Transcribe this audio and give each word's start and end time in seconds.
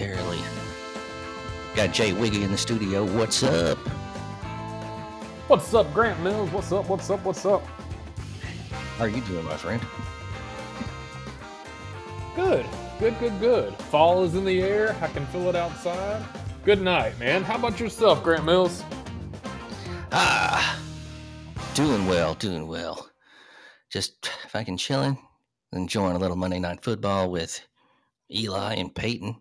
Momentarily. 0.00 0.42
Got 1.74 1.92
Jay 1.92 2.12
Wiggy 2.12 2.42
in 2.42 2.50
the 2.50 2.58
studio. 2.58 3.04
What's 3.04 3.42
up? 3.42 3.78
What's 5.48 5.74
up, 5.74 5.92
Grant 5.92 6.20
Mills? 6.22 6.50
What's 6.50 6.72
up? 6.72 6.88
What's 6.88 7.10
up? 7.10 7.24
What's 7.24 7.44
up? 7.44 7.62
How 8.96 9.04
are 9.04 9.08
you 9.08 9.20
doing, 9.22 9.44
my 9.44 9.56
friend? 9.56 9.82
Good, 12.34 12.66
good, 12.98 13.18
good, 13.20 13.38
good. 13.40 13.74
Fall 13.74 14.24
is 14.24 14.34
in 14.34 14.44
the 14.44 14.62
air. 14.62 14.96
I 15.00 15.08
can 15.08 15.26
feel 15.26 15.48
it 15.48 15.56
outside. 15.56 16.24
Good 16.64 16.80
night, 16.80 17.18
man. 17.18 17.42
How 17.42 17.56
about 17.56 17.78
yourself, 17.78 18.22
Grant 18.22 18.44
Mills? 18.44 18.82
Ah, 20.12 20.80
doing 21.74 22.06
well, 22.06 22.34
doing 22.34 22.66
well. 22.66 23.10
Just 23.90 24.30
fucking 24.48 24.78
chilling, 24.78 25.18
enjoying 25.72 26.16
a 26.16 26.18
little 26.18 26.36
Monday 26.36 26.58
Night 26.58 26.82
Football 26.82 27.30
with 27.30 27.60
Eli 28.32 28.74
and 28.74 28.94
Peyton. 28.94 29.36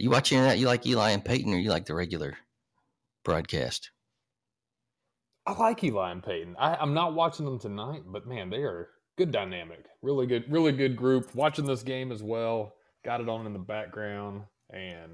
You 0.00 0.10
watching 0.10 0.40
that? 0.40 0.58
You 0.58 0.66
like 0.66 0.86
Eli 0.86 1.10
and 1.10 1.24
Peyton, 1.24 1.52
or 1.52 1.58
you 1.58 1.70
like 1.70 1.86
the 1.86 1.94
regular 1.94 2.36
broadcast? 3.24 3.90
I 5.46 5.52
like 5.52 5.82
Eli 5.82 6.12
and 6.12 6.22
Peyton. 6.22 6.56
I, 6.58 6.76
I'm 6.76 6.94
not 6.94 7.14
watching 7.14 7.44
them 7.44 7.58
tonight, 7.58 8.02
but 8.06 8.26
man, 8.26 8.50
they 8.50 8.62
are 8.62 8.88
good 9.16 9.30
dynamic. 9.30 9.84
Really 10.02 10.26
good, 10.26 10.44
really 10.48 10.72
good 10.72 10.96
group. 10.96 11.34
Watching 11.34 11.66
this 11.66 11.82
game 11.82 12.12
as 12.12 12.22
well. 12.22 12.74
Got 13.04 13.20
it 13.20 13.28
on 13.28 13.46
in 13.46 13.52
the 13.52 13.58
background, 13.58 14.42
and 14.70 15.12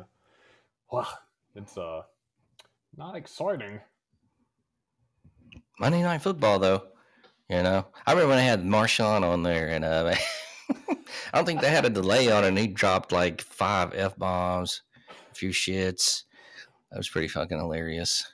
wow, 0.91 1.07
it's 1.55 1.79
uh 1.79 2.03
not 2.97 3.17
exciting. 3.17 3.81
Monday 5.79 6.03
Night 6.03 6.23
Football, 6.23 6.59
though. 6.59 6.83
You 7.49 7.63
know, 7.63 7.87
I 8.07 8.13
remember 8.13 8.31
when 8.31 8.39
I 8.39 8.43
had 8.43 8.65
Marshawn 8.65 9.23
on 9.23 9.43
there, 9.43 9.69
and 9.69 9.85
uh, 9.85 10.15
I 10.89 10.97
don't 11.35 11.45
think 11.45 11.61
they 11.61 11.71
had 11.71 11.85
a 11.85 11.91
delay 11.91 12.31
on 12.31 12.45
it. 12.45 12.49
and 12.49 12.59
He 12.59 12.67
dropped 12.67 13.13
like 13.13 13.41
five 13.41 13.93
f 13.95 14.17
bombs, 14.17 14.83
a 15.09 15.35
few 15.35 15.51
shits. 15.51 16.25
That 16.91 16.99
was 16.99 17.09
pretty 17.09 17.29
fucking 17.29 17.59
hilarious. 17.59 18.25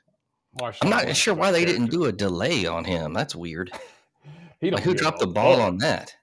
Marshawn 0.60 0.78
I'm 0.82 0.90
not 0.90 1.16
sure 1.16 1.34
why 1.34 1.50
they 1.50 1.64
didn't 1.64 1.90
do 1.90 2.04
a 2.04 2.12
delay 2.12 2.66
on 2.66 2.84
him. 2.84 3.12
That's 3.12 3.34
weird. 3.34 3.70
He 4.60 4.70
Like, 4.70 4.84
who 4.84 4.94
dropped 4.94 5.18
the 5.18 5.26
ball 5.26 5.60
on 5.60 5.78
that? 5.78 6.14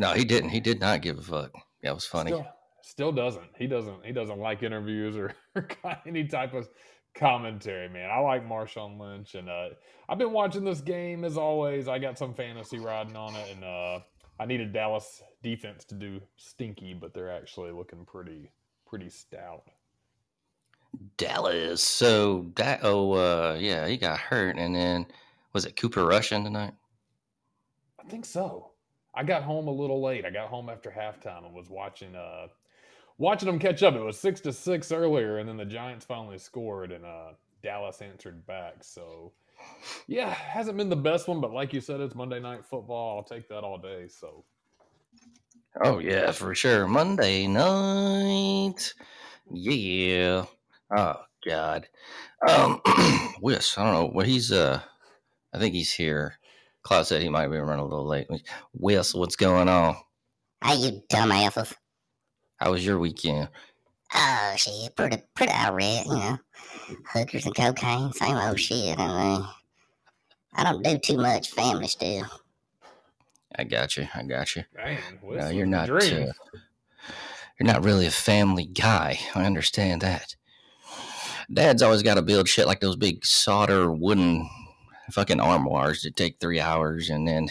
No, 0.00 0.12
he 0.12 0.24
didn't. 0.24 0.50
He 0.50 0.58
did 0.58 0.80
not 0.80 1.02
give 1.02 1.18
a 1.18 1.22
fuck. 1.22 1.52
That 1.84 1.94
was 1.94 2.04
funny. 2.04 2.32
Still, 2.32 2.46
still 2.82 3.12
doesn't. 3.12 3.46
He 3.56 3.68
doesn't. 3.68 4.04
He 4.04 4.10
doesn't 4.10 4.40
like 4.40 4.64
interviews 4.64 5.16
or, 5.16 5.34
or 5.54 5.68
any 6.04 6.26
type 6.26 6.52
of 6.52 6.68
commentary. 7.14 7.88
Man, 7.88 8.10
I 8.10 8.18
like 8.18 8.44
Marshawn 8.44 8.98
Lynch, 8.98 9.36
and 9.36 9.48
uh, 9.48 9.68
I've 10.08 10.18
been 10.18 10.32
watching 10.32 10.64
this 10.64 10.80
game 10.80 11.24
as 11.24 11.36
always. 11.36 11.86
I 11.86 12.00
got 12.00 12.18
some 12.18 12.34
fantasy 12.34 12.80
riding 12.80 13.14
on 13.14 13.36
it, 13.36 13.54
and 13.54 13.62
uh, 13.62 14.00
I 14.38 14.46
needed 14.46 14.72
Dallas 14.72 15.22
defense 15.42 15.84
to 15.86 15.94
do 15.94 16.20
stinky, 16.36 16.94
but 16.94 17.14
they're 17.14 17.30
actually 17.30 17.70
looking 17.70 18.04
pretty 18.04 18.50
pretty 18.86 19.08
stout. 19.08 19.64
Dallas. 21.16 21.82
So 21.82 22.50
that 22.56 22.80
oh 22.82 23.12
uh 23.12 23.56
yeah, 23.60 23.86
he 23.86 23.96
got 23.96 24.18
hurt 24.18 24.56
and 24.56 24.74
then 24.74 25.06
was 25.52 25.64
it 25.64 25.76
Cooper 25.76 26.04
Russian 26.04 26.44
tonight? 26.44 26.74
I 28.00 28.08
think 28.08 28.24
so. 28.24 28.72
I 29.14 29.22
got 29.22 29.44
home 29.44 29.68
a 29.68 29.72
little 29.72 30.02
late. 30.02 30.24
I 30.24 30.30
got 30.30 30.48
home 30.48 30.68
after 30.68 30.90
halftime 30.90 31.44
and 31.46 31.54
was 31.54 31.70
watching 31.70 32.14
uh 32.16 32.48
watching 33.18 33.46
them 33.46 33.58
catch 33.58 33.82
up. 33.82 33.94
It 33.94 34.00
was 34.00 34.18
six 34.18 34.40
to 34.42 34.52
six 34.52 34.90
earlier, 34.92 35.38
and 35.38 35.48
then 35.48 35.56
the 35.56 35.64
Giants 35.64 36.04
finally 36.04 36.38
scored, 36.38 36.92
and 36.92 37.04
uh 37.04 37.32
Dallas 37.62 38.02
answered 38.02 38.46
back. 38.46 38.82
So 38.82 39.32
Yeah, 40.06 40.28
hasn't 40.30 40.76
been 40.76 40.88
the 40.88 40.96
best 40.96 41.28
one, 41.28 41.40
but 41.40 41.52
like 41.52 41.72
you 41.72 41.80
said, 41.80 42.00
it's 42.00 42.14
Monday 42.14 42.40
night 42.40 42.64
football. 42.64 43.16
I'll 43.16 43.24
take 43.24 43.48
that 43.48 43.64
all 43.64 43.78
day. 43.78 44.08
So 44.08 44.44
Oh 45.82 45.98
yeah, 45.98 46.30
for 46.30 46.54
sure. 46.54 46.86
Monday 46.86 47.46
night. 47.46 48.94
Yeah. 49.50 50.44
Oh 50.96 51.16
God. 51.46 51.88
Um 52.48 52.80
Wiss, 53.40 53.76
I 53.76 53.84
don't 53.84 53.92
know. 53.94 54.12
Well 54.14 54.26
he's 54.26 54.52
uh 54.52 54.80
I 55.52 55.58
think 55.58 55.74
he's 55.74 55.92
here. 55.92 56.38
Claude 56.82 57.06
said 57.06 57.22
he 57.22 57.28
might 57.28 57.48
be 57.48 57.56
running 57.56 57.80
a 57.80 57.88
little 57.88 58.06
late. 58.06 58.28
Wiss, 58.74 59.14
what's 59.14 59.36
going 59.36 59.68
on? 59.68 59.96
How 60.60 60.74
you 60.74 61.02
dumbasses? 61.10 61.74
How 62.56 62.72
was 62.72 62.84
your 62.84 62.98
weekend? 62.98 63.48
Oh 64.12 64.54
shit, 64.56 64.94
pretty 64.96 65.22
pretty 65.34 65.52
alright, 65.52 66.04
you 66.06 66.12
know. 66.12 66.38
Hookers 67.12 67.46
and 67.46 67.54
cocaine, 67.54 68.12
same 68.12 68.36
old 68.36 68.60
shit. 68.60 68.98
I 68.98 69.06
mean, 69.38 69.46
I 70.54 70.64
don't 70.64 70.82
do 70.82 70.98
too 70.98 71.16
much 71.16 71.50
family 71.50 71.88
stuff. 71.88 72.40
I 73.56 73.64
got 73.64 73.96
you. 73.96 74.08
I 74.14 74.22
got 74.24 74.56
you. 74.56 74.64
man, 74.76 74.98
No, 75.22 75.48
you're 75.48 75.66
not. 75.66 75.88
Uh, 75.88 76.04
you're 76.04 77.66
not 77.66 77.84
really 77.84 78.06
a 78.06 78.10
family 78.10 78.66
guy. 78.66 79.18
I 79.34 79.44
understand 79.44 80.00
that. 80.02 80.34
Dad's 81.52 81.82
always 81.82 82.02
got 82.02 82.14
to 82.14 82.22
build 82.22 82.48
shit 82.48 82.66
like 82.66 82.80
those 82.80 82.96
big 82.96 83.24
solder 83.24 83.90
wooden 83.92 84.48
fucking 85.10 85.40
armoires 85.40 86.02
that 86.02 86.16
take 86.16 86.40
three 86.40 86.60
hours, 86.60 87.10
and 87.10 87.28
then 87.28 87.48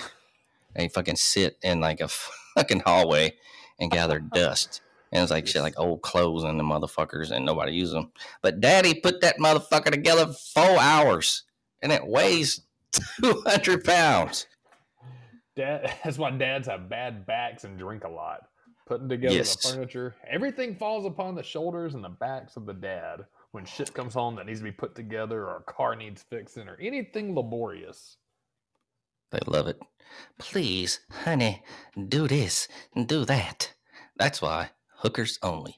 they 0.75 0.89
fucking 0.89 1.15
sit 1.15 1.57
in 1.61 1.79
like 1.79 2.01
a 2.01 2.07
fucking 2.55 2.81
hallway 2.81 3.33
and 3.79 3.91
gather 3.91 4.19
dust. 4.19 4.81
And 5.13 5.21
it's 5.21 5.31
like 5.31 5.45
shit, 5.45 5.61
like 5.61 5.79
old 5.79 6.01
clothes 6.01 6.43
and 6.43 6.59
the 6.59 6.63
motherfuckers, 6.63 7.29
and 7.29 7.45
nobody 7.45 7.71
uses 7.71 7.93
them. 7.93 8.11
But 8.41 8.59
Daddy 8.59 8.95
put 8.95 9.21
that 9.21 9.37
motherfucker 9.37 9.91
together 9.91 10.25
for 10.25 10.33
four 10.33 10.79
hours, 10.79 11.43
and 11.83 11.91
it 11.91 12.05
weighs 12.05 12.61
two 12.91 13.43
hundred 13.45 13.83
pounds. 13.83 14.47
Dad, 15.55 15.93
that's 16.03 16.17
why 16.17 16.31
dads 16.31 16.67
have 16.67 16.89
bad 16.89 17.27
backs 17.27 17.63
and 17.63 17.77
drink 17.77 18.03
a 18.05 18.09
lot. 18.09 18.47
Putting 18.87 19.07
together 19.07 19.35
Yes. 19.35 19.55
the 19.55 19.75
furniture, 19.75 20.15
everything 20.27 20.75
falls 20.75 21.05
upon 21.05 21.35
the 21.35 21.43
shoulders 21.43 21.93
and 21.93 22.03
the 22.03 22.09
backs 22.09 22.57
of 22.57 22.65
the 22.65 22.73
dad 22.73 23.23
when 23.51 23.65
shit 23.65 23.93
comes 23.93 24.15
home 24.15 24.35
that 24.35 24.47
needs 24.47 24.59
to 24.59 24.63
be 24.65 24.71
put 24.71 24.95
together, 24.95 25.43
or 25.43 25.57
a 25.57 25.71
car 25.71 25.95
needs 25.95 26.23
fixing, 26.23 26.67
or 26.67 26.77
anything 26.81 27.35
laborious. 27.35 28.17
They 29.31 29.39
love 29.45 29.67
it. 29.67 29.79
Please, 30.39 31.01
honey, 31.11 31.61
do 32.09 32.27
this 32.27 32.67
and 32.95 33.07
do 33.07 33.25
that. 33.25 33.73
That's 34.17 34.41
why 34.41 34.71
hookers 35.03 35.37
only. 35.43 35.75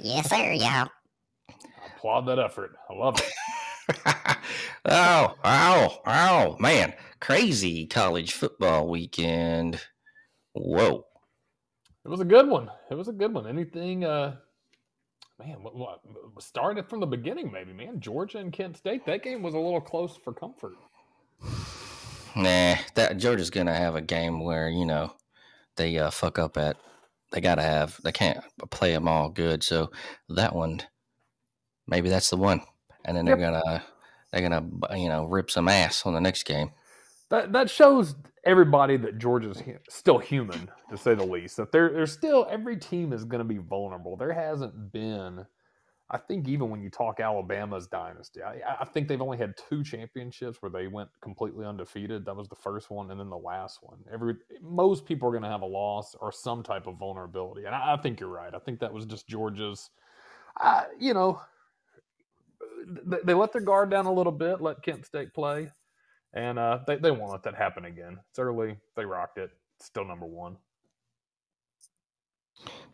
Yes, 0.00 0.30
sir, 0.30 0.52
y'all. 0.52 0.88
I 1.48 1.52
applaud 1.94 2.22
that 2.22 2.38
effort. 2.38 2.74
I 2.90 2.94
love 2.94 3.20
it. 3.20 4.06
oh, 4.86 5.34
ow, 5.44 6.00
ow, 6.06 6.56
man. 6.58 6.94
Crazy 7.20 7.86
college 7.86 8.32
football 8.32 8.88
weekend. 8.88 9.80
Whoa. 10.54 11.04
It 12.04 12.08
was 12.08 12.20
a 12.20 12.24
good 12.24 12.48
one. 12.48 12.70
It 12.90 12.94
was 12.94 13.08
a 13.08 13.12
good 13.12 13.32
one. 13.34 13.46
Anything, 13.46 14.04
uh, 14.04 14.36
man, 15.38 15.58
what, 15.62 15.76
what 15.76 16.00
started 16.42 16.88
from 16.88 17.00
the 17.00 17.06
beginning, 17.06 17.52
maybe, 17.52 17.72
man. 17.72 18.00
Georgia 18.00 18.38
and 18.38 18.52
Kent 18.52 18.78
State, 18.78 19.04
that 19.06 19.22
game 19.22 19.42
was 19.42 19.54
a 19.54 19.58
little 19.58 19.80
close 19.80 20.16
for 20.16 20.32
comfort. 20.32 20.74
Nah, 22.34 22.76
that 22.94 23.16
Georgia's 23.18 23.50
gonna 23.50 23.74
have 23.74 23.96
a 23.96 24.02
game 24.02 24.40
where, 24.40 24.68
you 24.68 24.86
know, 24.86 25.12
they 25.76 25.98
uh, 25.98 26.10
fuck 26.10 26.38
up 26.38 26.56
at 26.56 26.76
they 27.32 27.40
gotta 27.40 27.62
have 27.62 28.00
they 28.02 28.12
can't 28.12 28.38
play 28.70 28.92
them 28.92 29.08
all 29.08 29.28
good. 29.28 29.62
So 29.62 29.90
that 30.28 30.54
one 30.54 30.82
maybe 31.86 32.08
that's 32.08 32.30
the 32.30 32.36
one. 32.36 32.60
And 33.04 33.16
then 33.16 33.24
they're 33.24 33.36
gonna 33.36 33.84
they're 34.32 34.48
gonna 34.48 34.98
you 34.98 35.08
know 35.08 35.24
rip 35.24 35.50
some 35.50 35.68
ass 35.68 36.04
on 36.06 36.14
the 36.14 36.20
next 36.20 36.44
game. 36.44 36.70
That 37.30 37.52
that 37.52 37.70
shows 37.70 38.14
everybody 38.46 38.96
that 38.96 39.18
Georgia's 39.18 39.62
still 39.90 40.18
human, 40.18 40.70
to 40.88 40.96
say 40.96 41.14
the 41.14 41.24
least. 41.24 41.56
That 41.56 41.72
there, 41.72 41.92
there's 41.92 42.12
still 42.12 42.46
every 42.48 42.76
team 42.76 43.12
is 43.12 43.24
going 43.24 43.40
to 43.40 43.44
be 43.44 43.58
vulnerable. 43.58 44.16
There 44.16 44.32
hasn't 44.32 44.92
been, 44.92 45.44
I 46.08 46.18
think, 46.18 46.48
even 46.48 46.70
when 46.70 46.80
you 46.80 46.90
talk 46.90 47.18
Alabama's 47.20 47.86
dynasty, 47.88 48.42
I, 48.42 48.60
I 48.80 48.84
think 48.84 49.08
they've 49.08 49.20
only 49.20 49.38
had 49.38 49.54
two 49.68 49.82
championships 49.82 50.62
where 50.62 50.70
they 50.70 50.86
went 50.86 51.08
completely 51.20 51.66
undefeated. 51.66 52.24
That 52.24 52.36
was 52.36 52.48
the 52.48 52.54
first 52.56 52.90
one, 52.90 53.10
and 53.10 53.18
then 53.18 53.28
the 53.28 53.36
last 53.36 53.80
one. 53.82 53.98
Every 54.12 54.34
most 54.62 55.04
people 55.04 55.28
are 55.28 55.32
going 55.32 55.42
to 55.42 55.48
have 55.48 55.62
a 55.62 55.66
loss 55.66 56.14
or 56.20 56.30
some 56.30 56.62
type 56.62 56.86
of 56.86 56.96
vulnerability, 56.96 57.64
and 57.64 57.74
I, 57.74 57.94
I 57.94 57.96
think 57.96 58.20
you're 58.20 58.28
right. 58.28 58.54
I 58.54 58.58
think 58.60 58.80
that 58.80 58.92
was 58.92 59.04
just 59.06 59.26
Georgia's. 59.26 59.90
You 60.98 61.14
know, 61.14 61.40
they, 63.04 63.18
they 63.24 63.34
let 63.34 63.52
their 63.52 63.62
guard 63.62 63.90
down 63.90 64.06
a 64.06 64.12
little 64.12 64.32
bit, 64.32 64.60
let 64.60 64.82
Kent 64.82 65.06
State 65.06 65.34
play. 65.34 65.70
And 66.32 66.58
uh, 66.58 66.80
they, 66.86 66.96
they 66.96 67.10
won't 67.10 67.32
let 67.32 67.44
that 67.44 67.54
happen 67.54 67.86
again. 67.86 68.18
It's 68.28 68.38
early. 68.38 68.76
They 68.94 69.06
rocked 69.06 69.38
it. 69.38 69.50
Still 69.80 70.04
number 70.04 70.26
one. 70.26 70.58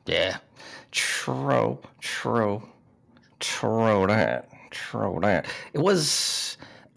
Yeah. 0.07 0.39
True, 0.93 1.79
true, 2.01 2.63
true 3.43 4.07
that, 4.07 4.49
true 4.71 5.19
that. 5.21 5.47
It 5.75 5.81
was 5.81 6.57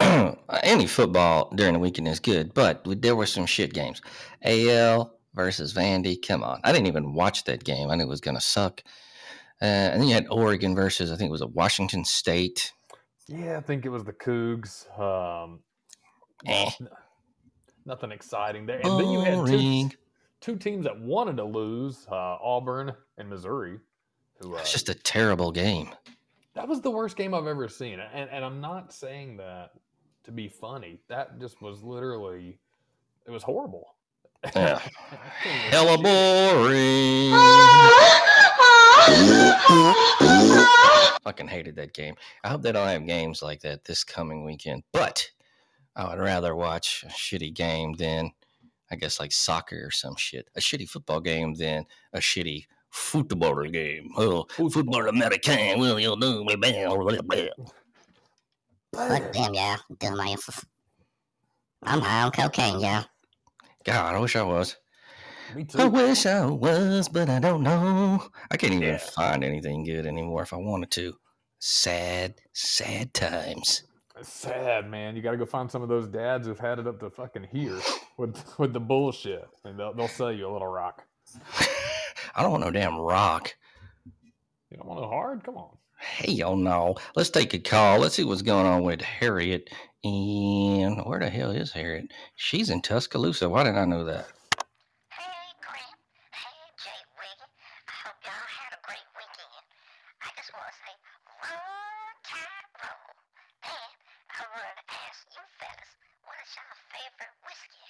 any 0.62 0.86
football 0.86 1.50
during 1.54 1.74
the 1.74 1.78
weekend 1.78 2.08
is 2.08 2.20
good, 2.20 2.54
but 2.54 2.82
there 3.02 3.14
were 3.16 3.26
some 3.26 3.44
shit 3.44 3.74
games. 3.74 4.00
AL 4.42 5.12
versus 5.34 5.74
Vandy. 5.74 6.16
Come 6.26 6.42
on, 6.42 6.60
I 6.64 6.72
didn't 6.72 6.86
even 6.86 7.12
watch 7.12 7.44
that 7.44 7.64
game. 7.64 7.90
I 7.90 7.96
knew 7.96 8.04
it 8.04 8.08
was 8.08 8.20
gonna 8.22 8.40
suck. 8.40 8.82
Uh, 9.60 9.64
and 9.64 10.00
then 10.00 10.08
you 10.08 10.14
had 10.14 10.26
Oregon 10.30 10.74
versus 10.74 11.10
I 11.12 11.16
think 11.16 11.28
it 11.28 11.32
was 11.32 11.40
a 11.42 11.46
Washington 11.46 12.04
State. 12.04 12.72
Yeah, 13.28 13.56
I 13.56 13.60
think 13.60 13.84
it 13.84 13.88
was 13.88 14.04
the 14.04 14.12
Cougs. 14.12 14.86
Um, 14.98 15.60
Eh. 16.46 16.70
n- 16.80 16.88
nothing 17.84 18.12
exciting 18.12 18.66
there. 18.66 18.80
And 18.84 19.00
then 19.00 19.10
you 19.10 19.20
had 19.20 19.46
two, 19.46 19.88
two 20.40 20.56
teams 20.56 20.84
that 20.84 21.00
wanted 21.00 21.38
to 21.38 21.44
lose 21.44 22.06
uh, 22.10 22.14
Auburn 22.14 22.92
and 23.18 23.28
Missouri. 23.28 23.78
Who, 24.40 24.54
uh, 24.54 24.58
It's 24.58 24.72
just 24.72 24.90
a 24.90 24.94
terrible 24.94 25.50
game. 25.50 25.88
That 26.56 26.66
was 26.66 26.80
the 26.80 26.90
worst 26.90 27.16
game 27.16 27.34
I've 27.34 27.46
ever 27.46 27.68
seen. 27.68 28.00
And, 28.00 28.28
and 28.30 28.44
I'm 28.44 28.60
not 28.60 28.92
saying 28.92 29.36
that 29.36 29.72
to 30.24 30.32
be 30.32 30.48
funny. 30.48 30.98
That 31.08 31.38
just 31.38 31.62
was 31.62 31.82
literally, 31.82 32.58
it 33.26 33.30
was 33.30 33.42
horrible. 33.42 33.94
Yeah. 34.54 34.80
That 35.10 35.32
thing 35.42 35.62
was 35.64 35.70
Hella 35.70 35.98
boring. 35.98 37.32
Fucking 41.24 41.48
hated 41.48 41.76
that 41.76 41.92
game. 41.92 42.14
I 42.42 42.48
hope 42.48 42.62
they 42.62 42.72
don't 42.72 42.88
have 42.88 43.06
games 43.06 43.42
like 43.42 43.60
that 43.60 43.84
this 43.84 44.02
coming 44.02 44.44
weekend. 44.44 44.82
But 44.92 45.30
I 45.94 46.08
would 46.08 46.18
rather 46.18 46.56
watch 46.56 47.04
a 47.06 47.10
shitty 47.10 47.52
game 47.52 47.92
than, 47.94 48.30
I 48.90 48.96
guess, 48.96 49.20
like 49.20 49.32
soccer 49.32 49.84
or 49.84 49.90
some 49.90 50.16
shit. 50.16 50.48
A 50.56 50.60
shitty 50.60 50.88
football 50.88 51.20
game 51.20 51.52
than 51.54 51.84
a 52.14 52.18
shitty 52.18 52.64
football 52.90 53.64
game. 53.64 54.10
Oh, 54.16 54.44
football 54.70 55.08
American. 55.08 55.78
Will 55.78 55.98
you 56.00 56.16
do 56.20 56.44
me 56.44 56.56
bad? 56.56 56.90
Fuck 58.94 59.32
them, 59.32 59.54
y'all. 59.54 59.78
Dumbasses. 59.94 60.64
I'm 61.82 62.00
high 62.00 62.22
on 62.22 62.32
cocaine, 62.32 62.80
y'all. 62.80 63.04
God, 63.84 64.14
I 64.14 64.18
wish 64.18 64.34
I 64.36 64.42
was. 64.42 64.76
Me 65.54 65.64
I 65.76 65.84
wish 65.84 66.26
I 66.26 66.44
was, 66.46 67.08
but 67.08 67.28
I 67.28 67.38
don't 67.38 67.62
know. 67.62 68.26
I 68.50 68.56
can't 68.56 68.72
even 68.72 68.88
Yeah. 68.88 68.96
find 68.96 69.44
anything 69.44 69.84
good 69.84 70.06
anymore 70.06 70.42
if 70.42 70.52
I 70.52 70.56
wanted 70.56 70.90
to. 70.92 71.14
Sad, 71.60 72.34
sad 72.52 73.14
times. 73.14 73.84
It's 74.18 74.32
sad, 74.32 74.90
man. 74.90 75.14
You 75.14 75.22
got 75.22 75.32
to 75.32 75.36
go 75.36 75.46
find 75.46 75.70
some 75.70 75.82
of 75.82 75.88
those 75.88 76.08
dads 76.08 76.46
who've 76.46 76.58
had 76.58 76.78
it 76.78 76.86
up 76.86 76.98
to 77.00 77.10
fucking 77.10 77.48
here 77.52 77.78
with 78.16 78.58
with 78.58 78.72
the 78.72 78.80
bullshit, 78.80 79.46
and 79.64 79.78
they'll 79.78 79.94
they'll 79.94 80.08
sell 80.08 80.32
you 80.32 80.48
a 80.48 80.52
little 80.52 80.68
rock. 80.68 81.04
I 82.36 82.42
don't 82.42 82.52
want 82.52 82.64
no 82.64 82.72
damn 82.72 82.98
rock. 82.98 83.54
You 84.70 84.78
don't 84.78 84.88
want 84.88 85.02
no 85.02 85.08
hard? 85.08 85.44
Come 85.44 85.56
on. 85.58 85.78
Hell 85.98 86.56
no. 86.56 86.96
Let's 87.16 87.30
take 87.30 87.54
a 87.54 87.60
call. 87.60 88.00
Let's 88.00 88.16
see 88.16 88.24
what's 88.24 88.42
going 88.42 88.66
on 88.66 88.84
with 88.84 89.02
Harriet. 89.02 89.70
And 90.04 91.00
where 91.06 91.20
the 91.20 91.30
hell 91.30 91.52
is 91.52 91.72
Harriet? 91.72 92.12
She's 92.36 92.70
in 92.70 92.82
Tuscaloosa. 92.82 93.48
Why 93.48 93.64
did 93.64 93.76
I 93.76 93.86
know 93.86 94.04
that? 94.04 94.28
Hey, 95.10 95.48
Grant. 95.64 95.98
Hey, 96.32 96.58
Jay 96.78 97.00
I 97.88 97.94
hope 98.06 98.18
y'all 98.22 98.32
had 98.32 98.72
a 98.76 98.80
great 98.86 99.06
weekend. 99.16 99.64
I 100.22 100.28
just 100.36 100.52
want 100.54 100.68
to 100.68 100.76
say 100.84 100.94
one 101.40 102.18
time 102.28 102.68
roll. 102.82 103.10
And 103.66 103.92
I 104.30 104.42
wanted 104.52 104.76
to 104.78 104.86
ask 105.08 105.20
you 105.32 105.42
fellas, 105.58 105.92
what 106.28 106.36
is 106.44 106.50
y'all 106.54 106.76
favorite 106.92 107.36
whiskey? 107.48 107.86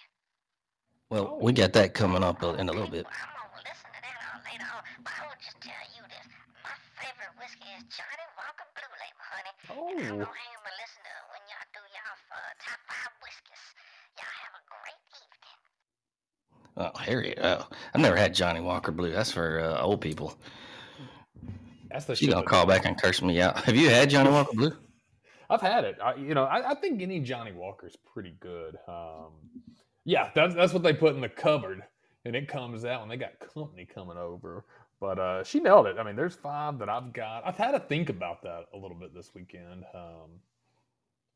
Well, 1.10 1.26
oh, 1.34 1.44
we 1.44 1.52
got 1.52 1.72
that 1.74 1.94
coming 1.94 2.24
up 2.24 2.42
in 2.42 2.68
a 2.68 2.72
little 2.72 2.90
bit. 2.90 3.06
Well, 3.06 3.14
I'm 3.14 3.50
gonna 3.52 3.62
listen 3.68 3.90
to 3.94 4.00
that 4.02 4.18
all 4.26 4.40
later 4.42 4.68
on, 4.74 4.82
but 5.06 5.14
I 5.14 5.22
will 5.30 5.40
just 5.42 5.60
tell 5.62 5.86
you 5.94 6.02
this. 6.10 6.26
My 6.66 6.74
favorite 6.98 7.34
whiskey 7.38 7.70
is 7.78 7.84
Johnnie 7.94 8.30
Walker 8.34 8.66
Blue 8.74 8.94
Label, 8.98 9.26
honey. 9.30 9.54
And 9.54 10.00
I'm 10.02 10.18
Oh, 10.18 10.26
gonna 10.26 10.34
hang 10.34 10.54
and 10.66 10.76
listen 10.82 11.02
to 11.06 11.12
it 11.14 11.26
when 11.30 11.42
y'all 11.46 11.68
do 11.78 11.82
y'all 11.94 12.18
uh, 12.34 12.52
top 12.58 12.80
five 12.90 13.14
whiskeys. 13.22 13.64
Y'all 14.18 14.36
have 14.42 14.54
a 14.58 14.64
great 14.66 15.02
evening. 15.14 15.58
Oh, 16.76 16.92
Harriet. 17.06 17.38
Oh, 17.40 17.66
I've 17.94 18.00
never 18.00 18.16
had 18.16 18.34
Johnnie 18.34 18.60
Walker 18.60 18.92
Blue. 18.92 19.12
That's 19.12 19.32
for 19.32 19.60
uh, 19.60 19.80
old 19.80 20.00
people. 20.00 20.36
that's 21.90 22.04
the 22.04 22.16
to 22.16 22.42
call 22.42 22.66
back 22.66 22.84
and 22.84 23.00
curse 23.00 23.22
me 23.22 23.40
out. 23.40 23.56
Have 23.64 23.76
you 23.76 23.88
had 23.88 24.10
Johnnie 24.10 24.30
Walker 24.30 24.54
Blue? 24.54 24.72
I've 25.50 25.60
had 25.60 25.84
it. 25.84 25.96
I, 26.02 26.16
you 26.16 26.34
know, 26.34 26.44
I, 26.44 26.72
I 26.72 26.74
think 26.74 27.00
any 27.00 27.20
Johnnie 27.20 27.52
Walker 27.52 27.86
is 27.86 27.96
pretty 28.12 28.34
good. 28.40 28.76
Um, 28.88 29.30
yeah, 30.04 30.30
that's 30.34 30.54
that's 30.54 30.72
what 30.72 30.82
they 30.82 30.92
put 30.92 31.14
in 31.14 31.20
the 31.20 31.28
cupboard, 31.28 31.82
and 32.24 32.34
it 32.34 32.48
comes 32.48 32.84
out 32.84 33.00
when 33.00 33.08
they 33.08 33.16
got 33.16 33.38
company 33.38 33.86
coming 33.86 34.16
over. 34.16 34.64
But 35.00 35.18
uh, 35.18 35.44
she 35.44 35.60
nailed 35.60 35.86
it. 35.86 35.98
I 35.98 36.02
mean, 36.02 36.16
there's 36.16 36.34
five 36.34 36.78
that 36.80 36.88
I've 36.88 37.12
got. 37.12 37.46
I've 37.46 37.56
had 37.56 37.72
to 37.72 37.80
think 37.80 38.08
about 38.08 38.42
that 38.42 38.64
a 38.74 38.76
little 38.76 38.96
bit 38.96 39.14
this 39.14 39.32
weekend. 39.34 39.84
Um, 39.94 40.40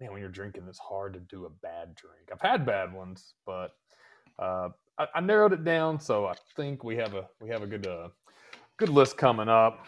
man, 0.00 0.12
when 0.12 0.20
you're 0.20 0.30
drinking, 0.30 0.64
it's 0.68 0.78
hard 0.78 1.12
to 1.14 1.20
do 1.20 1.44
a 1.44 1.50
bad 1.50 1.94
drink. 1.94 2.30
I've 2.32 2.40
had 2.40 2.64
bad 2.64 2.92
ones, 2.92 3.34
but 3.44 3.74
uh, 4.38 4.70
I, 5.00 5.06
I 5.16 5.20
narrowed 5.20 5.52
it 5.52 5.64
down. 5.64 5.98
So 5.98 6.26
I 6.26 6.34
think 6.56 6.84
we 6.84 6.96
have 6.96 7.14
a 7.14 7.26
we 7.40 7.48
have 7.48 7.62
a 7.62 7.66
good 7.66 7.86
uh, 7.86 8.08
good 8.76 8.90
list 8.90 9.16
coming 9.16 9.48
up. 9.48 9.86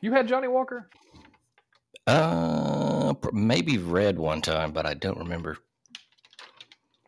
You 0.00 0.12
had 0.12 0.28
Johnnie 0.28 0.48
Walker. 0.48 0.90
Uh, 2.06 3.14
maybe 3.32 3.78
red 3.78 4.18
one 4.18 4.42
time, 4.42 4.72
but 4.72 4.84
I 4.84 4.92
don't 4.92 5.18
remember. 5.18 5.56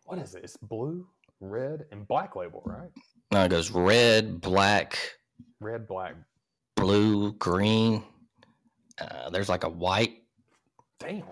What 0.07 0.19
is 0.19 0.35
it? 0.35 0.45
It's 0.45 0.57
blue, 0.57 1.07
red, 1.41 1.85
and 1.93 2.09
black 2.09 2.35
label, 2.35 2.63
right? 2.65 2.89
No, 3.31 3.45
it 3.45 3.51
goes 3.51 3.71
red, 3.71 4.41
black, 4.41 4.99
Red, 5.61 5.87
black. 5.87 6.15
blue, 6.77 7.33
green. 7.33 8.05
Uh, 8.99 9.29
there's 9.29 9.51
like 9.51 9.65
a 9.65 9.69
white. 9.69 10.23
Damn. 10.99 11.25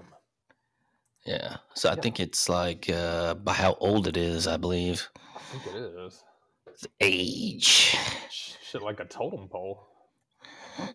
Yeah. 1.24 1.56
So 1.74 1.88
I 1.88 1.94
Yeah. 1.94 2.00
think 2.00 2.20
it's 2.20 2.48
like 2.48 2.88
uh, 2.90 3.34
by 3.34 3.52
how 3.54 3.74
old 3.80 4.06
it 4.06 4.16
is, 4.16 4.46
I 4.46 4.56
believe. 4.56 5.08
I 5.34 5.38
think 5.40 5.66
it 5.66 5.76
is. 5.76 6.22
It's 6.66 6.86
age. 7.00 7.96
Shit, 8.30 8.82
like 8.82 9.00
a 9.00 9.04
totem 9.04 9.48
pole. 9.48 9.86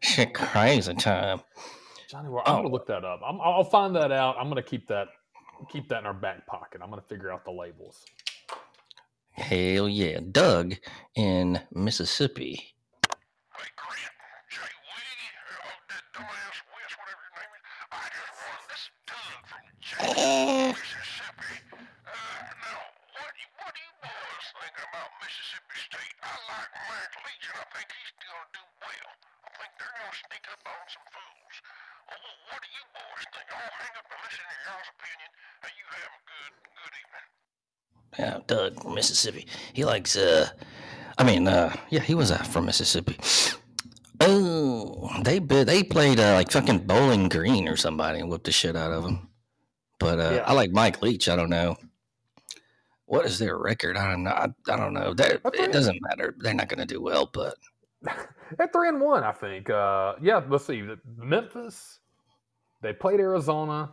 Shit, 0.02 0.34
crazy 0.34 0.94
time. 0.96 1.42
Johnnie 2.10 2.30
Walker. 2.30 2.50
I'm 2.50 2.56
Oh. 2.56 2.62
gonna 2.64 2.74
look 2.74 2.88
that 2.88 3.06
up. 3.06 3.22
I'm, 3.26 3.40
I'll 3.42 3.64
find 3.64 3.96
that 3.96 4.12
out. 4.12 4.36
I'm 4.38 4.50
gonna 4.50 4.62
keep 4.64 4.88
that 4.88 5.08
keep 5.70 5.88
that 5.90 6.00
in 6.00 6.06
our 6.06 6.14
back 6.14 6.46
pocket. 6.48 6.82
I'm 6.84 6.90
gonna 6.90 7.02
figure 7.02 7.32
out 7.32 7.44
the 7.46 7.52
labels. 7.52 8.06
Hell 9.32 9.88
yeah. 9.90 10.20
Doug 10.32 10.76
in 11.16 11.62
Mississippi. 11.74 12.76
Hey, 13.56 13.70
Grant, 13.76 14.14
Jay 14.50 14.60
Wiggy, 14.60 15.30
uh, 15.48 15.70
that 15.90 16.04
dumbass 16.14 16.60
West, 16.76 16.96
whatever 17.00 17.24
your 17.24 17.34
name 17.40 17.54
is. 17.56 17.64
I 17.92 18.04
just 18.12 18.36
want 18.36 18.68
this 18.68 18.84
is 18.84 18.92
Doug 19.08 19.44
Mississippi. 20.00 21.60
What, 23.20 23.36
you- 23.36 23.52
about 24.80 25.12
Mississippi 25.20 25.76
State? 25.76 26.16
I 26.24 26.32
like 26.48 26.72
I 26.72 27.66
think 27.76 27.90
he's 27.92 28.12
well. 28.80 29.12
I 29.44 29.52
think 29.60 29.72
they're 29.76 29.92
going 30.00 30.08
to 30.08 30.20
sneak 30.24 30.46
up 30.48 30.64
on 30.64 30.84
some 30.88 31.08
fools. 31.12 31.56
What 32.08 32.64
you? 32.72 32.84
I'll 32.96 33.76
hang 33.76 33.96
up 34.00 34.08
opinion, 34.96 35.30
and 35.68 35.72
you 35.76 35.86
have 35.92 36.14
a 36.16 36.22
good. 36.26 36.54
Yeah, 38.18 38.40
Doug 38.48 38.82
from 38.82 38.96
Mississippi. 38.96 39.46
He 39.74 39.86
likes 39.86 40.16
uh 40.16 40.50
I 41.18 41.24
mean, 41.24 41.48
uh 41.48 41.76
yeah, 41.90 42.02
he 42.02 42.16
was 42.16 42.32
uh, 42.32 42.38
from 42.38 42.66
Mississippi. 42.66 43.18
Oh, 44.22 45.10
they 45.24 45.40
they 45.40 45.84
played 45.84 46.20
uh, 46.20 46.34
like 46.34 46.52
fucking 46.52 46.80
Bowling 46.80 47.30
Green 47.30 47.68
or 47.68 47.78
somebody 47.78 48.20
and 48.20 48.30
whipped 48.30 48.46
the 48.46 48.52
shit 48.52 48.76
out 48.76 48.92
of 48.92 49.06
him. 49.06 49.29
But 50.00 50.20
uh, 50.20 50.32
Yeah. 50.36 50.44
I 50.46 50.54
like 50.54 50.72
Mike 50.72 51.02
Leach. 51.02 51.30
I 51.30 51.36
don't 51.36 51.50
know 51.50 51.78
what 53.06 53.26
is 53.26 53.40
their 53.40 53.58
record. 53.58 53.98
I 53.98 54.10
don't 54.10 54.24
know. 54.24 54.32
I, 54.32 54.48
I 54.70 54.78
don't 54.78 54.94
know. 54.94 55.14
I 55.18 55.38
it 55.54 55.72
doesn't 55.72 56.00
matter. 56.02 56.36
They're 56.40 56.54
not 56.54 56.70
going 56.70 56.80
to 56.80 56.86
do 56.86 57.02
well. 57.02 57.30
But 57.32 57.56
At 58.60 58.74
three 58.74 58.90
and 58.90 59.02
one, 59.02 59.24
I 59.24 59.32
think. 59.32 59.70
Uh, 59.70 60.16
yeah, 60.22 60.42
let's 60.48 60.66
see. 60.66 60.84
Memphis, 61.18 62.00
they 62.82 62.94
played 62.94 63.20
Arizona, 63.20 63.92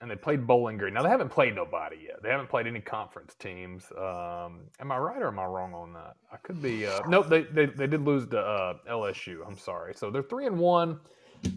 and 0.00 0.10
they 0.10 0.16
played 0.16 0.46
Bowling 0.46 0.76
Green. 0.76 0.94
Now 0.94 1.02
they 1.02 1.08
haven't 1.08 1.30
played 1.30 1.54
nobody 1.54 1.96
yet. 2.06 2.22
They 2.22 2.30
haven't 2.30 2.48
played 2.48 2.66
any 2.66 2.80
conference 2.80 3.34
teams. 3.34 3.84
Um, 3.96 4.62
am 4.80 4.90
I 4.90 4.98
right 4.98 5.22
or 5.22 5.28
am 5.28 5.38
I 5.38 5.44
wrong 5.44 5.72
on 5.74 5.92
that? 5.94 6.16
I 6.32 6.36
could 6.38 6.60
be. 6.60 6.86
Uh, 6.86 7.00
nope, 7.08 7.28
they, 7.28 7.42
they 7.42 7.66
they 7.66 7.86
did 7.86 8.02
lose 8.02 8.26
to 8.28 8.38
uh, 8.38 8.74
LSU. 8.90 9.46
I'm 9.46 9.56
sorry. 9.56 9.94
So 9.94 10.10
they're 10.10 10.22
three 10.22 10.46
and 10.46 10.58
one. 10.58 10.98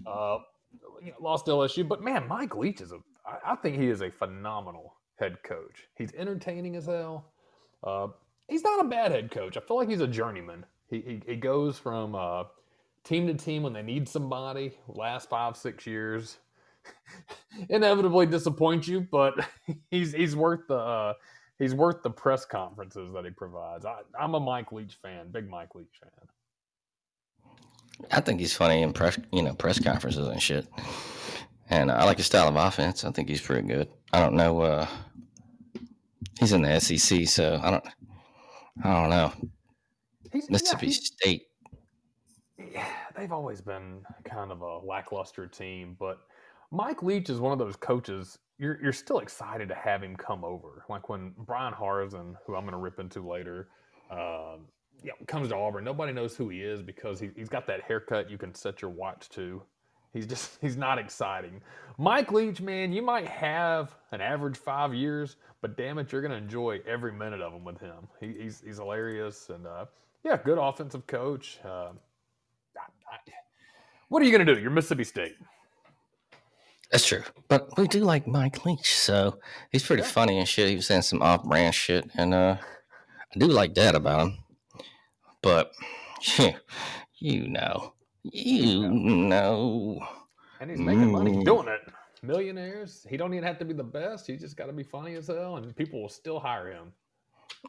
Uh, 0.06 0.40
you 1.02 1.12
know, 1.12 1.18
lost 1.22 1.48
LSU, 1.48 1.88
but 1.88 2.04
man, 2.04 2.28
Mike 2.28 2.56
Leach 2.56 2.82
is 2.82 2.92
a. 2.92 3.00
I, 3.26 3.54
I 3.54 3.56
think 3.56 3.78
he 3.78 3.90
is 3.90 4.02
a 4.02 4.10
phenomenal 4.10 4.96
head 5.18 5.42
coach. 5.44 5.88
He's 5.96 6.14
entertaining 6.14 6.76
as 6.76 6.86
hell. 6.86 7.32
Uh, 7.84 8.08
he's 8.48 8.64
not 8.64 8.84
a 8.84 8.88
bad 8.88 9.12
head 9.12 9.32
coach. 9.32 9.58
I 9.58 9.62
feel 9.62 9.78
like 9.78 9.90
he's 9.90 10.02
a 10.02 10.08
journeyman. 10.08 10.66
He 10.90 11.02
he, 11.02 11.22
he 11.26 11.36
goes 11.36 11.78
from 11.78 12.16
uh, 12.16 12.46
team 13.04 13.28
to 13.28 13.34
team 13.34 13.64
when 13.64 13.74
they 13.74 13.82
need 13.82 14.08
somebody. 14.08 14.78
Last 14.88 15.30
five 15.30 15.56
six 15.56 15.86
years, 15.86 16.38
inevitably 17.70 18.26
disappoint 18.26 18.88
you, 18.88 19.08
but 19.12 19.34
he's 19.92 20.14
he's 20.14 20.36
worth 20.36 20.68
the 20.68 20.76
uh, 20.76 21.14
he's 21.58 21.74
worth 21.74 22.02
the 22.04 22.10
press 22.10 22.46
conferences 22.46 23.14
that 23.14 23.26
he 23.26 23.32
provides. 23.32 23.86
I, 23.86 24.00
I'm 24.20 24.34
a 24.36 24.40
Mike 24.40 24.72
Leach 24.72 24.98
fan, 25.02 25.32
big 25.32 25.50
Mike 25.50 25.76
Leach 25.76 26.00
fan. 26.02 26.28
I 28.12 28.22
think 28.22 28.40
he's 28.40 28.56
funny 28.56 28.82
in 28.82 28.94
press, 28.94 29.20
you 29.32 29.42
know, 29.42 29.54
press 29.54 29.80
conferences 29.80 30.28
and 30.28 30.42
shit. 30.42 30.68
And 31.70 31.92
I 31.92 32.04
like 32.06 32.18
his 32.18 32.26
style 32.26 32.48
of 32.48 32.56
offense. 32.56 33.04
I 33.06 33.12
think 33.12 33.30
he's 33.30 33.42
pretty 33.42 33.68
good. 33.68 33.88
I 34.12 34.20
don't 34.20 34.34
know. 34.34 34.62
Uh, 34.62 34.88
he's 36.40 36.52
in 36.52 36.64
the 36.64 36.80
SEC, 36.80 37.28
so 37.28 37.60
I 37.62 37.72
don't. 37.72 37.88
I 38.84 38.94
don't 39.02 39.10
know. 39.10 39.32
He's, 40.32 40.44
yeah, 40.46 40.52
Mississippi 40.52 40.86
he's- 40.88 41.06
State. 41.06 41.44
yeah, 42.58 42.88
they've 43.16 43.32
always 43.32 43.62
been 43.62 44.02
kind 44.24 44.52
of 44.52 44.62
a 44.62 44.78
lackluster 44.80 45.48
team, 45.48 45.96
but 46.00 46.20
Mike 46.72 47.04
Leach 47.04 47.30
is 47.30 47.40
one 47.40 47.52
of 47.52 47.60
those 47.60 47.76
coaches. 47.76 48.38
You're 48.58 48.80
you're 48.82 48.94
still 48.94 49.20
excited 49.20 49.70
to 49.70 49.76
have 49.76 50.02
him 50.04 50.16
come 50.16 50.44
over. 50.44 50.86
Like 50.90 51.08
when 51.10 51.34
Bryan 51.38 51.74
Harsin, 51.74 52.36
who 52.46 52.56
I'm 52.56 52.64
going 52.64 52.72
to 52.74 52.78
rip 52.78 53.00
into 53.00 53.28
later, 53.28 53.70
um, 54.12 54.66
yeah, 55.04 55.14
comes 55.28 55.50
to 55.50 55.56
Auburn. 55.56 55.84
Nobody 55.84 56.14
knows 56.14 56.36
who 56.36 56.50
he 56.50 56.62
is 56.62 56.82
because 56.82 57.20
he, 57.20 57.30
he's 57.36 57.48
got 57.50 57.68
that 57.68 57.82
haircut 57.82 58.30
you 58.30 58.38
can 58.38 58.54
set 58.56 58.82
your 58.82 58.92
watch 58.92 59.30
to. 59.30 59.62
He's 60.14 60.26
just 60.26 60.58
he's 60.62 60.78
not 60.78 60.98
exciting. 61.00 61.62
Mike 61.98 62.32
Leach, 62.32 62.62
man, 62.62 62.94
you 62.94 63.02
might 63.02 63.28
have 63.28 63.96
an 64.12 64.22
average 64.22 64.58
five 64.58 64.94
years, 64.94 65.36
but 65.62 65.76
damn 65.76 65.98
it, 66.00 66.12
you're 66.12 66.22
going 66.22 66.32
to 66.32 66.38
enjoy 66.38 66.80
every 66.88 67.12
minute 67.12 67.42
of 67.42 67.52
them 67.52 67.66
with 67.66 67.80
him. 67.80 68.08
He, 68.20 68.34
he's 68.34 68.62
he's 68.66 68.78
hilarious 68.78 69.50
and 69.50 69.68
uh, 69.68 69.86
yeah, 70.24 70.38
good 70.38 70.58
offensive 70.58 71.06
coach. 71.08 71.60
Uh, 71.64 71.90
I- 72.78 73.16
I- 73.16 73.20
what 74.08 74.22
are 74.22 74.26
you 74.26 74.32
going 74.32 74.46
to 74.46 74.56
do? 74.56 74.60
You're 74.60 74.72
Mississippi 74.72 75.04
State. 75.04 75.36
That's 76.92 77.06
true. 77.06 77.22
But 77.48 77.78
we 77.78 77.88
do 77.88 78.00
like 78.00 78.26
Mike 78.26 78.66
Leach, 78.66 78.96
so 78.96 79.38
he's 79.72 79.86
pretty 79.86 80.02
Yeah. 80.02 80.08
funny 80.10 80.40
and 80.40 80.48
shit. 80.48 80.70
He 80.70 80.76
was 80.76 80.88
saying 80.88 81.04
some 81.04 81.22
off 81.22 81.44
brand 81.44 81.76
shit, 81.76 82.10
and 82.16 82.34
uh, 82.34 82.58
I 82.60 83.38
do 83.40 83.46
like 83.46 83.76
that 83.76 83.94
about 83.94 84.22
him. 84.22 84.38
But 85.44 85.72
you 87.20 87.48
know, 87.48 87.94
you 88.24 88.90
know. 88.90 90.00
And 90.60 90.70
he's 90.70 90.80
making 90.80 91.12
money 91.12 91.32
Mm. 91.32 91.46
doing 91.46 91.68
it. 91.68 91.82
Millionaires. 92.22 93.06
He 93.10 93.16
don't 93.16 93.34
even 93.34 93.46
have 93.46 93.58
to 93.60 93.66
be 93.66 93.74
the 93.74 93.84
best. 93.84 94.28
He 94.28 94.36
just 94.36 94.58
got 94.58 94.66
to 94.66 94.74
be 94.74 94.84
funny 94.84 95.16
as 95.16 95.28
hell, 95.28 95.56
and 95.58 95.74
people 95.76 96.02
will 96.02 96.10
still 96.10 96.40
hire 96.40 96.70
him. 96.72 96.92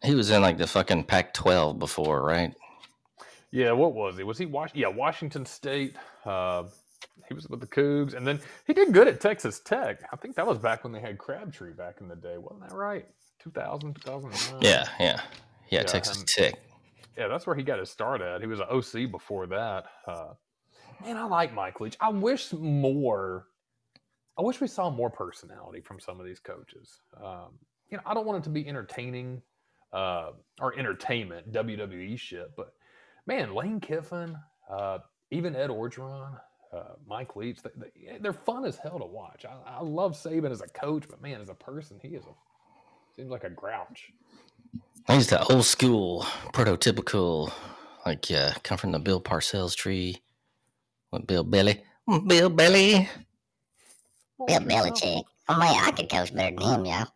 He 0.02 0.14
was 0.14 0.30
in 0.30 0.42
like 0.42 0.58
the 0.58 0.66
fucking 0.66 1.04
Pac 1.04 1.32
12 1.34 1.78
before, 1.78 2.22
right? 2.22 2.52
Yeah, 3.52 3.72
what 3.72 3.94
was 3.94 4.16
he? 4.18 4.24
Was 4.24 4.38
he 4.38 4.46
Wash? 4.46 4.70
Yeah, 4.74 4.88
Washington 4.88 5.46
State. 5.46 5.94
Uh, 6.24 6.64
he 7.28 7.34
was 7.34 7.48
with 7.48 7.60
the 7.60 7.66
Cougs, 7.66 8.14
and 8.14 8.26
then 8.26 8.40
he 8.66 8.72
did 8.74 8.92
good 8.92 9.06
at 9.08 9.20
Texas 9.20 9.60
Tech. 9.60 10.00
I 10.12 10.16
think 10.16 10.34
that 10.36 10.46
was 10.46 10.58
back 10.58 10.82
when 10.84 10.92
they 10.92 11.00
had 11.00 11.16
Crabtree 11.18 11.72
back 11.72 11.96
in 12.00 12.08
the 12.08 12.16
day. 12.16 12.38
Wasn't 12.38 12.60
that 12.68 12.74
right? 12.76 13.06
2000, 13.40 13.94
2009? 13.94 14.60
Yeah, 14.62 14.84
yeah. 14.98 15.20
Yeah, 15.70 15.80
Yeah, 15.80 15.82
Texas 15.84 16.18
and- 16.18 16.26
Tech. 16.28 16.54
Yeah, 17.16 17.28
that's 17.28 17.46
where 17.46 17.56
he 17.56 17.62
got 17.62 17.78
his 17.78 17.90
start 17.90 18.20
at. 18.20 18.40
He 18.40 18.46
was 18.46 18.60
an 18.60 18.66
OC 18.70 19.10
before 19.10 19.46
that. 19.48 19.84
Uh, 20.06 20.34
man, 21.02 21.16
I 21.16 21.24
like 21.24 21.52
Mike 21.52 21.80
Leach. 21.80 21.96
I 22.00 22.10
wish 22.10 22.52
more. 22.52 23.46
I 24.38 24.42
wish 24.42 24.60
we 24.60 24.68
saw 24.68 24.90
more 24.90 25.10
personality 25.10 25.80
from 25.80 26.00
some 26.00 26.20
of 26.20 26.26
these 26.26 26.40
coaches. 26.40 27.00
Um, 27.22 27.58
you 27.90 27.96
know, 27.96 28.02
I 28.06 28.14
don't 28.14 28.26
want 28.26 28.38
it 28.38 28.44
to 28.44 28.50
be 28.50 28.66
entertaining 28.66 29.42
uh, 29.92 30.30
or 30.60 30.78
entertainment 30.78 31.52
WWE 31.52 32.18
shit, 32.18 32.52
but 32.56 32.72
man, 33.26 33.54
Lane 33.54 33.80
Kiffin, 33.80 34.36
uh, 34.70 34.98
even 35.30 35.56
Ed 35.56 35.68
Orgeron, 35.68 36.40
uh, 36.72 36.94
Mike 37.06 37.34
Leach, 37.34 37.58
they, 37.62 37.70
they, 37.76 38.18
they're 38.20 38.32
fun 38.32 38.64
as 38.64 38.76
hell 38.78 38.98
to 39.00 39.04
watch. 39.04 39.44
I, 39.44 39.78
I 39.78 39.82
love 39.82 40.12
Saban 40.12 40.52
as 40.52 40.60
a 40.60 40.68
coach, 40.68 41.04
but 41.10 41.20
man, 41.20 41.40
as 41.40 41.48
a 41.48 41.54
person, 41.54 41.98
he 42.00 42.10
is 42.10 42.24
a 42.24 42.34
seems 43.16 43.30
like 43.30 43.44
a 43.44 43.50
grouch. 43.50 44.12
He's 45.08 45.26
the 45.28 45.42
old 45.52 45.64
school, 45.64 46.22
prototypical, 46.52 47.52
like, 48.06 48.30
yeah, 48.30 48.54
come 48.62 48.78
from 48.78 48.92
the 48.92 48.98
Bill 48.98 49.20
Parcells 49.20 49.74
tree 49.74 50.22
with 51.10 51.26
Bill 51.26 51.42
Belly. 51.44 51.82
Bill 52.26 52.48
Belly. 52.48 53.08
Bill 54.46 54.60
Belichick. 54.60 55.24
Oh 55.48 55.58
man, 55.58 55.74
I 55.84 55.90
could 55.90 56.08
coach 56.08 56.32
better 56.34 56.54
than 56.56 56.80
him, 56.80 56.84
y'all. 56.86 57.06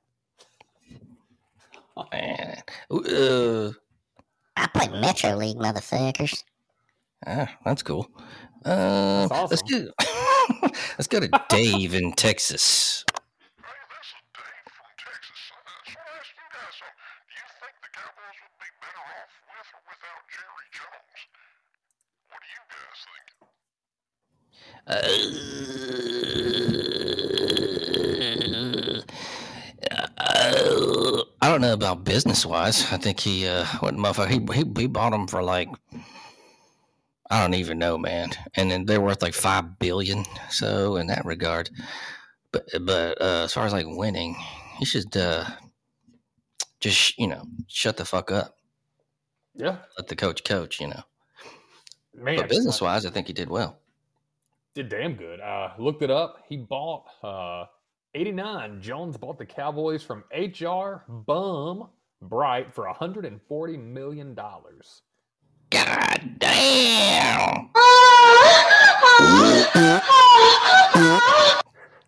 Man. 2.13 2.63
Uh, 2.91 3.71
I 4.57 4.67
play 4.69 4.89
Metro 5.01 5.37
League, 5.37 5.57
motherfuckers. 5.57 6.43
ah, 7.27 7.49
that's 7.65 7.83
cool. 7.83 8.09
Uh, 8.65 9.29
That's 9.29 9.51
Let's 9.51 9.63
awesome. 9.63 9.69
do. 9.69 9.91
Let's 10.99 11.07
go 11.07 11.21
to 11.21 11.29
Dave 11.51 11.95
in 11.95 12.13
Texas. 12.15 13.05
Hey, 13.13 13.21
this 13.93 14.09
is 14.09 14.25
Dave 14.33 14.73
from 14.73 14.89
Texas. 14.97 15.41
Uh, 15.53 15.85
so 15.85 15.93
I 16.01 16.17
asked 16.17 16.33
you 16.33 16.49
guys, 16.49 16.75
so 16.81 16.87
do 17.29 17.35
you 17.37 17.45
think 17.61 17.75
the 17.85 17.91
Cowboys 17.93 18.39
would 18.41 18.57
be 18.57 18.71
better 18.81 19.05
off 19.05 19.33
with 19.45 19.69
or 19.77 19.83
without 19.85 20.23
Jerry 20.33 20.69
Jones? 20.73 21.21
What 22.33 22.41
do 22.41 22.49
you 22.57 22.65
guys 22.73 23.01
think? 23.05 23.29
Uh, 23.45 24.74
I 31.41 31.49
don't 31.49 31.61
know 31.61 31.73
about 31.73 32.05
business 32.05 32.45
wise. 32.47 32.93
I 32.93 32.97
think 32.97 33.21
he, 33.21 33.47
uh, 33.47 33.65
what 33.81 33.95
motherfucker, 33.95 34.31
he, 34.31 34.41
he, 34.55 34.65
he 34.83 34.87
bought 34.87 35.11
them 35.11 35.27
for 35.27 35.43
like, 35.43 35.69
I 37.31 37.41
don't 37.41 37.55
even 37.55 37.79
know, 37.79 37.99
man. 37.99 38.31
And 38.55 38.71
then 38.71 38.85
they're 38.85 39.01
worth 39.01 39.23
like 39.23 39.35
five 39.35 39.79
billion. 39.79 40.25
So 40.51 40.97
in 40.97 41.07
that 41.09 41.25
regard, 41.25 41.71
but 42.53 42.67
but 42.83 43.21
uh, 43.21 43.45
as 43.45 43.53
far 43.53 43.67
as 43.67 43.73
like 43.73 43.87
winning, 43.89 44.37
he 44.79 44.85
should 44.85 45.17
uh, 45.17 45.45
just 46.81 47.19
you 47.19 47.27
know 47.27 47.45
shut 47.67 47.97
the 47.97 48.05
fuck 48.05 48.31
up. 48.31 48.57
Yeah, 49.55 49.79
Let 49.99 50.09
the 50.09 50.17
coach 50.17 50.45
coach. 50.45 50.81
You 50.81 50.89
know. 50.89 51.03
man. 52.15 52.37
But 52.37 52.49
business 52.49 52.81
wise, 52.81 53.07
I 53.07 53.11
think 53.11 53.27
he 53.27 53.33
did 53.33 53.51
well. 53.51 53.81
Did 54.75 54.89
damn 54.89 55.15
good. 55.15 55.41
Uh, 55.41 55.71
looked 55.79 56.03
it 56.03 56.11
up. 56.11 56.39
He 56.49 56.57
bought 56.57 57.05
uh, 57.23 57.67
89. 58.15 58.81
Jones 58.81 59.17
bought 59.17 59.39
the 59.39 59.47
Cowboys 59.47 60.03
from 60.03 60.25
HR 60.37 61.05
Bum 61.09 61.89
Bright 62.23 62.75
for 62.75 62.87
140 62.87 63.77
million 63.77 64.35
dollars. 64.35 65.03
God 65.71 66.37
damn. 66.39 67.71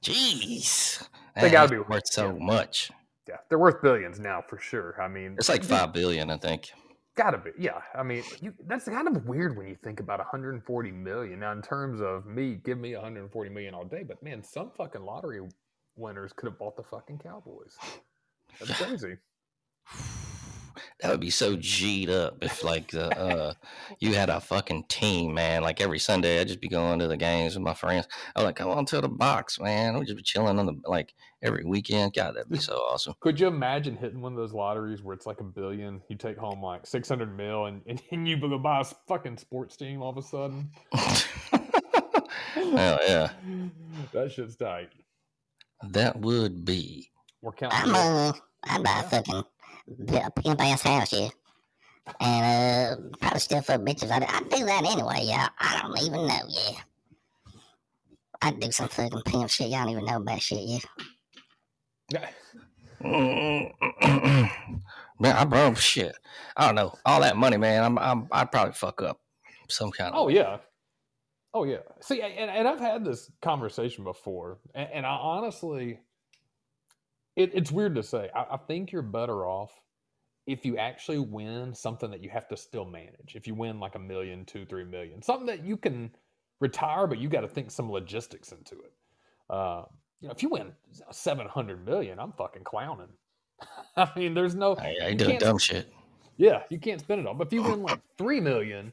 Jeez. 0.02 1.06
They 1.40 1.50
gotta 1.50 1.70
be- 1.70 1.78
worth 1.78 2.06
so 2.12 2.36
much. 2.38 2.90
Yeah, 3.28 3.36
they're 3.48 3.58
worth 3.58 3.82
billions 3.82 4.18
now 4.20 4.42
for 4.46 4.58
sure. 4.58 5.00
I 5.02 5.08
mean, 5.08 5.34
It's 5.38 5.48
like 5.48 5.64
five 5.64 5.92
billion, 5.92 6.30
I 6.30 6.36
think. 6.36 6.70
Gotta 7.16 7.38
be, 7.38 7.50
yeah. 7.58 7.80
I 7.94 8.02
mean, 8.02 8.22
you, 8.42 8.52
that's 8.66 8.84
kind 8.84 9.08
of 9.08 9.26
weird 9.26 9.56
when 9.56 9.66
you 9.66 9.76
think 9.82 10.00
about 10.00 10.18
140 10.18 10.92
million. 10.92 11.40
Now, 11.40 11.52
in 11.52 11.62
terms 11.62 12.02
of 12.02 12.26
me, 12.26 12.60
give 12.62 12.76
me 12.76 12.94
140 12.94 13.50
million 13.50 13.72
all 13.72 13.86
day, 13.86 14.02
but 14.06 14.22
man, 14.22 14.42
some 14.42 14.70
fucking 14.76 15.02
lottery 15.02 15.40
winners 15.96 16.34
could 16.34 16.50
have 16.50 16.58
bought 16.58 16.76
the 16.76 16.82
fucking 16.82 17.18
Cowboys. 17.18 17.74
That's 18.60 18.72
crazy. 18.82 19.16
That 21.00 21.10
would 21.10 21.20
be 21.20 21.30
so 21.30 21.56
G'd 21.56 22.10
up 22.10 22.42
if 22.42 22.64
like 22.64 22.90
the 22.90 23.08
uh 23.18 23.54
you 23.98 24.14
had 24.14 24.30
a 24.30 24.40
fucking 24.40 24.84
team, 24.88 25.34
man. 25.34 25.62
Like 25.62 25.80
every 25.80 25.98
Sunday 25.98 26.40
I'd 26.40 26.48
just 26.48 26.60
be 26.60 26.68
going 26.68 26.98
to 26.98 27.08
the 27.08 27.16
games 27.16 27.54
with 27.54 27.64
my 27.64 27.74
friends. 27.74 28.06
I 28.34 28.40
was 28.40 28.46
like, 28.46 28.56
come 28.56 28.70
on 28.70 28.86
to 28.86 29.00
the 29.00 29.08
box, 29.08 29.60
man. 29.60 29.98
We'd 29.98 30.06
just 30.06 30.16
be 30.16 30.22
chilling 30.22 30.58
on 30.58 30.66
the 30.66 30.74
like 30.84 31.14
every 31.42 31.64
weekend. 31.64 32.14
God, 32.14 32.36
that'd 32.36 32.50
be 32.50 32.58
so 32.58 32.76
awesome. 32.76 33.14
Could 33.20 33.38
you 33.40 33.46
imagine 33.46 33.96
hitting 33.96 34.20
one 34.20 34.32
of 34.32 34.38
those 34.38 34.52
lotteries 34.52 35.02
where 35.02 35.14
it's 35.14 35.26
like 35.26 35.40
a 35.40 35.44
billion, 35.44 36.02
you 36.08 36.16
take 36.16 36.36
home 36.36 36.62
like 36.62 36.86
600 36.86 37.36
mil, 37.36 37.66
and, 37.66 37.82
and, 37.86 38.02
and 38.10 38.28
you 38.28 38.36
go 38.36 38.58
buy 38.58 38.80
a 38.80 38.84
fucking 38.84 39.38
sports 39.38 39.76
team 39.76 40.02
all 40.02 40.10
of 40.10 40.16
a 40.16 40.22
sudden? 40.22 40.70
Hell 42.54 42.98
yeah. 43.06 43.30
That 44.12 44.32
shit's 44.32 44.56
tight. 44.56 44.90
That 45.90 46.18
would 46.20 46.64
be. 46.64 47.10
We're 47.42 47.52
counting. 47.52 47.78
I'm 47.78 47.94
uh, 47.94 48.32
I 48.64 48.82
buy 48.82 49.00
a 49.00 49.02
fucking 49.02 49.44
bi- 49.88 50.26
a 50.26 50.30
pimp 50.30 50.60
ass 50.60 50.82
house, 50.82 51.12
yeah. 51.12 51.28
And 52.20 53.12
uh, 53.12 53.16
probably 53.18 53.40
still 53.40 53.62
fuck 53.62 53.80
bitches. 53.80 54.10
I, 54.10 54.16
I 54.16 54.40
do 54.40 54.64
that 54.64 54.84
anyway, 54.84 55.20
yeah. 55.22 55.48
I 55.58 55.80
don't 55.82 55.98
even 56.00 56.26
know, 56.26 56.42
yeah. 56.48 56.80
I 58.42 58.50
do 58.52 58.70
some 58.70 58.88
fucking 58.88 59.22
pimp 59.22 59.50
shit. 59.50 59.68
Y'all 59.68 59.84
don't 59.84 59.90
even 59.90 60.04
know 60.04 60.16
about 60.18 60.40
shit, 60.40 60.60
yeah. 60.62 60.78
Yeah. 62.10 62.28
man, 65.20 65.36
I 65.36 65.44
bro 65.44 65.74
shit. 65.74 66.14
I 66.56 66.66
don't 66.66 66.74
know. 66.74 66.94
All 67.04 67.20
that 67.20 67.36
money, 67.36 67.56
man. 67.56 67.84
I'm, 67.84 67.98
I'm 67.98 68.28
I'd 68.32 68.50
probably 68.50 68.72
fuck 68.72 69.02
up 69.02 69.20
some 69.68 69.90
kind 69.90 70.14
of 70.14 70.20
Oh 70.20 70.28
yeah. 70.28 70.58
Oh 71.52 71.64
yeah. 71.64 71.78
See, 72.00 72.22
and, 72.22 72.50
and 72.50 72.68
I've 72.68 72.80
had 72.80 73.04
this 73.04 73.30
conversation 73.42 74.04
before, 74.04 74.58
and, 74.74 74.88
and 74.92 75.06
I 75.06 75.10
honestly, 75.10 76.00
it, 77.34 77.50
it's 77.54 77.70
weird 77.70 77.94
to 77.96 78.02
say. 78.02 78.30
I, 78.34 78.46
I 78.52 78.56
think 78.56 78.92
you're 78.92 79.02
better 79.02 79.46
off 79.46 79.72
if 80.46 80.64
you 80.64 80.78
actually 80.78 81.18
win 81.18 81.74
something 81.74 82.10
that 82.10 82.22
you 82.22 82.30
have 82.30 82.48
to 82.48 82.56
still 82.56 82.84
manage. 82.84 83.34
If 83.34 83.46
you 83.46 83.54
win 83.54 83.80
like 83.80 83.96
a 83.96 83.98
million, 83.98 84.44
two, 84.44 84.64
three 84.64 84.84
million, 84.84 85.20
something 85.22 85.46
that 85.46 85.64
you 85.64 85.76
can 85.76 86.10
retire, 86.60 87.06
but 87.06 87.18
you 87.18 87.28
got 87.28 87.40
to 87.40 87.48
think 87.48 87.70
some 87.70 87.90
logistics 87.90 88.52
into 88.52 88.74
it. 88.76 88.92
Uh, 89.50 89.82
you 90.20 90.28
know, 90.28 90.34
if 90.34 90.42
you 90.42 90.48
win 90.48 90.72
seven 91.10 91.46
hundred 91.46 91.84
million, 91.84 92.18
I'm 92.18 92.32
fucking 92.32 92.64
clowning. 92.64 93.08
I 93.96 94.10
mean, 94.16 94.34
there's 94.34 94.54
no. 94.54 94.76
I, 94.76 94.96
I 95.02 95.08
you 95.08 95.14
doing 95.16 95.38
dumb 95.38 95.58
shit. 95.58 95.92
Yeah, 96.36 96.62
you 96.70 96.78
can't 96.78 97.00
spend 97.00 97.20
it 97.20 97.26
all. 97.26 97.34
But 97.34 97.48
if 97.48 97.52
you 97.52 97.62
win 97.62 97.82
like 97.82 98.00
three 98.18 98.40
million, 98.40 98.92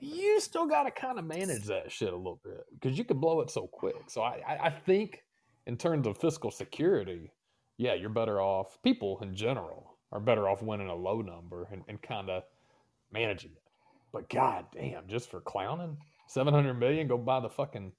you 0.00 0.40
still 0.40 0.66
got 0.66 0.84
to 0.84 0.90
kind 0.90 1.18
of 1.18 1.24
manage 1.24 1.64
that 1.64 1.90
shit 1.90 2.12
a 2.12 2.16
little 2.16 2.40
bit 2.44 2.64
because 2.72 2.96
you 2.96 3.04
can 3.04 3.18
blow 3.18 3.40
it 3.40 3.50
so 3.50 3.66
quick. 3.66 3.96
So 4.06 4.22
I, 4.22 4.40
I, 4.46 4.66
I 4.66 4.70
think 4.70 5.22
in 5.66 5.76
terms 5.76 6.06
of 6.06 6.18
fiscal 6.18 6.50
security, 6.50 7.32
yeah, 7.78 7.94
you're 7.94 8.10
better 8.10 8.40
off. 8.40 8.78
People 8.82 9.18
in 9.22 9.34
general 9.34 9.93
are 10.14 10.20
better 10.20 10.48
off 10.48 10.62
winning 10.62 10.88
a 10.88 10.94
low 10.94 11.20
number 11.20 11.68
and, 11.70 11.82
and 11.88 12.00
kind 12.00 12.30
of 12.30 12.44
managing 13.12 13.50
it. 13.50 13.62
But 14.12 14.30
god 14.30 14.66
damn, 14.72 15.08
just 15.08 15.28
for 15.28 15.40
clowning, 15.40 15.98
seven 16.28 16.54
hundred 16.54 16.74
million, 16.74 17.08
go 17.08 17.18
buy 17.18 17.40
the 17.40 17.50
fucking 17.50 17.92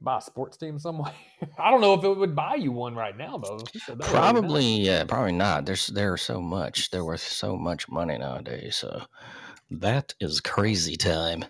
buy 0.00 0.18
a 0.18 0.20
sports 0.20 0.56
team 0.56 0.78
somewhere. 0.78 1.12
I 1.58 1.70
don't 1.72 1.80
know 1.80 1.94
if 1.94 2.04
it 2.04 2.16
would 2.16 2.36
buy 2.36 2.54
you 2.54 2.70
one 2.70 2.94
right 2.94 3.16
now 3.16 3.38
though. 3.38 3.58
You 3.72 3.80
said 3.80 3.98
that 3.98 4.08
already 4.08 4.12
now. 4.14 4.40
Probably, 4.40 4.66
yeah, 4.80 5.04
probably 5.04 5.32
not. 5.32 5.66
There's 5.66 5.88
there's 5.88 6.22
so 6.22 6.40
much. 6.40 6.90
They're 6.90 7.04
worth 7.04 7.20
so 7.20 7.56
much 7.56 7.88
money 7.88 8.16
nowadays. 8.16 8.76
So 8.76 9.02
that 9.72 10.14
is 10.20 10.40
crazy 10.40 10.96
time. 10.96 11.44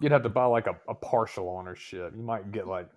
You'd 0.00 0.12
have 0.12 0.24
to 0.24 0.28
buy 0.28 0.44
like 0.44 0.66
a, 0.66 0.76
a 0.88 0.94
partial 0.94 1.48
ownership. 1.48 2.12
You 2.14 2.22
might 2.22 2.52
get 2.52 2.66
like 2.66 2.90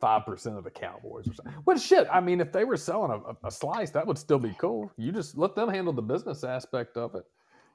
five 0.00 0.24
percent 0.24 0.56
of 0.56 0.64
the 0.64 0.70
Cowboys 0.70 1.28
or 1.28 1.34
something. 1.34 1.54
Well, 1.64 1.78
shit. 1.78 2.06
I 2.12 2.20
mean, 2.20 2.40
if 2.40 2.52
they 2.52 2.64
were 2.64 2.76
selling 2.76 3.10
a, 3.10 3.46
a- 3.46 3.50
slice, 3.50 3.90
that 3.90 4.06
would 4.06 4.18
still 4.18 4.38
be 4.38 4.54
cool. 4.58 4.90
You 4.96 5.12
just 5.12 5.36
let 5.36 5.54
them 5.54 5.68
handle 5.68 5.92
the 5.92 6.02
business 6.02 6.44
aspect 6.44 6.96
of 6.96 7.14
it. 7.14 7.24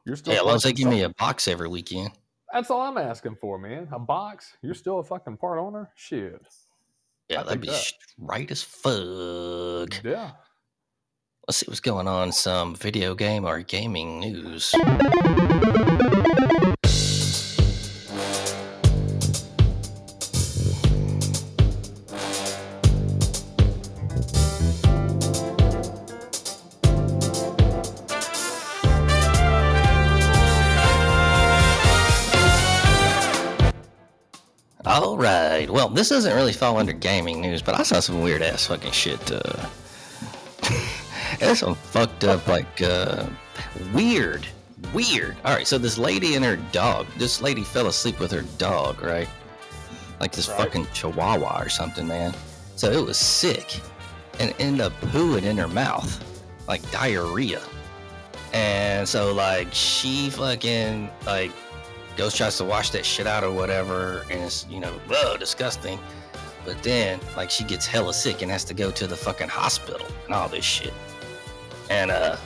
You're 0.06 0.16
still. 0.16 0.34
Yeah, 0.34 0.40
as 0.40 0.46
long 0.46 0.56
as 0.56 0.64
they 0.64 0.74
give 0.74 0.88
me 0.88 1.04
a 1.04 1.10
box 1.10 1.48
every 1.48 1.68
weekend. 1.68 2.12
That's 2.54 2.70
all 2.70 2.82
I'm 2.82 2.98
asking 2.98 3.38
for, 3.40 3.58
man. 3.58 3.88
A 3.94 4.00
box. 4.00 4.58
You're 4.62 4.74
still 4.74 5.00
a 5.00 5.04
fucking 5.04 5.38
part 5.38 5.58
owner. 5.60 5.90
Shit. 5.96 6.42
Yeah, 7.30 7.42
I 7.42 7.44
that'd 7.44 7.62
be 7.62 7.68
that. 7.70 7.94
right 8.18 8.52
as 8.52 8.62
fuck. 8.62 10.04
Yeah. 10.04 10.32
Let's 11.48 11.58
see 11.58 11.66
what's 11.68 11.80
going 11.80 12.08
on. 12.08 12.32
Some 12.34 12.76
video 12.76 13.16
game 13.16 13.46
or 13.46 13.62
gaming 13.62 14.20
news. 14.20 14.74
All 34.86 35.18
right. 35.18 35.70
Well, 35.70 35.90
this 35.90 36.10
doesn't 36.10 36.34
really 36.36 36.54
fall 36.54 36.78
under 36.78 36.94
gaming 36.94 37.40
news, 37.42 37.62
but 37.62 37.80
I 37.80 37.84
saw 37.84 38.00
some 38.00 38.22
weird 38.22 38.42
ass 38.42 38.66
fucking 38.66 38.92
shit. 38.92 39.32
Uh, 39.32 39.68
there's 41.40 41.60
some 41.60 41.76
fucked 41.76 42.24
up, 42.24 42.48
like, 42.48 42.82
uh, 42.82 43.28
weird, 43.94 44.48
weird. 44.94 45.38
All 45.46 45.54
right. 45.54 45.68
So 45.68 45.78
this 45.78 45.98
lady 45.98 46.36
and 46.36 46.44
her 46.44 46.56
dog. 46.72 47.06
This 47.18 47.42
lady 47.42 47.64
fell 47.64 47.88
asleep 47.88 48.20
with 48.20 48.32
her 48.32 48.42
dog, 48.58 49.02
right? 49.04 49.30
Like 50.20 50.32
this 50.32 50.50
Right. 50.50 50.58
fucking 50.58 50.88
chihuahua 50.94 51.62
or 51.62 51.70
something, 51.70 52.08
man. 52.08 52.34
So 52.76 52.92
it 52.92 53.04
was 53.06 53.18
sick 53.18 53.80
and 54.40 54.54
ended 54.60 54.82
up 54.82 54.94
pooing 55.02 55.44
in 55.44 55.58
her 55.58 55.68
mouth, 55.68 56.24
like 56.68 56.90
diarrhea. 56.92 57.62
And 58.54 59.08
so, 59.08 59.34
like, 59.34 59.68
she 59.72 60.30
fucking, 60.32 61.10
like, 61.26 61.52
goes 62.18 62.36
tries 62.36 62.58
to 62.58 62.66
wash 62.66 62.90
that 62.92 63.06
shit 63.06 63.28
out 63.28 63.44
or 63.44 63.52
whatever, 63.52 64.26
and 64.30 64.42
it's 64.42 64.66
you 64.70 64.80
know, 64.80 64.92
whoa, 65.08 65.38
disgusting. 65.38 66.00
But 66.64 66.82
then, 66.84 67.20
like, 67.36 67.50
she 67.50 67.64
gets 67.64 67.88
hella 67.88 68.14
sick 68.14 68.42
and 68.42 68.52
has 68.52 68.64
to 68.66 68.74
go 68.74 68.92
to 68.92 69.08
the 69.08 69.16
fucking 69.16 69.50
hospital 69.50 70.06
and 70.26 70.34
all 70.34 70.48
this 70.48 70.66
shit. 70.66 70.94
And 71.90 72.12
uh, 72.12 72.38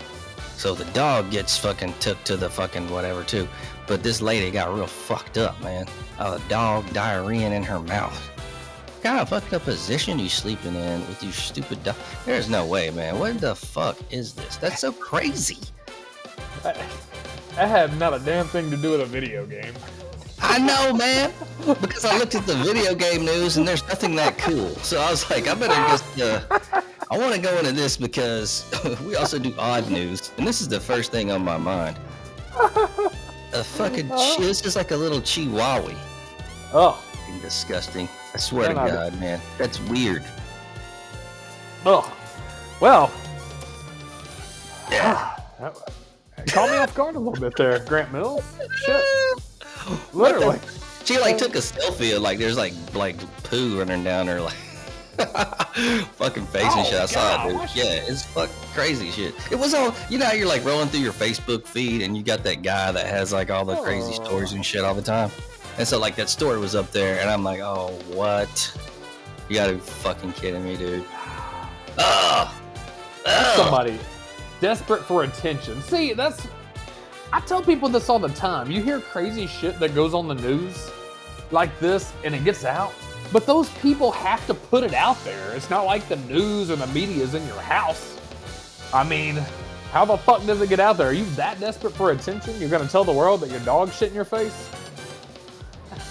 so 0.56 0.74
the 0.74 0.86
dog 0.86 1.32
gets 1.32 1.58
fucking 1.58 1.94
took 2.00 2.24
to 2.24 2.38
the 2.38 2.50
fucking 2.50 2.90
whatever 2.90 3.24
too. 3.24 3.48
But 3.88 4.04
this 4.04 4.22
lady 4.22 4.50
got 4.52 4.74
real 4.74 4.88
fucked 4.88 5.38
up, 5.38 5.62
man. 5.62 5.88
A 6.20 6.40
dog 6.50 6.92
diarrhea 6.94 7.52
in 7.52 7.64
her 7.64 7.80
mouth. 7.80 8.32
Kind 9.04 9.20
of 9.20 9.30
fucked 9.30 9.54
up 9.54 9.64
position 9.64 10.18
you 10.18 10.30
sleeping 10.30 10.74
in 10.74 11.02
with 11.02 11.22
your 11.22 11.34
stupid 11.34 11.84
dog? 11.84 11.96
There's 12.26 12.50
no 12.50 12.66
way, 12.66 12.90
man. 12.90 13.20
What 13.20 13.40
the 13.40 13.54
fuck 13.54 13.98
is 14.12 14.34
this? 14.34 14.58
That's 14.58 14.80
so 14.80 14.92
crazy. 14.94 15.60
That, 17.56 17.68
had 17.70 17.98
not 17.98 18.14
a 18.14 18.20
damn 18.20 18.46
thing 18.48 18.70
to 18.72 18.78
do 18.78 18.92
with 18.92 19.02
a 19.02 19.06
video 19.06 19.46
game. 19.46 19.74
I 20.42 20.60
know, 20.60 20.94
man. 20.94 21.32
Because 21.82 22.06
I 22.06 22.18
looked 22.18 22.36
at 22.36 22.46
the 22.46 22.56
video 22.56 22.94
game 22.94 23.26
news 23.26 23.58
and 23.58 23.68
there's 23.68 23.84
nothing 23.88 24.16
that 24.18 24.38
cool. 24.38 24.70
So 24.78 25.00
I 25.00 25.10
was 25.10 25.30
like, 25.30 25.48
I 25.48 25.54
better 25.56 25.74
just. 25.90 26.20
Uh, 26.20 26.60
I 27.12 27.18
want 27.18 27.34
to 27.36 27.40
go 27.42 27.58
into 27.58 27.72
this 27.72 27.98
because 27.98 28.66
we 29.06 29.16
also 29.16 29.40
do 29.40 29.54
odd 29.58 29.90
news, 29.90 30.32
and 30.38 30.46
this 30.48 30.60
is 30.62 30.68
the 30.68 30.80
first 30.80 31.12
thing 31.12 31.32
on 31.32 31.44
my 31.44 31.58
mind. 31.58 31.98
A 33.54 33.64
fucking 33.64 34.10
chi- 34.10 34.36
this 34.40 34.66
is 34.66 34.76
like 34.76 34.92
a 34.92 34.96
little 34.98 35.22
chihuahua. 35.22 35.94
Oh, 36.74 36.92
Fucking 37.14 37.40
disgusting. 37.42 38.10
I 38.34 38.38
swear 38.38 38.70
to 38.70 38.74
Then 38.76 38.84
I- 38.84 38.90
God, 38.90 39.20
man, 39.20 39.40
that's 39.58 39.80
weird. 39.82 40.24
oh. 41.86 42.12
Well, 42.82 43.12
Yeah. 44.92 45.38
caught 46.48 46.70
me 46.70 46.78
off 46.78 46.94
guard 46.96 47.16
a 47.16 47.20
little 47.20 47.40
bit 47.40 47.56
there, 47.58 47.80
Grant 47.80 48.12
Mills. 48.12 48.44
Shit. 48.86 49.04
Literally. 50.14 50.60
She 51.04 51.20
like 51.20 51.38
took 51.38 51.56
a 51.56 51.60
selfie 51.60 52.16
of 52.16 52.22
like 52.24 52.40
there's 52.40 52.58
like 52.58 52.74
like 52.96 53.16
poo 53.44 53.78
running 53.80 54.04
down 54.04 54.28
her 54.28 54.42
like 54.42 54.54
fucking 56.16 56.46
face 56.48 56.64
and 56.64 56.74
Oh, 56.80 56.84
shit. 56.84 57.00
I 57.00 57.06
saw 57.06 57.48
it, 57.48 57.52
dude. 57.52 57.76
Yeah, 57.76 57.92
it's 58.08 58.24
fuck 58.24 58.50
crazy 58.74 59.12
shit. 59.12 59.36
It 59.52 59.56
was 59.60 59.74
all 59.74 59.94
you 60.10 60.18
know 60.18 60.26
how 60.26 60.34
you're 60.34 60.48
like 60.48 60.66
rolling 60.66 60.88
through 60.90 61.02
your 61.02 61.14
Facebook 61.14 61.66
feed 61.68 62.02
and 62.02 62.18
you 62.18 62.24
got 62.24 62.44
that 62.44 62.64
guy 62.64 62.92
that 62.92 63.06
has 63.06 63.32
like 63.32 63.52
all 63.52 63.66
the 63.66 63.76
crazy 63.78 64.14
Oh. 64.20 64.24
stories 64.26 64.54
and 64.54 64.66
shit 64.66 64.84
all 64.84 64.96
the 64.96 65.02
time. 65.02 65.30
And 65.78 65.88
so 65.88 66.00
like 66.00 66.16
that 66.16 66.30
story 66.30 66.58
was 66.58 66.74
up 66.76 66.92
there 66.92 67.20
and 67.20 67.30
I'm 67.30 67.44
like, 67.44 67.60
oh 67.62 67.90
what? 68.14 68.78
You 69.48 69.56
gotta 69.56 69.74
be 69.74 69.80
fucking 69.80 70.34
kidding 70.34 70.64
me, 70.66 70.76
dude. 70.76 71.06
Oh, 72.00 72.60
oh. 73.28 73.54
Somebody 73.58 74.00
desperate 74.60 75.04
for 75.04 75.24
attention. 75.24 75.82
See, 75.82 76.14
that's. 76.14 76.48
I 77.34 77.40
tell 77.42 77.62
people 77.62 77.90
this 77.90 78.10
all 78.10 78.20
the 78.20 78.30
time. 78.30 78.72
You 78.72 78.82
hear 78.82 79.00
crazy 79.00 79.48
shit 79.48 79.80
that 79.80 79.94
goes 79.96 80.14
on 80.14 80.28
the 80.28 80.36
news 80.36 80.92
like 81.52 81.78
this 81.80 82.14
and 82.24 82.34
it 82.34 82.44
gets 82.44 82.64
out, 82.64 82.94
but 83.32 83.46
those 83.46 83.70
people 83.80 84.12
have 84.12 84.46
to 84.48 84.54
put 84.54 84.84
it 84.84 84.94
out 84.94 85.22
there. 85.24 85.54
It's 85.56 85.70
not 85.70 85.86
like 85.86 86.08
the 86.08 86.16
news 86.18 86.70
or 86.70 86.76
the 86.76 86.88
media 86.88 87.24
is 87.24 87.34
in 87.34 87.46
your 87.48 87.60
house. 87.60 88.18
I 88.94 89.04
mean, 89.04 89.44
how 89.92 90.06
the 90.06 90.18
fuck 90.18 90.46
does 90.46 90.62
it 90.62 90.70
get 90.70 90.80
out 90.80 90.98
there? 90.98 91.08
Are 91.08 91.14
you 91.14 91.26
that 91.32 91.60
desperate 91.60 91.94
for 91.94 92.12
attention? 92.12 92.60
You're 92.60 92.70
gonna 92.70 92.88
tell 92.88 93.04
the 93.04 93.14
world 93.14 93.42
that 93.42 93.50
your 93.50 93.60
dog 93.62 93.92
shit 93.92 94.10
in 94.10 94.16
your 94.16 94.26
face? 94.26 94.70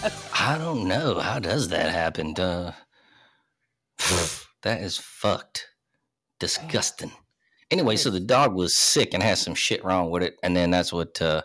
I 0.38 0.58
don't 0.58 0.86
know. 0.86 1.18
How 1.18 1.38
does 1.38 1.68
that 1.68 1.90
happen? 1.90 2.34
Uh, 2.38 2.72
that 4.62 4.80
is 4.80 4.98
fucked. 4.98 5.68
Disgusting. 6.40 7.12
Anyway, 7.74 7.96
so 7.96 8.08
the 8.08 8.20
dog 8.20 8.54
was 8.54 8.76
sick 8.76 9.14
and 9.14 9.20
had 9.20 9.36
some 9.36 9.56
shit 9.56 9.84
wrong 9.84 10.08
with 10.08 10.22
it, 10.22 10.36
and 10.44 10.56
then 10.56 10.70
that's 10.70 10.92
what 10.92 11.20
uh, 11.20 11.42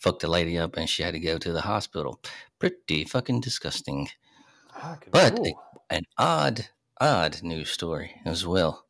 fucked 0.00 0.22
the 0.22 0.26
lady 0.26 0.58
up, 0.58 0.76
and 0.76 0.88
she 0.88 1.04
had 1.04 1.14
to 1.14 1.20
go 1.20 1.38
to 1.38 1.52
the 1.52 1.60
hospital. 1.60 2.20
Pretty 2.58 3.04
fucking 3.04 3.40
disgusting. 3.40 4.08
Fucking 4.74 5.10
But- 5.12 5.38
ooh, 5.38 5.54
An 5.88 6.02
odd, 6.18 6.66
odd 7.00 7.44
news 7.44 7.70
story 7.70 8.20
as 8.24 8.44
well. 8.44 8.86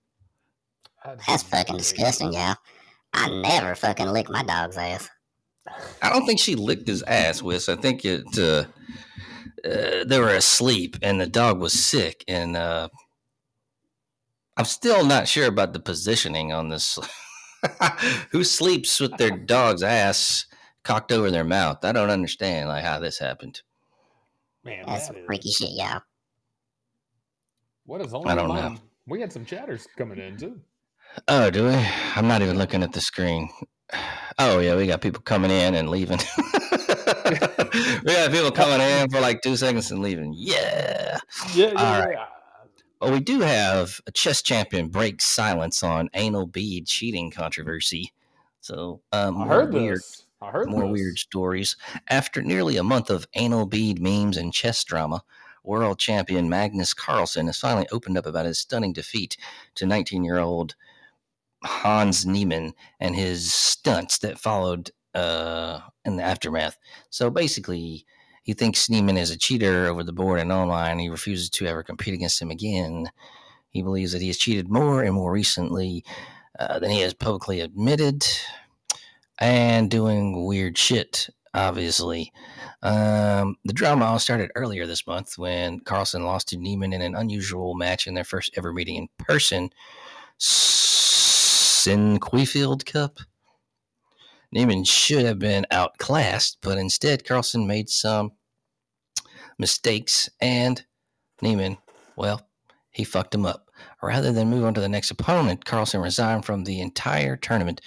That's 1.27 1.43
fucking 1.43 1.77
disgusting, 1.77 2.33
y'all. 2.33 2.57
I 3.13 3.29
never 3.29 3.75
fucking 3.75 4.09
lick 4.09 4.31
my 4.31 4.43
dog's 4.43 4.79
ass. 4.79 5.11
I 6.01 6.09
don't 6.09 6.25
think 6.25 6.41
she 6.41 6.55
licked 6.55 6.89
his 6.89 7.03
ass, 7.03 7.43
Wis. 7.43 7.69
I 7.69 7.77
think 7.77 8.07
it. 8.07 8.25
Uh, 8.39 8.65
uh, 9.63 10.05
they 10.07 10.19
were 10.19 10.31
asleep, 10.31 10.97
and 11.03 11.21
the 11.21 11.27
dog 11.27 11.61
was 11.61 11.75
sick, 11.75 12.25
and 12.29 12.57
uh, 12.57 12.89
I'm 14.59 14.65
still 14.65 15.05
not 15.05 15.29
sure 15.29 15.47
about 15.47 15.73
the 15.73 15.79
positioning 15.79 16.53
on 16.53 16.69
this. 16.69 16.99
Who 18.33 18.43
sleeps 18.43 18.99
with 18.99 19.17
their 19.17 19.31
dog's 19.31 19.85
ass 19.85 20.47
cocked 20.83 21.13
over 21.13 21.31
their 21.31 21.45
mouth? 21.45 21.85
I 21.85 21.93
don't 21.93 22.11
understand 22.11 22.69
like 22.69 22.85
how 22.85 22.99
this 22.99 23.19
happened. 23.19 23.63
Man, 24.65 24.85
That's 24.87 25.03
that 25.03 25.07
some 25.07 25.17
is- 25.17 25.27
freaky 25.27 25.51
shit, 25.51 25.71
y'all. 25.71 26.03
What 27.87 28.01
is 28.03 28.13
on 28.13 28.27
I 28.29 28.35
don't 28.35 28.49
know. 28.49 28.77
We 29.07 29.21
had 29.21 29.33
some 29.33 29.47
chatters 29.47 29.87
coming 29.97 30.19
in 30.19 30.37
too. 30.37 30.61
Oh, 31.29 31.51
do 31.51 31.69
we? 31.69 31.75
I'm 32.17 32.29
not 32.29 32.43
even 32.43 32.59
looking 32.59 32.83
at 32.83 32.93
the 32.93 33.01
screen. 33.01 33.49
Oh 34.39 34.59
yeah, 34.59 34.77
we 34.77 34.87
got 34.87 35.01
people 35.01 35.23
coming 35.23 35.51
in 35.51 35.75
and 35.75 35.89
leaving. 35.89 36.19
we 37.27 38.13
got 38.13 38.31
people 38.31 38.51
coming 38.51 38.81
in 38.81 39.09
for 39.09 39.21
like 39.21 39.41
two 39.41 39.57
seconds 39.57 39.91
and 39.91 40.03
leaving. 40.03 40.35
Yeah. 40.37 41.19
Yeah, 41.55 41.73
yeah, 41.73 41.73
All 41.77 42.07
right. 42.07 42.19
Well, 43.01 43.13
we 43.13 43.21
do 43.21 43.41
have 43.41 44.01
a 44.07 44.11
chess 44.11 44.43
champion 44.43 44.89
break 44.89 45.23
silence 45.23 45.83
on 45.83 46.11
anal 46.15 46.47
bead 46.47 46.87
cheating 46.87 47.31
controversy. 47.31 48.13
So, 48.61 49.03
um, 49.13 49.37
I 49.37 49.45
more 49.45 49.49
heard 49.49 49.73
weird, 49.73 49.99
this. 49.99 50.27
I 50.43 50.51
heard 50.51 50.69
more 50.69 50.83
this. 50.83 50.93
weird 50.93 51.19
stories. 51.19 51.77
After 52.09 52.43
nearly 52.43 52.77
a 52.77 52.83
month 52.83 53.09
of 53.09 53.29
anal 53.35 53.67
bead 53.67 54.01
memes 54.01 54.37
and 54.37 54.53
chess 54.53 54.83
drama, 54.83 55.23
world 55.63 55.99
champion 56.01 56.49
Magnus 56.49 56.93
Carlsen 56.93 57.47
has 57.47 57.59
finally 57.59 57.87
opened 57.93 58.19
up 58.19 58.27
about 58.27 58.47
his 58.47 58.59
stunning 58.59 58.93
defeat 58.93 59.37
to 59.77 59.85
19-year-old 59.85 60.75
Hans 61.63 62.27
Niemann 62.27 62.75
and 62.99 63.15
his 63.15 63.53
stunts 63.53 64.19
that 64.19 64.39
followed 64.39 64.91
uh, 65.15 65.81
in 66.05 66.17
the 66.17 66.23
aftermath. 66.23 66.79
So 67.11 67.31
basically, 67.31 68.07
he 68.49 68.55
thinks 68.55 68.89
Niemann 68.89 69.19
is 69.19 69.31
a 69.31 69.37
cheater 69.37 69.89
over 69.89 70.03
the 70.03 70.11
board 70.11 70.41
and 70.41 70.51
online. 70.51 70.99
He 70.99 71.11
refuses 71.11 71.51
to 71.51 71.67
ever 71.67 71.83
compete 71.83 72.15
against 72.15 72.41
him 72.41 72.51
again. 72.51 73.11
He 73.69 73.83
believes 73.83 74.13
that 74.13 74.23
he 74.23 74.29
has 74.29 74.39
cheated 74.39 74.71
more 74.71 75.03
and 75.03 75.13
more 75.13 75.31
recently 75.31 76.03
uh, 76.59 76.79
than 76.79 76.91
he 76.91 77.03
has 77.03 77.13
publicly 77.13 77.61
admitted, 77.61 78.27
and 79.39 79.91
doing 79.91 80.47
weird 80.47 80.79
shit. 80.79 81.29
Obviously, 81.53 82.33
um, 82.83 83.57
the 83.67 83.75
drama 83.75 84.07
all 84.07 84.19
started 84.19 84.51
earlier 84.55 84.87
this 84.87 85.07
month 85.07 85.37
when 85.37 85.81
Carlsen 85.81 86.25
lost 86.25 86.49
to 86.49 86.57
Niemann 86.57 86.95
in 86.95 87.03
an 87.03 87.15
unusual 87.15 87.75
match 87.75 88.07
in 88.07 88.15
their 88.15 88.25
first 88.25 88.51
ever 88.57 88.73
meeting 88.73 88.97
in 88.97 89.09
person. 89.19 89.69
Sinquefield 90.39 92.91
Cup. 92.91 93.19
Niemann 94.51 94.85
should 94.85 95.27
have 95.27 95.39
been 95.39 95.67
outclassed, 95.71 96.57
but 96.63 96.79
instead 96.79 97.27
Carlsen 97.27 97.67
made 97.67 97.91
some 97.91 98.33
mistakes, 99.59 100.29
and 100.41 100.85
Niemann, 101.43 101.79
well, 102.17 102.49
he 102.91 103.05
fucked 103.05 103.35
him 103.35 103.47
up. 103.47 103.69
Rather 104.03 104.33
than 104.33 104.51
move 104.51 104.65
on 104.65 104.75
to 104.75 104.81
the 104.81 104.89
next 104.89 105.11
opponent, 105.11 105.65
Carlsen 105.65 106.01
resigned 106.01 106.45
from 106.45 106.65
the 106.65 106.81
entire 106.81 107.37
tournament 107.37 107.81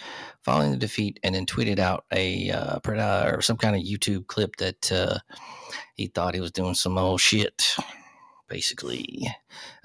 following 0.44 0.72
the 0.72 0.78
defeat, 0.78 1.20
and 1.24 1.36
then 1.36 1.46
tweeted 1.46 1.80
out 1.80 2.06
a 2.14 2.50
uh, 2.50 2.80
uh, 2.86 3.32
or 3.34 3.42
some 3.42 3.58
kind 3.58 3.76
of 3.76 3.84
YouTube 3.84 4.28
clip 4.28 4.56
that 4.58 4.92
uh, 4.92 5.20
he 5.96 6.08
thought 6.08 6.34
he 6.34 6.42
was 6.42 6.52
doing 6.52 6.76
some 6.76 6.98
old 6.98 7.20
shit, 7.20 7.76
basically. 8.48 9.28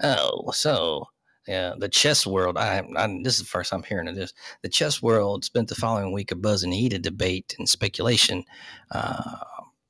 Oh, 0.01 0.51
so 0.51 1.07
yeah, 1.47 1.73
the 1.77 1.89
chess 1.89 2.27
world. 2.27 2.57
I, 2.57 2.83
I 2.95 3.19
this 3.23 3.35
is 3.35 3.39
the 3.39 3.45
first 3.45 3.73
I'm 3.73 3.83
hearing 3.83 4.07
of 4.07 4.15
this. 4.15 4.33
The 4.63 4.69
chess 4.69 5.01
world 5.01 5.45
spent 5.45 5.69
the 5.69 5.75
following 5.75 6.11
week 6.11 6.31
a 6.31 6.35
buzz 6.35 6.63
and 6.63 6.73
heated 6.73 7.01
debate 7.01 7.55
and 7.57 7.69
speculation. 7.69 8.43
Uh, 8.91 9.21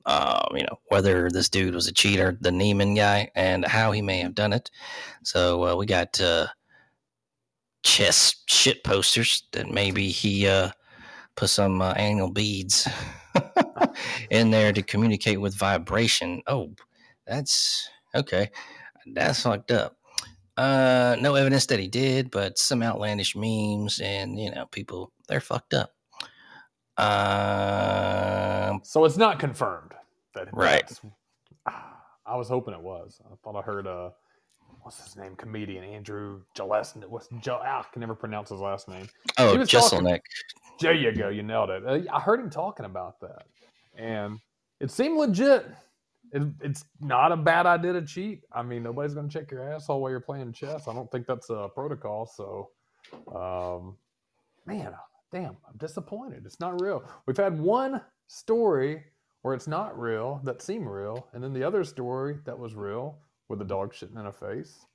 uh, 0.07 0.47
you 0.53 0.63
know 0.63 0.79
whether 0.87 1.29
this 1.29 1.49
dude 1.49 1.75
was 1.75 1.87
a 1.87 1.93
cheater, 1.93 2.37
the 2.41 2.51
Niemann 2.51 2.95
guy, 2.95 3.29
and 3.35 3.65
how 3.65 3.91
he 3.91 4.01
may 4.01 4.19
have 4.19 4.33
done 4.33 4.53
it. 4.53 4.71
So 5.23 5.65
uh, 5.67 5.75
we 5.75 5.85
got 5.85 6.19
uh, 6.21 6.47
chess 7.83 8.35
shit 8.47 8.83
posters 8.83 9.43
that 9.51 9.69
maybe 9.69 10.07
he 10.09 10.47
uh, 10.47 10.71
put 11.35 11.49
some 11.49 11.81
uh, 11.81 12.27
beads 12.29 12.87
in 14.29 14.49
there 14.49 14.71
to 14.71 14.81
communicate 14.81 15.41
with 15.41 15.55
vibration. 15.55 16.41
Oh, 16.47 16.73
that's 17.25 17.89
okay. 18.15 18.49
That's 19.13 19.41
fucked 19.41 19.71
up. 19.71 19.97
Uh, 20.55 21.17
no 21.19 21.35
evidence 21.35 21.67
that 21.67 21.79
he 21.79 21.87
did, 21.87 22.31
but 22.31 22.57
some 22.57 22.81
outlandish 22.81 23.35
memes, 23.35 23.99
and 23.99 24.39
you 24.39 24.49
know, 24.51 24.65
people 24.67 25.11
they're 25.27 25.39
fucked 25.41 25.73
up. 25.73 25.91
Um, 26.97 28.81
So 28.83 29.05
it's 29.05 29.17
not 29.17 29.37
confirmed. 29.37 29.93
That 30.38 30.54
Right. 30.54 30.89
I 32.26 32.36
was 32.36 32.50
hoping 32.50 32.73
it 32.73 32.82
was. 32.82 33.21
I 33.26 33.36
thought 33.43 33.56
I 33.58 33.62
heard 33.62 33.88
uh 33.88 34.10
what's 34.82 35.04
his 35.04 35.15
name? 35.15 35.36
Comedian 35.36 35.84
Andrew 35.84 36.41
Gillespie. 36.56 37.02
What's 37.08 37.28
Joe? 37.41 37.60
Ah, 37.62 37.80
I 37.82 37.86
can 37.91 38.00
never 38.00 38.15
pronounce 38.15 38.50
his 38.50 38.60
last 38.60 38.88
name. 38.88 39.08
oh, 39.38 39.56
Jeselnik. 39.58 40.21
There 40.80 40.93
you 40.93 41.12
go. 41.12 41.30
You 41.30 41.43
nailed 41.43 41.69
it. 41.69 41.86
Uh, 41.86 42.00
I 42.13 42.19
heard 42.19 42.39
him 42.39 42.50
talking 42.50 42.86
about 42.86 43.19
that, 43.21 43.43
and 43.97 44.39
it 44.80 44.91
seemed 44.91 45.17
legit. 45.17 45.65
It, 46.32 46.43
it's 46.62 46.84
not 47.00 47.32
a 47.32 47.38
bad 47.38 47.65
idea 47.65 47.93
to 47.93 48.02
cheat. 48.02 48.41
I 48.52 48.62
mean, 48.62 48.84
nobody's 48.84 49.13
going 49.13 49.30
to 49.30 49.34
check 49.39 49.50
your 49.50 49.73
asshole 49.73 50.02
while 50.02 50.12
you're 50.12 50.19
playing 50.19 50.52
chess. 50.54 50.88
I 50.88 50.93
don't 50.93 51.10
think 51.10 51.26
that's 51.26 51.50
a 51.50 51.69
protocol. 51.73 52.26
So, 52.26 52.69
um, 53.34 53.97
man, 54.65 54.93
damn, 55.32 55.58
I'm 55.67 55.78
disappointed. 55.78 56.43
It's 56.45 56.60
not 56.60 56.82
real. 56.82 57.04
We've 57.26 57.38
had 57.38 57.58
one 57.60 58.02
story 58.28 59.04
where 59.41 59.54
it's 59.54 59.67
not 59.67 60.00
real 60.00 60.41
that 60.43 60.62
seem 60.62 60.88
real, 60.88 61.28
and 61.34 61.43
then 61.43 61.54
the 61.54 61.63
other 61.63 61.84
story 61.84 62.38
that 62.45 62.58
was 62.58 62.76
real 62.76 63.19
with 63.50 63.60
the 63.60 63.65
dog 63.65 63.93
shitting 63.93 64.19
in 64.19 64.26
a 64.26 64.32
face. 64.32 64.86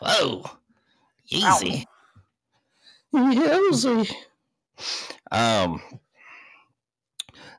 Whoa, 0.00 0.44
easy. 1.28 1.86
Easy. 3.14 4.08
Um. 5.30 5.80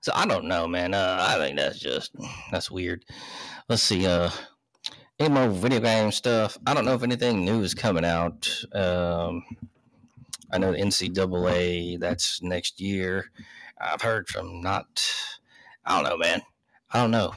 So 0.01 0.11
I 0.15 0.25
don't 0.25 0.45
know, 0.45 0.67
man. 0.67 0.93
Uh, 0.93 1.17
I 1.19 1.37
think 1.37 1.57
that's 1.57 1.79
just 1.79 2.11
that's 2.51 2.69
weird. 2.69 3.05
Let's 3.69 3.83
see. 3.83 4.05
Uh, 4.05 4.29
any 5.19 5.29
more 5.29 5.47
video 5.47 5.79
game 5.79 6.11
stuff? 6.11 6.57
I 6.65 6.73
don't 6.73 6.85
know 6.85 6.95
if 6.95 7.03
anything 7.03 7.45
new 7.45 7.61
is 7.61 7.73
coming 7.73 8.03
out. 8.03 8.49
Um, 8.73 9.43
I 10.53 10.57
know 10.59 10.71
the 10.71 10.77
NCAA 10.77 11.99
that's 11.99 12.41
next 12.41 12.79
year. 12.79 13.25
I've 13.81 14.01
heard 14.01 14.27
from 14.29 14.61
not. 14.61 15.03
I 15.85 15.95
don't 16.01 16.09
know, 16.09 16.17
man. 16.17 16.41
I 16.91 17.01
don't 17.01 17.11
know. 17.11 17.33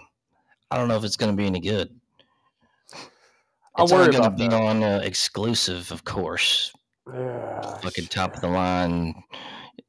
I 0.70 0.76
don't 0.76 0.88
know 0.88 0.96
if 0.96 1.04
it's 1.04 1.16
going 1.16 1.32
to 1.32 1.36
be 1.36 1.46
any 1.46 1.60
good. 1.60 1.88
I 3.74 3.82
It's 3.82 3.92
worry 3.92 4.02
only 4.04 4.12
going 4.12 4.22
to 4.22 4.28
about 4.28 4.38
be 4.38 4.48
that. 4.48 4.54
on 4.62 4.82
uh, 4.82 5.00
exclusive, 5.02 5.90
of 5.90 6.04
course. 6.04 6.72
Yeah, 7.12 7.78
Fucking 7.82 8.06
top 8.08 8.34
of 8.34 8.40
the 8.40 8.48
line. 8.48 9.14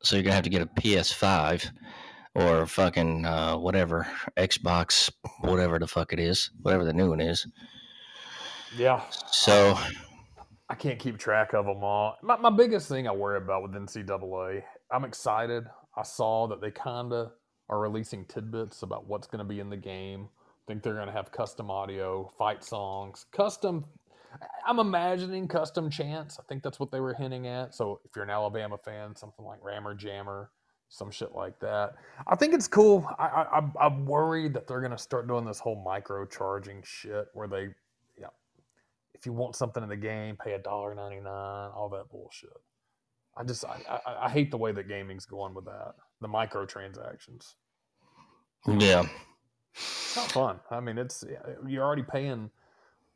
So 0.04 0.16
you're 0.16 0.24
gonna 0.24 0.36
have 0.36 0.44
to 0.44 0.52
get 0.52 0.62
a 0.62 0.68
PS5 0.68 1.72
or 2.36 2.68
fucking 2.68 3.26
uh, 3.26 3.58
whatever 3.58 4.08
Xbox, 4.38 5.12
whatever 5.42 5.80
the 5.80 5.88
fuck 5.88 6.14
it 6.14 6.20
is, 6.20 6.52
whatever 6.62 6.86
the 6.86 6.94
new 6.94 7.10
one 7.10 7.20
is. 7.22 7.48
yeah. 8.78 9.02
So 9.32 9.76
I 10.70 10.76
can't 10.76 11.00
keep 11.00 11.18
track 11.18 11.54
of 11.54 11.66
them 11.66 11.84
all. 11.84 12.18
My, 12.22 12.38
my 12.38 12.50
biggest 12.50 12.90
thing 12.90 13.08
I 13.08 13.12
worry 13.12 13.38
about 13.38 13.64
with 13.64 13.72
NCAA, 13.72 14.64
I'm 14.92 15.06
excited. 15.06 15.66
I 15.96 16.04
saw 16.04 16.48
that 16.48 16.62
they 16.62 16.72
kind 16.72 17.14
of 17.14 17.32
are 17.70 17.80
releasing 17.80 18.26
tidbits 18.26 18.84
about 18.84 19.08
what's 19.08 19.28
going 19.28 19.40
to 19.40 19.46
be 19.46 19.60
in 19.60 19.70
the 19.70 19.78
game. 19.78 20.28
I 20.38 20.72
think 20.72 20.84
they're 20.84 20.96
going 20.96 21.08
to 21.08 21.14
have 21.14 21.32
custom 21.32 21.72
audio, 21.72 22.30
fight 22.38 22.64
songs, 22.64 23.26
custom. 23.32 23.86
I'm 24.68 24.80
imagining 24.80 25.48
custom 25.48 25.90
chants. 25.90 26.38
I 26.40 26.44
think 26.50 26.64
that's 26.64 26.80
what 26.80 26.92
they 26.92 27.00
were 27.00 27.14
hinting 27.14 27.48
at. 27.48 27.74
So 27.74 28.02
if 28.04 28.12
you're 28.16 28.26
an 28.26 28.30
Alabama 28.30 28.78
fan, 28.78 29.16
something 29.16 29.46
like 29.46 29.64
Rammer 29.64 29.96
Jammer, 29.96 30.52
some 30.90 31.12
shit 31.12 31.34
like 31.34 31.60
that. 31.60 31.96
I 32.28 32.36
think 32.36 32.54
it's 32.54 32.68
cool. 32.68 33.10
I, 33.18 33.26
I, 33.26 33.58
I'm- 33.60 34.06
worried 34.06 34.54
that 34.54 34.68
they're 34.68 34.82
going 34.82 34.92
to 34.92 34.98
start 34.98 35.28
doing 35.28 35.46
this 35.46 35.60
whole 35.60 35.82
micro 35.84 36.26
charging 36.26 36.82
shit 36.84 37.28
where 37.34 37.48
they 37.48 37.70
if 39.18 39.26
you 39.26 39.34
want 39.34 39.56
something 39.56 39.84
in 39.84 39.90
the 39.90 39.98
game, 39.98 40.38
pay 40.38 40.54
a 40.54 40.60
dollar 40.60 40.94
ninety 40.96 41.20
nine, 41.20 41.72
all 41.76 41.90
that 41.90 42.10
bullshit. 42.10 42.50
I 43.36 43.44
just 43.44 43.66
I, 43.66 43.80
I, 43.90 44.26
I 44.26 44.30
hate 44.30 44.52
the 44.52 44.58
way 44.58 44.72
that 44.72 44.88
gaming's 44.88 45.26
going 45.26 45.54
with 45.54 45.66
that. 45.66 45.94
The 46.22 46.28
microtransactions. 46.28 47.54
yeah, 48.68 49.04
It's 49.76 50.16
not 50.16 50.32
fun. 50.32 50.60
I 50.72 50.80
mean, 50.80 50.98
it's 50.98 51.24
you're 51.68 51.84
already 51.84 52.04
paying 52.04 52.50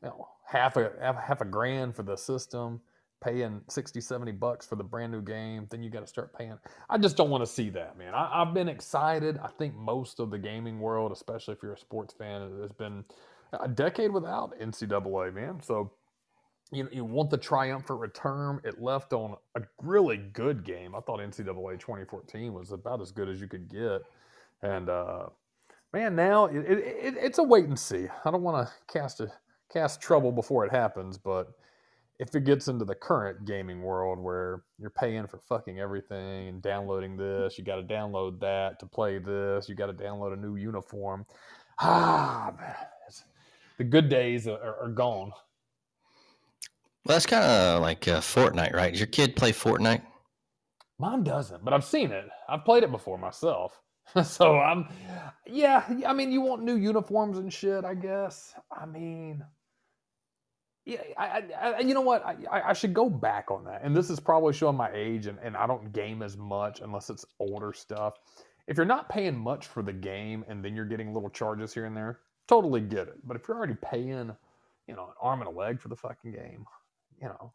you 0.03 0.09
know, 0.09 0.27
half 0.47 0.77
a 0.77 0.91
half, 1.01 1.41
a 1.41 1.45
grand 1.45 1.95
for 1.95 2.03
the 2.03 2.15
system, 2.15 2.81
paying 3.23 3.61
60, 3.69 3.99
70 4.01 4.31
bucks 4.33 4.67
for 4.67 4.75
the 4.75 4.83
brand 4.83 5.11
new 5.11 5.21
game. 5.21 5.67
Then 5.71 5.81
you 5.81 5.89
got 5.89 6.01
to 6.01 6.07
start 6.07 6.37
paying. 6.37 6.57
I 6.89 6.97
just 6.99 7.17
don't 7.17 7.29
want 7.29 7.43
to 7.43 7.51
see 7.51 7.69
that, 7.71 7.97
man. 7.97 8.13
I, 8.13 8.41
I've 8.41 8.53
been 8.53 8.69
excited. 8.69 9.39
I 9.43 9.49
think 9.57 9.75
most 9.75 10.19
of 10.19 10.29
the 10.29 10.37
gaming 10.37 10.79
world, 10.79 11.11
especially 11.11 11.55
if 11.55 11.63
you're 11.63 11.73
a 11.73 11.77
sports 11.77 12.13
fan, 12.13 12.61
has 12.61 12.71
been 12.73 13.03
a 13.59 13.67
decade 13.67 14.11
without 14.11 14.57
NCAA, 14.59 15.33
man. 15.33 15.61
So 15.61 15.91
you 16.71 16.87
you 16.91 17.03
want 17.03 17.29
the 17.29 17.37
triumphant 17.37 17.99
return. 17.99 18.61
It 18.63 18.81
left 18.81 19.13
on 19.13 19.35
a 19.55 19.61
really 19.81 20.17
good 20.17 20.63
game. 20.63 20.95
I 20.95 21.01
thought 21.01 21.19
NCAA 21.19 21.79
2014 21.79 22.53
was 22.53 22.71
about 22.71 23.01
as 23.01 23.11
good 23.11 23.29
as 23.29 23.41
you 23.41 23.47
could 23.47 23.69
get, 23.69 24.01
and 24.61 24.89
uh, 24.89 25.25
man, 25.93 26.15
now 26.15 26.45
it, 26.45 26.59
it, 26.59 26.77
it, 26.79 27.13
it's 27.17 27.39
a 27.39 27.43
wait 27.43 27.65
and 27.65 27.77
see. 27.77 28.07
I 28.23 28.31
don't 28.31 28.43
want 28.43 28.67
to 28.67 28.73
cast 28.91 29.19
a 29.19 29.31
cast 29.71 30.01
trouble 30.01 30.31
before 30.31 30.65
it 30.65 30.71
happens, 30.71 31.17
but 31.17 31.51
if 32.19 32.35
it 32.35 32.45
gets 32.45 32.67
into 32.67 32.85
the 32.85 32.95
current 32.95 33.45
gaming 33.45 33.81
world 33.81 34.19
where 34.19 34.63
you're 34.77 34.91
paying 34.91 35.25
for 35.27 35.39
fucking 35.39 35.79
everything 35.79 36.49
and 36.49 36.61
downloading 36.61 37.17
this, 37.17 37.57
you 37.57 37.63
got 37.63 37.77
to 37.77 37.83
download 37.83 38.39
that 38.39 38.79
to 38.79 38.85
play 38.85 39.17
this, 39.17 39.67
you 39.67 39.75
got 39.75 39.87
to 39.87 39.93
download 39.93 40.33
a 40.33 40.35
new 40.35 40.55
uniform. 40.55 41.25
Ah, 41.79 42.53
man, 42.59 42.75
the 43.77 43.84
good 43.84 44.10
days 44.10 44.47
are, 44.47 44.77
are, 44.81 44.89
gone. 44.89 45.31
well, 47.05 47.15
that's 47.15 47.25
kind 47.25 47.43
of 47.43 47.81
like 47.81 48.07
uh, 48.07 48.19
Fortnite, 48.19 48.73
right? 48.73 48.91
Does 48.91 48.99
your 48.99 49.07
kid 49.07 49.36
play 49.36 49.51
Fortnite? 49.51 50.01
Mine 50.99 51.23
doesn't, 51.23 51.65
but 51.65 51.73
I've 51.73 51.84
seen 51.84 52.12
it. 52.12 52.29
I've 52.47 52.63
played 52.63 52.84
it 52.84 52.91
before 52.91 53.17
myself. 53.17 53.81
so 54.23 54.60
I'm, 54.60 54.88
yeah. 55.47 55.84
I 56.05 56.13
mean, 56.13 56.31
you 56.31 56.41
want 56.41 56.63
new 56.63 56.75
uniforms 56.75 57.38
and 57.38 57.51
shit. 57.51 57.86
I 57.86 57.95
guess. 57.95 58.53
I 58.71 58.86
mean, 58.86 59.43
yeah. 60.86 61.01
I, 61.17 61.43
I, 61.60 61.71
I 61.71 61.79
you 61.79 61.93
know 61.93 62.01
what? 62.01 62.25
I, 62.25 62.36
I, 62.51 62.69
I 62.69 62.73
should 62.73 62.93
go 62.93 63.10
back 63.10 63.49
on 63.49 63.63
that. 63.65 63.81
And 63.84 63.95
this 63.95 64.10
is 64.10 64.19
probably 64.19 64.53
showing 64.53 64.77
my 64.77 64.91
age, 64.93 65.27
and, 65.27 65.39
and 65.41 65.55
I 65.55 65.65
don't 65.65 65.91
game 65.91 66.21
as 66.21 66.38
much 66.38 66.81
unless 66.81 67.10
it's 67.10 67.25
older 67.39 67.73
stuff. 67.73 68.15
If 68.67 68.77
you're 68.77 68.86
not 68.86 69.10
paying 69.10 69.38
much 69.38 69.67
for 69.67 69.81
the 69.81 69.93
game, 69.93 70.45
and 70.47 70.63
then 70.63 70.75
you're 70.75 70.86
getting 70.86 71.13
little 71.13 71.29
charges 71.29 71.73
here 71.73 71.86
and 71.86 71.97
there, 71.97 72.19
totally 72.51 72.81
get 72.81 73.07
it. 73.07 73.19
But 73.25 73.37
if 73.37 73.47
you're 73.47 73.57
already 73.57 73.77
paying, 73.83 74.35
you 74.87 74.95
know, 74.95 75.05
an 75.05 75.13
arm 75.21 75.41
and 75.41 75.49
a 75.49 75.51
leg 75.51 75.81
for 75.81 75.89
the 75.89 75.97
fucking 75.97 76.33
game, 76.33 76.65
you 77.21 77.27
know, 77.29 77.51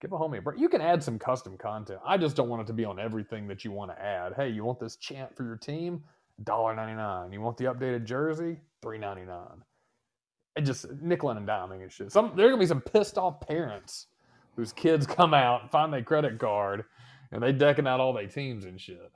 Give 0.00 0.12
a 0.12 0.18
homie 0.18 0.38
a 0.38 0.42
break. 0.42 0.60
You 0.60 0.68
can 0.68 0.80
add 0.80 1.02
some 1.02 1.18
custom 1.18 1.58
content. 1.58 2.00
I 2.06 2.18
just 2.18 2.36
don't 2.36 2.48
want 2.48 2.62
it 2.62 2.66
to 2.68 2.74
be 2.74 2.86
on 2.86 3.00
everything 3.00 3.48
that 3.48 3.64
you 3.64 3.72
want 3.72 3.90
to 3.90 4.02
add. 4.02 4.34
Hey, 4.34 4.48
you 4.50 4.64
want 4.64 4.80
this 4.80 4.96
chant 4.96 5.36
for 5.36 5.44
your 5.44 5.56
team? 5.56 6.02
$1.99. 6.44 7.32
You 7.32 7.40
want 7.42 7.58
the 7.58 7.64
updated 7.64 8.04
jersey? 8.04 8.58
$3.99. 8.84 9.58
And 10.56 10.66
just 10.66 10.90
nickel 11.02 11.30
and 11.30 11.48
diming 11.48 11.82
and 11.82 11.92
shit. 11.92 12.12
Some 12.12 12.32
there 12.36 12.46
are 12.46 12.50
gonna 12.50 12.60
be 12.60 12.66
some 12.66 12.80
pissed 12.80 13.18
off 13.18 13.40
parents 13.40 14.06
whose 14.56 14.72
kids 14.72 15.06
come 15.08 15.34
out 15.34 15.70
find 15.70 15.92
their 15.92 16.02
credit 16.02 16.38
card 16.38 16.84
and 17.32 17.42
they 17.42 17.52
decking 17.52 17.86
out 17.86 18.00
all 18.00 18.12
their 18.12 18.26
teams 18.26 18.64
and 18.64 18.80
shit. 18.80 19.12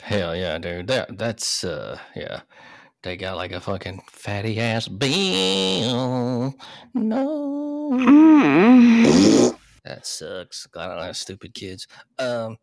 Hell 0.00 0.36
yeah, 0.36 0.58
dude. 0.58 0.88
That 0.88 1.18
that's 1.18 1.64
uh 1.64 1.98
yeah. 2.16 2.40
They 3.02 3.16
got 3.16 3.36
like 3.36 3.50
a 3.52 3.60
fucking 3.60 4.02
fatty 4.08 4.60
ass 4.60 4.86
bill. 4.86 6.54
No. 6.94 7.98
That 9.84 10.06
sucks. 10.06 10.66
Glad 10.66 10.90
I 10.90 10.94
don't 10.94 11.04
have 11.06 11.16
stupid 11.16 11.52
kids. 11.54 11.88
Um. 12.20 12.56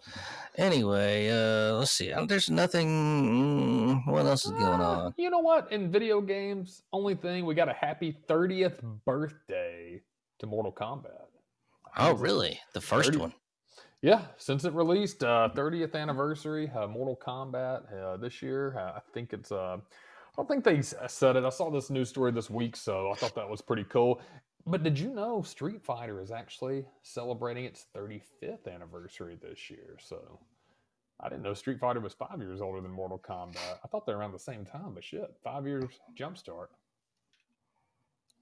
Anyway, 0.58 1.30
uh, 1.30 1.74
let's 1.78 1.92
see. 1.92 2.14
Uh, 2.14 2.26
There's 2.26 2.50
nothing. 2.50 2.88
mm, 2.88 4.08
What 4.12 4.26
else 4.26 4.46
is 4.46 4.52
going 4.52 4.64
Ah, 4.82 5.06
on? 5.08 5.14
You 5.18 5.30
know 5.30 5.40
what? 5.40 5.70
In 5.74 5.92
video 5.92 6.22
games, 6.22 6.84
only 6.94 7.16
thing 7.16 7.46
we 7.46 7.54
got 7.56 7.68
a 7.68 7.74
happy 7.74 8.18
30th 8.30 8.82
birthday 9.06 10.02
to 10.40 10.46
Mortal 10.48 10.72
Kombat. 10.72 11.28
Oh, 11.98 12.14
really? 12.14 12.58
The 12.74 12.80
first 12.82 13.08
30 13.08 13.18
one. 13.20 13.34
Yeah, 14.02 14.22
since 14.38 14.64
it 14.64 14.72
released, 14.74 15.22
uh, 15.26 15.50
30th 15.54 15.96
anniversary, 15.96 16.72
uh, 16.74 16.88
Mortal 16.88 17.18
Kombat 17.22 17.82
uh, 17.94 18.16
this 18.16 18.42
year. 18.42 18.78
Uh, 18.78 18.94
I 18.98 19.02
think 19.14 19.34
it's. 19.34 19.52
I 20.32 20.42
don't 20.42 20.48
think 20.48 20.64
they 20.64 20.82
said 20.82 21.36
it. 21.36 21.44
I 21.44 21.50
saw 21.50 21.70
this 21.70 21.90
news 21.90 22.10
story 22.10 22.32
this 22.32 22.50
week, 22.50 22.76
so 22.76 23.12
I 23.12 23.16
thought 23.16 23.36
that 23.36 23.50
was 23.50 23.62
pretty 23.62 23.84
cool. 23.86 24.22
But 24.66 24.84
did 24.84 24.98
you 25.00 25.10
know 25.10 25.42
Street 25.42 25.84
Fighter 25.84 26.22
is 26.22 26.32
actually 26.32 26.86
celebrating 27.02 27.66
its 27.66 27.88
35th 27.96 28.74
anniversary 28.74 29.38
this 29.42 29.70
year? 29.70 29.98
So 30.00 30.40
I 31.20 31.30
didn't 31.30 31.44
know 31.44 31.54
Street 31.54 31.80
Fighter 31.80 32.00
was 32.00 32.14
five 32.14 32.40
years 32.40 32.62
older 32.62 32.80
than 32.82 32.92
Mortal 32.92 33.20
Kombat. 33.20 33.80
I 33.84 33.88
thought 33.88 34.06
they're 34.06 34.18
around 34.18 34.34
the 34.34 34.40
same 34.40 34.66
time, 34.66 34.94
but 34.94 35.04
shit, 35.04 35.36
five 35.44 35.66
years 35.66 36.00
jumpstart. 36.18 36.68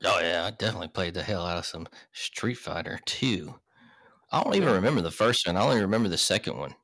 Oh 0.04 0.20
yeah, 0.20 0.46
I 0.46 0.52
definitely 0.52 0.90
played 0.90 1.14
the 1.16 1.24
hell 1.24 1.46
out 1.46 1.58
of 1.58 1.66
some 1.66 1.88
Street 2.12 2.56
Fighter 2.58 3.00
2. 3.06 3.56
I 4.32 4.44
don't 4.44 4.56
even 4.56 4.68
Yeah. 4.70 4.76
remember 4.76 5.02
the 5.02 5.12
first 5.12 5.48
one. 5.48 5.56
I 5.58 5.62
only 5.62 5.82
remember 5.82 6.10
the 6.10 6.18
second 6.18 6.58
one. 6.58 6.76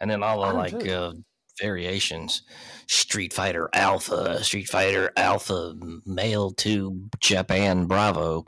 And 0.00 0.10
then 0.10 0.22
all 0.22 0.40
the 0.40 0.52
like 0.52 0.86
uh, 0.88 1.12
variations. 1.60 2.42
Street 2.86 3.32
Fighter 3.32 3.68
Alpha, 3.74 4.42
Street 4.42 4.68
Fighter 4.68 5.10
Alpha 5.16 5.74
Male 6.06 6.50
2 6.52 7.10
Japan 7.20 7.86
Bravo 7.86 8.46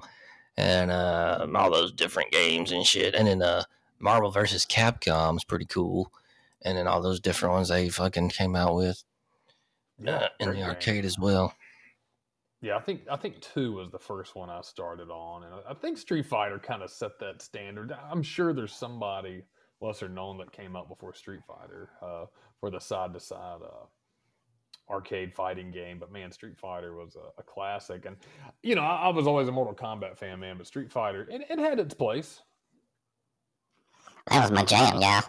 and 0.56 0.90
uh, 0.90 1.46
all 1.54 1.70
those 1.70 1.92
different 1.92 2.30
games 2.32 2.72
and 2.72 2.84
shit. 2.86 3.14
And 3.14 3.26
then 3.28 3.42
uh, 3.42 3.62
Marvel 3.98 4.30
versus 4.30 4.64
Capcom's 4.66 5.44
pretty 5.44 5.66
cool. 5.66 6.12
And 6.62 6.76
then 6.76 6.86
all 6.86 7.00
those 7.02 7.20
different 7.20 7.54
ones 7.54 7.68
they 7.68 7.88
fucking 7.88 8.30
came 8.30 8.54
out 8.56 8.74
with 8.76 9.02
uh, 10.06 10.28
in 10.38 10.46
great 10.48 10.54
the 10.56 10.60
game. 10.60 10.64
arcade 10.70 11.04
as 11.04 11.18
well. 11.18 11.54
Yeah, 12.62 12.76
I 12.76 12.80
think 12.80 13.02
I 13.10 13.16
think 13.16 13.40
two 13.40 13.72
was 13.72 13.90
the 13.90 13.98
first 13.98 14.34
one 14.36 14.50
I 14.50 14.60
started 14.60 15.08
on, 15.10 15.44
and 15.44 15.54
I- 15.54 15.70
I 15.70 15.74
think 15.74 15.96
Street 15.96 16.26
Fighter 16.26 16.58
kind 16.58 16.82
of 16.82 16.90
set 16.90 17.18
that 17.20 17.40
standard. 17.40 17.96
I'm 18.10 18.22
sure 18.22 18.52
there's 18.52 18.74
somebody 18.74 19.44
lesser 19.80 20.10
known 20.10 20.36
that 20.38 20.52
came 20.52 20.76
out 20.76 20.86
before 20.88 21.14
Street 21.14 21.40
Fighter 21.48 21.88
uh, 22.02 22.26
for 22.60 22.70
the 22.70 22.80
side 22.80 23.12
to 23.14 23.20
side 23.20 23.60
arcade 24.90 25.34
fighting 25.34 25.70
game. 25.70 25.98
But 25.98 26.12
man, 26.12 26.32
Street 26.32 26.58
Fighter 26.58 26.94
was 26.94 27.16
a, 27.16 27.40
a 27.40 27.42
classic, 27.42 28.04
and 28.06 28.16
you 28.62 28.74
know 28.74 28.82
I, 28.82 29.06
I 29.06 29.08
was 29.08 29.26
always 29.26 29.48
a 29.48 29.52
Mortal 29.52 29.74
Kombat 29.74 30.18
fan, 30.18 30.40
man. 30.40 30.58
But 30.58 30.66
Street 30.66 30.92
Fighter, 30.92 31.26
it, 31.30 31.42
it 31.48 31.58
had 31.58 31.78
its 31.78 31.94
place. 31.94 32.42
That 34.28 34.42
was 34.42 34.50
my 34.50 34.64
jam, 34.64 35.00
y'all. 35.00 35.22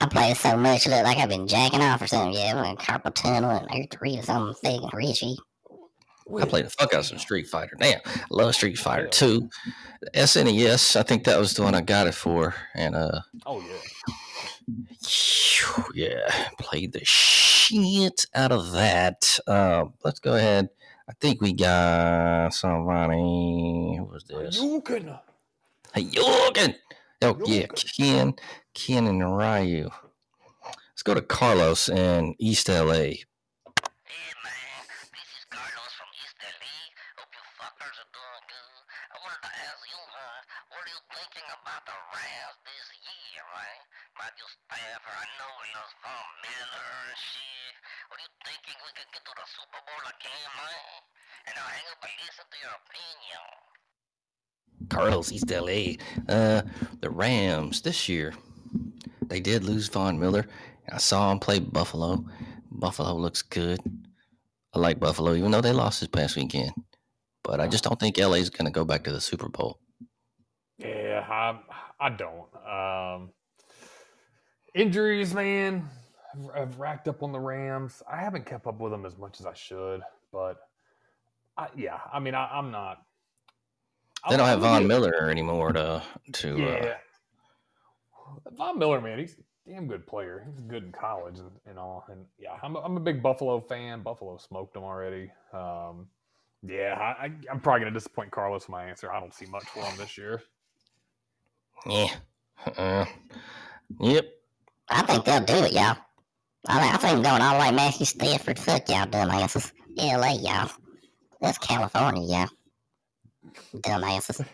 I 0.00 0.06
played 0.06 0.36
so 0.36 0.56
much, 0.56 0.86
it 0.86 0.90
look 0.90 1.02
like 1.02 1.18
I've 1.18 1.28
been 1.28 1.48
jacking 1.48 1.80
off 1.80 2.00
or 2.00 2.06
something. 2.06 2.32
Yeah, 2.32 2.54
I'm 2.56 2.64
in 2.64 2.76
carpal 2.76 3.12
tunnel 3.14 3.50
and 3.50 3.66
artery 3.68 4.16
or 4.16 4.22
something 4.22 4.54
thick 4.54 4.80
and 4.80 4.92
richy. 4.92 5.36
I 6.40 6.44
played 6.44 6.66
the 6.66 6.70
fuck 6.70 6.92
out 6.94 7.00
of 7.00 7.06
some 7.06 7.18
Street 7.18 7.48
Fighter. 7.48 7.76
Damn, 7.80 8.00
I 8.06 8.20
love 8.30 8.54
Street 8.54 8.78
Fighter 8.78 9.04
Yeah. 9.04 9.10
2. 9.10 9.50
SNES, 10.14 10.94
I 10.94 11.02
think 11.02 11.24
that 11.24 11.38
was 11.38 11.54
the 11.54 11.62
one 11.62 11.74
I 11.74 11.80
got 11.80 12.06
it 12.06 12.14
for. 12.14 12.54
And 12.74 12.94
uh 12.94 13.20
Oh 13.44 13.60
yeah, 13.60 13.66
Phew, 14.06 14.14
Yeah, 15.94 16.30
played 16.58 16.92
the 16.92 17.04
shit 17.04 18.26
out 18.34 18.52
of 18.52 18.72
that. 18.72 19.38
Uh, 19.46 19.86
let's 20.04 20.20
go 20.20 20.34
ahead. 20.34 20.68
I 21.08 21.12
think 21.20 21.40
we 21.40 21.52
got 21.52 22.50
somebody. 22.54 23.16
Who 23.16 24.08
was 24.10 24.24
this? 24.24 24.60
You 24.60 24.80
can. 24.82 25.18
Hey, 25.94 26.04
Jorgen. 26.04 26.74
Oh, 27.22 27.36
yeah, 27.46 27.66
Ken, 27.96 28.34
Ken 28.74 29.06
and 29.06 29.36
Ryu. 29.36 29.90
Let's 30.92 31.02
go 31.02 31.14
to 31.14 31.22
Carlos 31.22 31.88
in 31.88 32.34
East 32.38 32.68
LA. 32.68 33.24
Hey 34.06 34.30
man, 34.42 34.82
this 35.14 35.30
is 35.34 35.44
Carlos 35.50 35.92
from 35.98 36.10
East 36.22 36.38
LA. 36.38 36.76
Hope 37.18 37.30
you 37.34 37.42
fuckers 37.58 37.96
are 37.98 38.10
doing 38.14 38.44
good. 38.46 38.82
I 39.10 39.16
wanted 39.22 39.42
to 39.42 39.52
ask 39.66 39.82
you, 39.86 39.98
huh, 39.98 40.38
what 40.74 40.82
are 40.86 40.92
you 40.94 41.02
thinking 41.10 41.48
about 41.58 41.82
the 41.86 41.96
Rams 42.14 42.58
this 42.66 42.86
year, 43.02 43.42
right? 43.50 43.82
Matthew 44.18 44.46
Stafford, 44.46 45.16
I 45.18 45.26
know 45.38 45.50
we 45.58 45.66
lost 45.74 45.94
Von 46.02 46.26
Miller 46.42 46.86
and 47.10 47.18
shit. 47.18 47.74
What 48.10 48.18
are 48.18 48.24
you 48.26 48.32
thinking 48.46 48.76
we 48.82 48.90
could 48.94 49.10
get 49.14 49.22
to 49.26 49.34
the 49.38 49.46
Super 49.54 49.80
Bowl 49.86 50.04
again, 50.06 50.50
man? 50.54 51.02
And 51.50 51.54
I'll 51.58 51.72
hang 51.74 51.88
up 51.94 52.02
and 52.02 52.14
listen 52.26 52.46
to 52.46 52.58
your 52.58 52.74
opinion. 52.74 53.46
East 55.32 55.50
LA. 55.50 55.94
Uh, 56.28 56.62
the 57.00 57.10
Rams 57.10 57.80
this 57.82 58.08
year, 58.08 58.34
they 59.26 59.40
did 59.40 59.64
lose 59.64 59.88
Von 59.88 60.18
Miller. 60.18 60.46
I 60.90 60.98
saw 60.98 61.30
him 61.30 61.38
play 61.38 61.58
Buffalo. 61.58 62.24
Buffalo 62.70 63.14
looks 63.14 63.42
good. 63.42 63.80
I 64.74 64.78
like 64.78 65.00
Buffalo, 65.00 65.34
even 65.34 65.50
though 65.50 65.60
they 65.60 65.72
lost 65.72 66.00
this 66.00 66.08
past 66.08 66.36
weekend. 66.36 66.72
But 67.42 67.60
I 67.60 67.66
just 67.66 67.84
don't 67.84 67.98
think 67.98 68.18
LA's 68.18 68.50
going 68.50 68.66
to 68.66 68.72
go 68.72 68.84
back 68.84 69.04
to 69.04 69.12
the 69.12 69.20
Super 69.20 69.48
Bowl. 69.48 69.80
Yeah, 70.78 71.26
I, 71.28 71.58
I 71.98 72.10
don't. 72.10 72.48
Um, 72.66 73.30
injuries, 74.74 75.34
man, 75.34 75.88
have 76.54 76.78
racked 76.78 77.08
up 77.08 77.22
on 77.22 77.32
the 77.32 77.40
Rams. 77.40 78.02
I 78.10 78.18
haven't 78.18 78.46
kept 78.46 78.66
up 78.66 78.78
with 78.80 78.92
them 78.92 79.06
as 79.06 79.16
much 79.16 79.40
as 79.40 79.46
I 79.46 79.54
should, 79.54 80.02
but 80.32 80.56
I, 81.56 81.68
yeah, 81.76 81.98
I 82.12 82.20
mean, 82.20 82.34
I, 82.34 82.48
I'm 82.52 82.70
not. 82.70 83.02
They 84.28 84.36
don't 84.36 84.46
have 84.46 84.62
I'm 84.62 84.70
Von 84.82 84.86
Miller 84.86 85.28
anymore 85.30 85.72
to 85.72 86.02
to. 86.32 86.54
Uh, 86.54 86.84
Yeah, 86.84 86.94
Von 88.56 88.78
Miller, 88.78 89.00
man, 89.00 89.18
he's 89.18 89.34
a 89.34 89.70
damn 89.70 89.86
good 89.86 90.06
player. 90.06 90.44
He's 90.46 90.60
good 90.60 90.84
in 90.84 90.92
college 90.92 91.38
and, 91.38 91.50
and 91.66 91.78
all. 91.78 92.04
And 92.10 92.24
yeah, 92.38 92.56
I'm 92.62 92.76
a, 92.76 92.80
I'm 92.80 92.96
a 92.96 93.00
big 93.00 93.22
Buffalo 93.22 93.60
fan. 93.60 94.02
Buffalo 94.02 94.36
smoked 94.38 94.76
him 94.76 94.82
already. 94.82 95.30
Um, 95.52 96.08
yeah, 96.62 96.94
I, 96.98 97.24
I, 97.26 97.30
I'm 97.50 97.60
probably 97.60 97.80
gonna 97.80 97.92
disappoint 97.92 98.30
Carlos 98.30 98.62
with 98.62 98.70
my 98.70 98.84
answer. 98.84 99.12
I 99.12 99.20
don't 99.20 99.34
see 99.34 99.46
much 99.46 99.64
for 99.64 99.80
him 99.84 99.96
this 99.96 100.18
year. 100.18 100.42
yeah. 101.86 102.08
Uh, 102.76 103.04
yep. 104.00 104.26
I 104.88 105.02
think 105.02 105.24
they'll 105.24 105.44
do 105.44 105.64
it, 105.64 105.72
y'all. 105.72 105.96
I, 106.66 106.80
mean, 106.80 106.92
I 106.92 106.96
think 106.96 107.24
going 107.24 107.40
all 107.40 107.52
the 107.52 107.58
like 107.58 107.74
Matthew 107.74 108.06
Stafford. 108.06 108.58
Fuck 108.58 108.88
y'all, 108.88 109.06
dumbasses. 109.06 109.72
LA, 109.96 110.32
y'all. 110.40 110.70
That's 111.40 111.58
California, 111.58 112.22
y'all. 112.22 112.48
Dumbasses. 113.76 114.44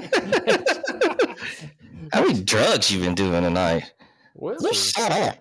How 2.12 2.22
many 2.22 2.42
drugs 2.42 2.90
you 2.90 3.00
been 3.00 3.14
doing 3.14 3.42
tonight? 3.42 3.92
What 4.34 4.60
You 4.62 4.72
shut 4.74 5.10
up. 5.12 5.36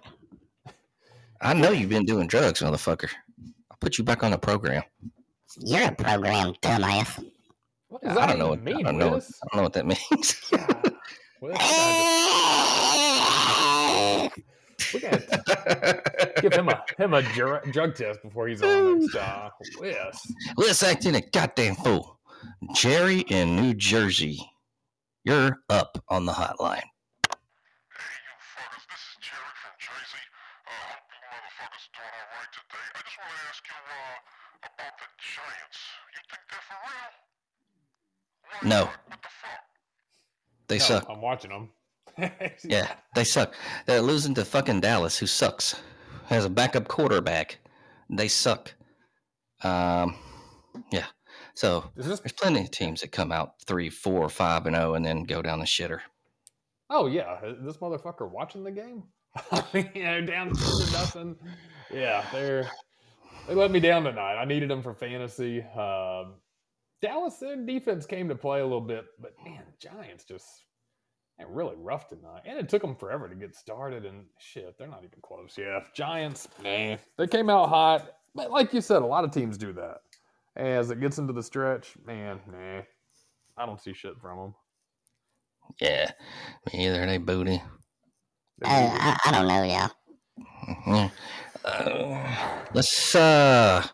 I 1.41 1.53
know 1.53 1.71
you've 1.71 1.89
been 1.89 2.05
doing 2.05 2.27
drugs, 2.27 2.59
motherfucker. 2.61 3.09
I'll 3.71 3.77
put 3.79 3.97
you 3.97 4.03
back 4.03 4.23
on 4.23 4.31
the 4.31 4.37
program. 4.37 4.83
You're 5.59 5.87
a 5.87 5.91
program 5.95 6.53
dumbass. 6.61 7.23
What 7.89 8.01
does 8.01 8.11
I 8.17 8.25
that 8.25 8.27
don't 8.27 8.39
know. 8.39 8.53
even 8.53 8.65
What, 8.65 8.73
I 8.73 8.75
mean, 8.75 8.85
don't 8.85 8.97
know. 8.97 9.05
What, 9.07 9.13
Wiz? 9.15 9.39
I 9.43 9.47
don't 9.47 9.57
know 9.57 9.63
what 9.63 9.73
that 9.73 9.85
means. 9.85 10.51
We 11.41 11.49
gotta 11.49 11.61
just- 14.79 14.93
we 14.93 14.99
gotta 14.99 16.01
give 16.41 16.53
him 16.53 16.69
a 16.69 16.83
him 16.97 17.13
a 17.13 17.21
dr- 17.21 17.71
drug 17.71 17.95
test 17.95 18.21
before 18.23 18.47
he's 18.47 18.61
on 18.63 18.99
next. 18.99 19.15
Uh, 19.15 19.49
Wiz. 19.79 19.95
Let's 20.57 20.81
act 20.83 21.05
in 21.05 21.15
a 21.15 21.21
goddamn 21.21 21.75
fool. 21.75 22.16
Jerry 22.75 23.19
in 23.21 23.55
New 23.55 23.73
Jersey, 23.73 24.39
you're 25.23 25.57
up 25.69 25.97
on 26.09 26.25
the 26.25 26.31
hotline. 26.33 26.81
Hey, 26.81 28.17
you 28.25 28.33
fuckers, 28.55 28.85
this 28.89 29.01
is 29.01 29.17
Jerry 29.21 29.53
from 29.61 29.73
Jersey. 29.79 30.23
Uh, 30.65 30.71
hope 30.91 31.07
you 31.11 31.19
motherfuckers 31.27 31.87
doing 31.93 32.13
all 32.17 32.29
right 32.37 32.51
today. 32.53 32.87
I 32.95 33.01
just 33.03 33.17
want 33.17 33.31
to 33.31 33.47
ask 33.49 33.63
you, 33.67 33.79
uh, 33.87 34.67
about 34.67 34.93
the 34.99 35.07
Giants. 35.17 35.79
You 36.13 36.21
think 36.29 36.43
they're 36.49 36.65
for 36.67 36.79
real? 36.85 38.69
No. 38.69 38.79
not? 38.85 38.93
What 39.07 39.21
the 39.21 39.29
fuck? 39.29 39.63
They 40.67 40.77
No, 40.77 40.83
suck. 40.83 41.05
I'm 41.09 41.21
watching 41.21 41.51
them. 41.51 41.69
Yeah, 42.63 42.87
they 43.13 43.23
suck. 43.23 43.53
They're 43.85 44.01
losing 44.01 44.33
to 44.35 44.43
fucking 44.45 44.79
Dallas, 44.81 45.17
who 45.19 45.27
sucks. 45.27 45.75
Has 46.25 46.45
a 46.45 46.49
backup 46.49 46.87
quarterback. 46.87 47.59
They 48.09 48.27
suck. 48.27 48.73
Um, 49.63 50.15
yeah. 50.91 51.05
So 51.57 51.89
this? 51.95 52.05
there's 52.05 52.33
plenty 52.33 52.61
of 52.61 52.69
teams 52.69 53.01
that 53.01 53.11
come 53.11 53.31
out 53.31 53.59
three, 53.65 53.89
four, 53.89 54.29
five, 54.29 54.67
and 54.67 54.75
zero, 54.75 54.93
and 54.93 55.03
then 55.03 55.23
go 55.23 55.41
down 55.41 55.57
the 55.57 55.65
shitter. 55.65 56.01
Oh 56.91 57.07
yeah, 57.07 57.43
is 57.43 57.65
this 57.65 57.77
motherfucker 57.77 58.29
watching 58.29 58.63
the 58.63 58.69
game? 58.69 59.05
Mean, 59.73 59.89
they're 59.95 60.21
down 60.21 60.53
to 60.53 60.91
nothing. 60.91 61.35
Yeah, 61.91 62.23
they're 62.31 62.69
they 63.47 63.55
let 63.55 63.71
me 63.71 63.79
down 63.79 64.03
tonight. 64.03 64.35
I 64.35 64.45
needed 64.45 64.69
them 64.69 64.83
for 64.83 64.93
fantasy. 64.93 65.63
Um, 65.63 66.35
Dallas, 67.01 67.37
their 67.37 67.55
defense 67.55 68.05
came 68.05 68.29
to 68.29 68.35
play 68.35 68.59
a 68.59 68.63
little 68.63 68.79
bit, 68.79 69.05
but 69.19 69.33
man, 69.43 69.63
Giants 69.79 70.25
just 70.25 70.45
man, 71.39 71.47
really 71.49 71.75
rough 71.75 72.07
tonight. 72.07 72.43
And 72.45 72.59
it 72.59 72.69
took 72.69 72.83
them 72.83 72.95
forever 72.95 73.27
to 73.27 73.33
get 73.33 73.55
started. 73.55 74.05
And 74.05 74.25
shit, 74.37 74.77
they're 74.77 74.87
not 74.87 75.03
even 75.03 75.17
close. 75.23 75.55
Yeah, 75.57 75.79
Giants, 75.95 76.49
man, 76.61 76.99
they 77.17 77.25
came 77.25 77.49
out 77.49 77.69
hot. 77.69 78.11
But 78.35 78.51
like 78.51 78.75
you 78.75 78.81
said, 78.81 79.01
a 79.01 79.05
lot 79.07 79.23
of 79.23 79.31
teams 79.31 79.57
do 79.57 79.73
that. 79.73 80.01
As 80.57 80.89
it 80.89 80.99
gets 80.99 81.19
into 81.19 81.33
the 81.33 81.43
stretch, 81.43 81.93
man, 82.03 82.39
nah, 82.51 82.81
I 83.55 83.65
don't 83.67 83.79
see 83.79 83.93
shit 83.93 84.19
from 84.19 84.37
them. 84.37 84.55
Yeah, 85.79 86.09
me 86.73 86.87
either. 86.87 87.05
They 87.05 87.19
booty. 87.19 87.61
Uh, 88.65 88.67
I, 88.67 89.17
I 89.25 89.31
don't 89.31 89.47
know, 89.47 89.63
y'all. 89.63 89.91
Yeah. 90.87 91.09
Uh, 91.63 92.63
let's 92.73 93.13
uh, 93.13 93.85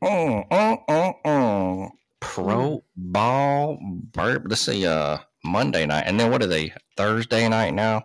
oh, 0.00 0.44
oh, 0.50 0.76
oh, 0.88 1.12
oh. 1.24 1.90
pro 2.20 2.84
ball 2.96 3.78
burp. 4.12 4.44
Let's 4.46 4.60
see, 4.60 4.86
uh, 4.86 5.18
Monday 5.44 5.86
night, 5.86 6.04
and 6.06 6.20
then 6.20 6.30
what 6.30 6.42
are 6.42 6.46
they? 6.46 6.72
Thursday 6.96 7.48
night 7.48 7.74
now, 7.74 8.02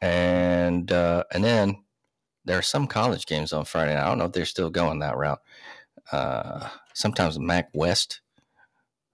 and 0.00 0.92
uh, 0.92 1.24
and 1.32 1.42
then 1.42 1.82
there 2.44 2.58
are 2.58 2.62
some 2.62 2.86
college 2.86 3.26
games 3.26 3.52
on 3.52 3.64
Friday. 3.64 3.94
night. 3.94 4.04
I 4.04 4.08
don't 4.08 4.18
know 4.18 4.26
if 4.26 4.32
they're 4.32 4.44
still 4.44 4.70
going 4.70 5.00
that 5.00 5.16
route. 5.16 5.40
Uh, 6.12 6.68
sometimes 7.00 7.38
Mac 7.38 7.70
West, 7.72 8.20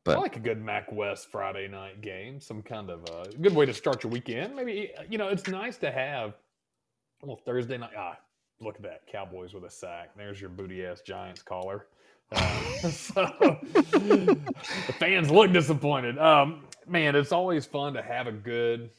but 0.04 0.16
I 0.16 0.20
like 0.20 0.36
a 0.36 0.40
good 0.40 0.62
Mac 0.62 0.90
West 0.92 1.30
Friday 1.30 1.68
night 1.68 2.00
game. 2.00 2.40
Some 2.40 2.62
kind 2.62 2.90
of 2.90 3.04
a 3.04 3.36
good 3.38 3.54
way 3.54 3.66
to 3.66 3.74
start 3.74 4.02
your 4.02 4.12
weekend. 4.12 4.54
Maybe 4.54 4.90
you 5.08 5.18
know 5.18 5.28
it's 5.28 5.48
nice 5.48 5.76
to 5.78 5.90
have 5.90 6.30
a 7.22 7.26
little 7.26 7.40
Thursday 7.44 7.78
night. 7.78 7.90
Ah, 7.96 8.18
look 8.60 8.76
at 8.76 8.82
that 8.82 9.06
Cowboys 9.06 9.54
with 9.54 9.64
a 9.64 9.70
sack. 9.70 10.10
There's 10.16 10.40
your 10.40 10.50
booty 10.50 10.84
ass 10.84 11.00
Giants 11.00 11.42
caller. 11.42 11.86
Um, 12.32 12.42
so 12.90 13.58
the 13.72 14.94
fans 14.98 15.30
look 15.30 15.52
disappointed. 15.52 16.18
Um, 16.18 16.64
man, 16.86 17.14
it's 17.14 17.32
always 17.32 17.66
fun 17.66 17.94
to 17.94 18.02
have 18.02 18.26
a 18.26 18.32
good, 18.32 18.90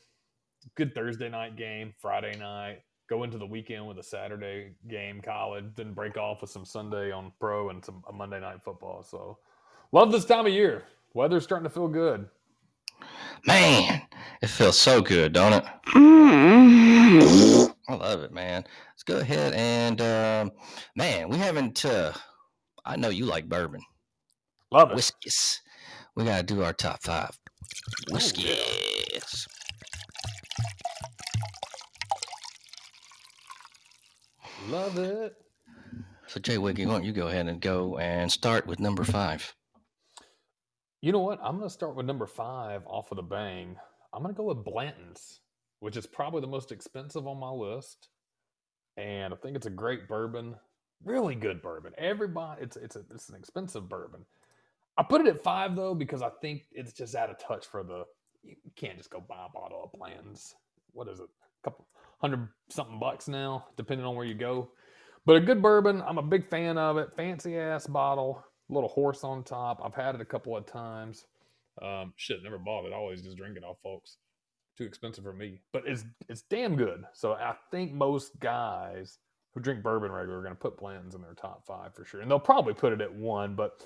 good 0.75 0.95
Thursday 0.95 1.29
night 1.29 1.57
game, 1.57 1.93
Friday 1.99 2.37
night. 2.37 2.81
Go 3.09 3.23
into 3.23 3.37
the 3.37 3.45
weekend 3.45 3.87
with 3.87 3.97
a 3.99 4.03
Saturday 4.03 4.73
game, 4.89 5.21
college, 5.21 5.65
then 5.75 5.93
break 5.93 6.17
off 6.17 6.41
with 6.41 6.49
some 6.49 6.65
Sunday 6.65 7.11
on 7.11 7.31
pro 7.39 7.69
and 7.69 7.83
some 7.83 8.03
a 8.09 8.13
Monday 8.13 8.39
night 8.39 8.61
football. 8.63 9.01
So, 9.03 9.37
love 9.93 10.11
this 10.11 10.25
time 10.25 10.45
of 10.45 10.51
year. 10.51 10.83
Weather's 11.13 11.43
starting 11.43 11.63
to 11.63 11.69
feel 11.73 11.87
good. 11.87 12.27
man, 13.45 14.01
it 14.41 14.47
feels 14.47 14.77
so 14.77 15.01
good, 15.01 15.31
don't 15.33 15.53
it? 15.53 15.63
I 15.95 17.93
love 17.93 18.23
it, 18.23 18.33
man. 18.33 18.65
Let's 18.91 19.03
go 19.03 19.19
ahead 19.19 19.53
and 19.53 20.01
um, 20.01 20.51
man, 20.95 21.29
we 21.29 21.37
haven't. 21.37 21.85
Uh, 21.85 22.11
I 22.85 22.97
know 22.97 23.09
you 23.09 23.25
like 23.25 23.47
bourbon, 23.47 23.81
Love 24.71 24.91
it. 24.91 24.95
whiskeys. 24.95 25.61
We 26.15 26.25
gotta 26.25 26.43
do 26.43 26.63
our 26.63 26.73
top 26.73 27.01
five 27.03 27.31
yeah. 28.07 28.13
whiskeys. 28.13 29.47
Love 34.67 34.97
it. 34.97 35.33
So 36.27 36.41
Jay 36.41 36.57
Wiggy, 36.57 36.85
why 36.85 36.93
don't 36.93 37.05
you 37.05 37.13
go 37.13 37.29
ahead 37.29 37.47
and 37.47 37.61
go 37.61 37.97
and 37.99 38.29
start 38.29 38.67
with 38.67 38.81
number 38.81 39.05
five? 39.05 39.55
You 41.01 41.13
know 41.13 41.21
what? 41.21 41.39
I'm 41.41 41.57
going 41.57 41.69
to 41.69 41.73
start 41.73 41.95
with 41.95 42.05
number 42.05 42.27
five 42.27 42.81
off 42.85 43.09
of 43.11 43.15
the 43.15 43.23
bang. 43.23 43.77
I'm 44.13 44.23
going 44.23 44.35
to 44.35 44.37
go 44.37 44.43
with 44.43 44.65
Blanton's, 44.65 45.39
which 45.79 45.95
is 45.95 46.05
probably 46.05 46.41
the 46.41 46.47
most 46.47 46.73
expensive 46.73 47.27
on 47.27 47.39
my 47.39 47.49
list. 47.49 48.09
And 48.97 49.33
I 49.33 49.37
think 49.37 49.55
it's 49.55 49.67
a 49.67 49.71
great 49.71 50.09
bourbon. 50.09 50.55
Really 51.01 51.35
good 51.35 51.61
bourbon. 51.61 51.93
Everybody, 51.97 52.63
it's 52.63 52.75
it's 52.75 52.97
a, 52.97 53.03
it's 53.13 53.29
an 53.29 53.35
expensive 53.35 53.87
bourbon. 53.87 54.25
I 54.97 55.03
put 55.03 55.21
it 55.21 55.27
at 55.27 55.43
five 55.43 55.77
though 55.77 55.93
because 55.93 56.21
I 56.21 56.29
think 56.41 56.63
it's 56.73 56.91
just 56.91 57.15
out 57.15 57.29
of 57.29 57.39
touch 57.39 57.65
for 57.67 57.83
the. 57.83 58.03
You 58.43 58.55
can't 58.75 58.97
just 58.97 59.11
go 59.11 59.21
buy 59.21 59.45
a 59.47 59.53
bottle 59.53 59.81
of 59.83 59.97
Blanton's. 59.97 60.55
What 60.91 61.07
is 61.07 61.19
it? 61.19 61.27
A 61.27 61.69
couple 61.69 61.87
hundred 62.19 62.47
something 62.69 62.99
bucks 62.99 63.27
now, 63.27 63.65
depending 63.75 64.05
on 64.05 64.15
where 64.15 64.25
you 64.25 64.33
go. 64.33 64.69
But 65.25 65.35
a 65.35 65.41
good 65.41 65.61
bourbon, 65.61 66.01
I'm 66.07 66.17
a 66.17 66.23
big 66.23 66.45
fan 66.45 66.77
of 66.77 66.97
it. 66.97 67.13
Fancy 67.13 67.57
ass 67.57 67.85
bottle, 67.85 68.43
little 68.69 68.89
horse 68.89 69.23
on 69.23 69.43
top. 69.43 69.81
I've 69.83 69.93
had 69.93 70.15
it 70.15 70.21
a 70.21 70.25
couple 70.25 70.55
of 70.55 70.65
times. 70.65 71.25
Um, 71.81 72.13
shit, 72.15 72.43
never 72.43 72.57
bought 72.57 72.85
it. 72.85 72.93
I 72.93 72.95
always 72.95 73.21
just 73.21 73.37
drink 73.37 73.57
it 73.57 73.63
off 73.63 73.77
folks. 73.83 74.17
Too 74.77 74.85
expensive 74.85 75.23
for 75.23 75.33
me, 75.33 75.59
but 75.73 75.83
it's 75.85 76.05
it's 76.29 76.43
damn 76.43 76.75
good. 76.75 77.03
So 77.13 77.33
I 77.33 77.55
think 77.71 77.93
most 77.93 78.39
guys 78.39 79.17
who 79.53 79.59
drink 79.59 79.81
bourbon 79.81 80.11
regular 80.11 80.39
are 80.39 80.43
going 80.43 80.53
to 80.53 80.59
put 80.59 80.77
Blanton's 80.77 81.15
in 81.15 81.21
their 81.21 81.33
top 81.33 81.65
five 81.65 81.95
for 81.95 82.05
sure, 82.05 82.21
and 82.21 82.29
they'll 82.29 82.39
probably 82.39 82.75
put 82.75 82.93
it 82.93 83.01
at 83.01 83.13
one. 83.13 83.55
But 83.55 83.83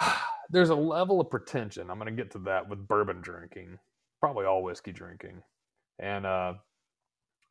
there's 0.50 0.70
a 0.70 0.74
level 0.74 1.20
of 1.20 1.30
pretension. 1.30 1.90
I'm 1.90 1.98
going 1.98 2.14
to 2.14 2.22
get 2.22 2.32
to 2.32 2.38
that 2.40 2.68
with 2.68 2.88
bourbon 2.88 3.20
drinking, 3.20 3.78
probably 4.20 4.46
all 4.46 4.62
whiskey 4.62 4.90
drinking, 4.90 5.42
and 5.98 6.24
uh, 6.24 6.54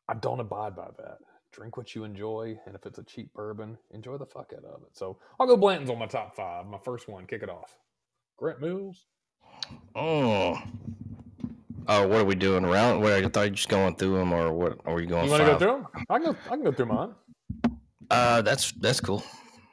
I 0.08 0.14
don't 0.14 0.40
abide 0.40 0.76
by 0.76 0.88
that. 0.98 1.18
Drink 1.52 1.76
what 1.76 1.94
you 1.94 2.04
enjoy, 2.04 2.58
and 2.66 2.74
if 2.74 2.84
it's 2.84 2.98
a 2.98 3.04
cheap 3.04 3.32
bourbon, 3.32 3.78
enjoy 3.92 4.18
the 4.18 4.26
fuck 4.26 4.52
out 4.56 4.64
of 4.64 4.82
it. 4.82 4.88
So 4.92 5.18
I'll 5.38 5.46
go 5.46 5.56
Blanton's 5.56 5.90
on 5.90 5.98
my 5.98 6.06
top 6.06 6.34
five. 6.34 6.66
My 6.66 6.78
first 6.78 7.08
one, 7.08 7.26
kick 7.26 7.42
it 7.42 7.48
off. 7.48 7.78
Grant 8.36 8.60
Mills. 8.60 9.06
Oh. 9.94 10.60
Oh, 11.86 12.08
what 12.08 12.20
are 12.20 12.24
we 12.24 12.34
doing 12.34 12.64
around? 12.64 13.00
What 13.00 13.12
I 13.12 13.22
thought 13.28 13.42
you 13.42 13.50
were 13.50 13.56
just 13.56 13.68
going 13.68 13.94
through 13.96 14.18
them, 14.18 14.32
or 14.32 14.52
what? 14.52 14.78
Are 14.84 15.00
you 15.00 15.06
going? 15.06 15.26
You 15.26 15.30
want 15.30 15.42
to 15.44 15.50
go 15.52 15.58
through 15.58 15.68
them? 15.68 15.86
I 16.08 16.18
can 16.18 16.32
go. 16.32 16.38
I 16.46 16.48
can 16.50 16.64
go 16.64 16.72
through 16.72 16.86
mine. 16.86 17.14
Uh, 18.10 18.42
that's 18.42 18.72
that's 18.72 19.00
cool. 19.00 19.22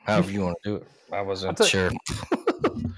However 0.03 0.31
you 0.31 0.41
want 0.41 0.57
to 0.63 0.69
do 0.69 0.75
it. 0.77 0.87
I 1.11 1.21
wasn't 1.21 1.63
sure. 1.65 1.91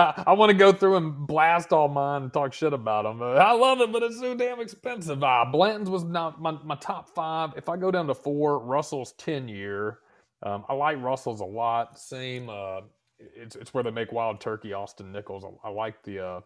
I, 0.00 0.32
want 0.34 0.50
to 0.50 0.56
go 0.56 0.72
through 0.72 0.96
and 0.96 1.26
blast 1.26 1.72
all 1.72 1.88
mine 1.88 2.24
and 2.24 2.32
talk 2.32 2.52
shit 2.52 2.72
about 2.72 3.04
them. 3.04 3.22
I 3.22 3.52
love 3.52 3.80
it, 3.80 3.92
but 3.92 4.02
it's 4.02 4.18
so 4.18 4.34
damn 4.34 4.60
expensive. 4.60 5.22
Uh, 5.22 5.46
Blanton's 5.50 5.90
was 5.90 6.04
not 6.04 6.40
my, 6.40 6.52
my 6.64 6.76
top 6.76 7.08
five. 7.14 7.50
If 7.56 7.68
I 7.68 7.76
go 7.76 7.90
down 7.90 8.06
to 8.08 8.14
four, 8.14 8.58
Russell's 8.58 9.12
10 9.12 9.48
year. 9.48 9.98
Um, 10.42 10.64
I 10.68 10.74
like 10.74 11.02
Russell's 11.02 11.40
a 11.40 11.44
lot. 11.46 11.98
Same, 11.98 12.48
uh, 12.48 12.80
it's, 13.18 13.56
it's 13.56 13.74
where 13.74 13.84
they 13.84 13.90
make 13.90 14.12
Wild 14.12 14.40
Turkey, 14.40 14.72
Austin 14.72 15.12
Nichols. 15.12 15.44
I, 15.44 15.68
I 15.68 15.70
like 15.70 16.02
the 16.04 16.24
uh, 16.24 16.40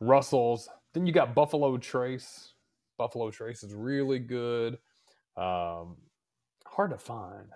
Russell's. 0.00 0.68
Then 0.94 1.06
you 1.06 1.12
got 1.12 1.34
Buffalo 1.34 1.76
Trace. 1.78 2.52
Buffalo 2.98 3.30
Trace 3.30 3.62
is 3.62 3.74
really 3.74 4.18
good. 4.18 4.78
Um, 5.36 5.96
hard 6.66 6.90
to 6.90 6.98
find. 6.98 7.48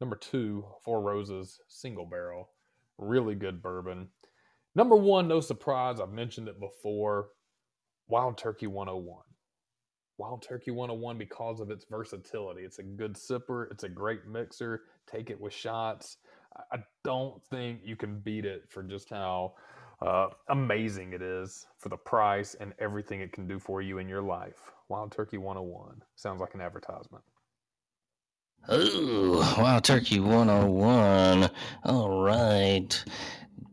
Number 0.00 0.16
two, 0.16 0.64
Four 0.84 1.02
Roses, 1.02 1.60
single 1.68 2.06
barrel. 2.06 2.50
Really 2.98 3.34
good 3.34 3.62
bourbon. 3.62 4.08
Number 4.74 4.96
one, 4.96 5.28
no 5.28 5.40
surprise, 5.40 6.00
I've 6.00 6.12
mentioned 6.12 6.48
it 6.48 6.60
before 6.60 7.28
Wild 8.08 8.38
Turkey 8.38 8.66
101. 8.66 9.22
Wild 10.18 10.42
Turkey 10.42 10.70
101 10.72 11.18
because 11.18 11.60
of 11.60 11.70
its 11.70 11.84
versatility. 11.90 12.62
It's 12.62 12.78
a 12.80 12.82
good 12.82 13.14
sipper, 13.14 13.70
it's 13.70 13.84
a 13.84 13.88
great 13.88 14.26
mixer. 14.26 14.82
Take 15.10 15.30
it 15.30 15.40
with 15.40 15.52
shots. 15.52 16.18
I- 16.72 16.84
don't 17.04 17.42
think 17.44 17.80
you 17.84 17.96
can 17.96 18.20
beat 18.20 18.44
it 18.44 18.64
for 18.68 18.82
just 18.82 19.08
how 19.10 19.54
uh, 20.02 20.28
amazing 20.50 21.12
it 21.14 21.22
is 21.22 21.66
for 21.78 21.88
the 21.88 21.96
price 21.96 22.54
and 22.60 22.74
everything 22.78 23.20
it 23.20 23.32
can 23.32 23.46
do 23.48 23.58
for 23.58 23.80
you 23.80 23.98
in 23.98 24.08
your 24.08 24.22
life. 24.22 24.72
Wild 24.90 25.10
Turkey 25.12 25.38
101 25.38 26.02
sounds 26.16 26.40
like 26.40 26.54
an 26.54 26.60
advertisement. 26.60 27.24
Ooh, 28.70 29.38
Wild 29.58 29.84
Turkey 29.84 30.20
101. 30.20 31.50
All 31.84 32.22
right. 32.22 33.04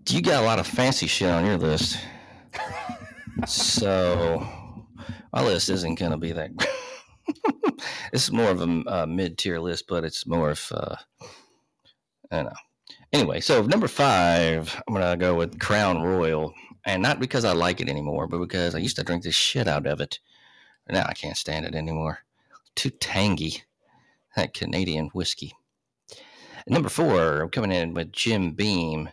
You 0.08 0.22
got 0.22 0.44
a 0.44 0.46
lot 0.46 0.60
of 0.60 0.68
fancy 0.68 1.08
shit 1.08 1.30
on 1.30 1.46
your 1.46 1.58
list. 1.58 1.98
so, 3.48 4.48
my 5.34 5.44
list 5.44 5.70
isn't 5.70 6.00
going 6.00 6.12
to 6.12 6.18
be 6.18 6.32
that. 6.32 6.52
this 8.12 8.24
is 8.28 8.32
more 8.32 8.50
of 8.52 8.62
a 8.62 8.84
uh, 8.88 9.06
mid 9.08 9.38
tier 9.38 9.60
list, 9.60 9.86
but 9.88 10.04
it's 10.04 10.28
more 10.28 10.52
of, 10.52 10.72
uh, 10.72 10.96
I 12.32 12.36
don't 12.36 12.46
know. 12.46 12.52
Anyway, 13.14 13.40
so 13.40 13.64
number 13.64 13.88
five, 13.88 14.82
I'm 14.88 14.94
going 14.94 15.10
to 15.10 15.18
go 15.18 15.34
with 15.36 15.60
Crown 15.60 16.02
Royal. 16.02 16.54
And 16.86 17.02
not 17.02 17.20
because 17.20 17.44
I 17.44 17.54
like 17.54 17.82
it 17.82 17.90
anymore, 17.90 18.28
but 18.28 18.40
because 18.40 18.76
I 18.76 18.80
used 18.80 18.98
to 18.98 19.04
drink 19.04 19.24
the 19.24 19.32
shit 19.32 19.68
out 19.68 19.88
of 19.88 20.02
it. 20.02 20.20
Now 20.88 21.06
I 21.08 21.14
can't 21.14 21.36
stand 21.36 21.66
it 21.66 21.74
anymore. 21.74 22.20
Too 22.76 22.92
tangy 22.92 23.64
that 24.36 24.54
Canadian 24.54 25.08
whiskey. 25.14 25.54
Number 26.68 26.90
four, 26.90 27.42
I'm 27.42 27.50
coming 27.50 27.72
in 27.72 27.94
with 27.94 28.12
Jim 28.12 28.52
Beam. 28.52 29.10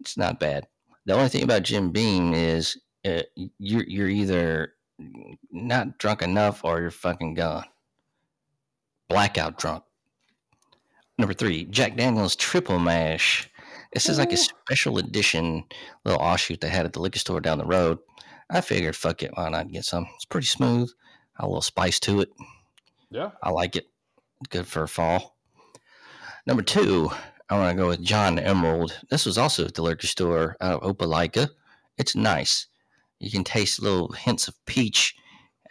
It's 0.00 0.16
not 0.16 0.40
bad. 0.40 0.66
The 1.04 1.14
only 1.14 1.28
thing 1.28 1.42
about 1.42 1.62
Jim 1.62 1.90
Beam 1.90 2.34
is 2.34 2.76
uh, 3.04 3.22
you're 3.58 3.84
you're 3.86 4.08
either 4.08 4.74
not 5.50 5.98
drunk 5.98 6.22
enough 6.22 6.64
or 6.64 6.80
you're 6.80 6.90
fucking 6.90 7.34
gone. 7.34 7.64
Blackout 9.08 9.58
drunk. 9.58 9.84
Number 11.18 11.34
three, 11.34 11.64
Jack 11.66 11.96
Daniels 11.96 12.36
Triple 12.36 12.78
Mash. 12.78 13.48
This 13.94 14.08
is 14.08 14.18
like 14.18 14.32
a 14.32 14.36
special 14.36 14.98
edition 14.98 15.64
little 16.04 16.20
offshoot 16.20 16.60
they 16.60 16.68
had 16.68 16.84
at 16.84 16.92
the 16.92 17.00
liquor 17.00 17.18
store 17.18 17.40
down 17.40 17.58
the 17.58 17.64
road. 17.64 17.98
I 18.50 18.60
figured, 18.60 18.94
fuck 18.94 19.22
it, 19.22 19.30
why 19.34 19.48
not 19.48 19.70
get 19.72 19.84
some? 19.84 20.06
It's 20.16 20.24
pretty 20.24 20.46
smooth. 20.46 20.90
A 21.38 21.46
little 21.46 21.62
spice 21.62 21.98
to 22.00 22.20
it. 22.20 22.28
Yeah. 23.10 23.30
I 23.42 23.50
like 23.50 23.76
it. 23.76 23.86
Good 24.50 24.66
for 24.66 24.86
fall. 24.86 25.36
Number 26.46 26.62
two, 26.62 27.10
I 27.48 27.58
want 27.58 27.76
to 27.76 27.80
go 27.82 27.88
with 27.88 28.02
John 28.02 28.38
Emerald. 28.38 28.98
This 29.10 29.24
was 29.24 29.38
also 29.38 29.64
at 29.66 29.74
the 29.74 29.82
liquor 29.82 30.06
store 30.06 30.56
out 30.60 30.82
of 30.82 30.96
Opelika. 30.96 31.48
It's 31.96 32.16
nice. 32.16 32.66
You 33.20 33.30
can 33.30 33.44
taste 33.44 33.80
little 33.80 34.12
hints 34.12 34.48
of 34.48 34.54
peach 34.66 35.14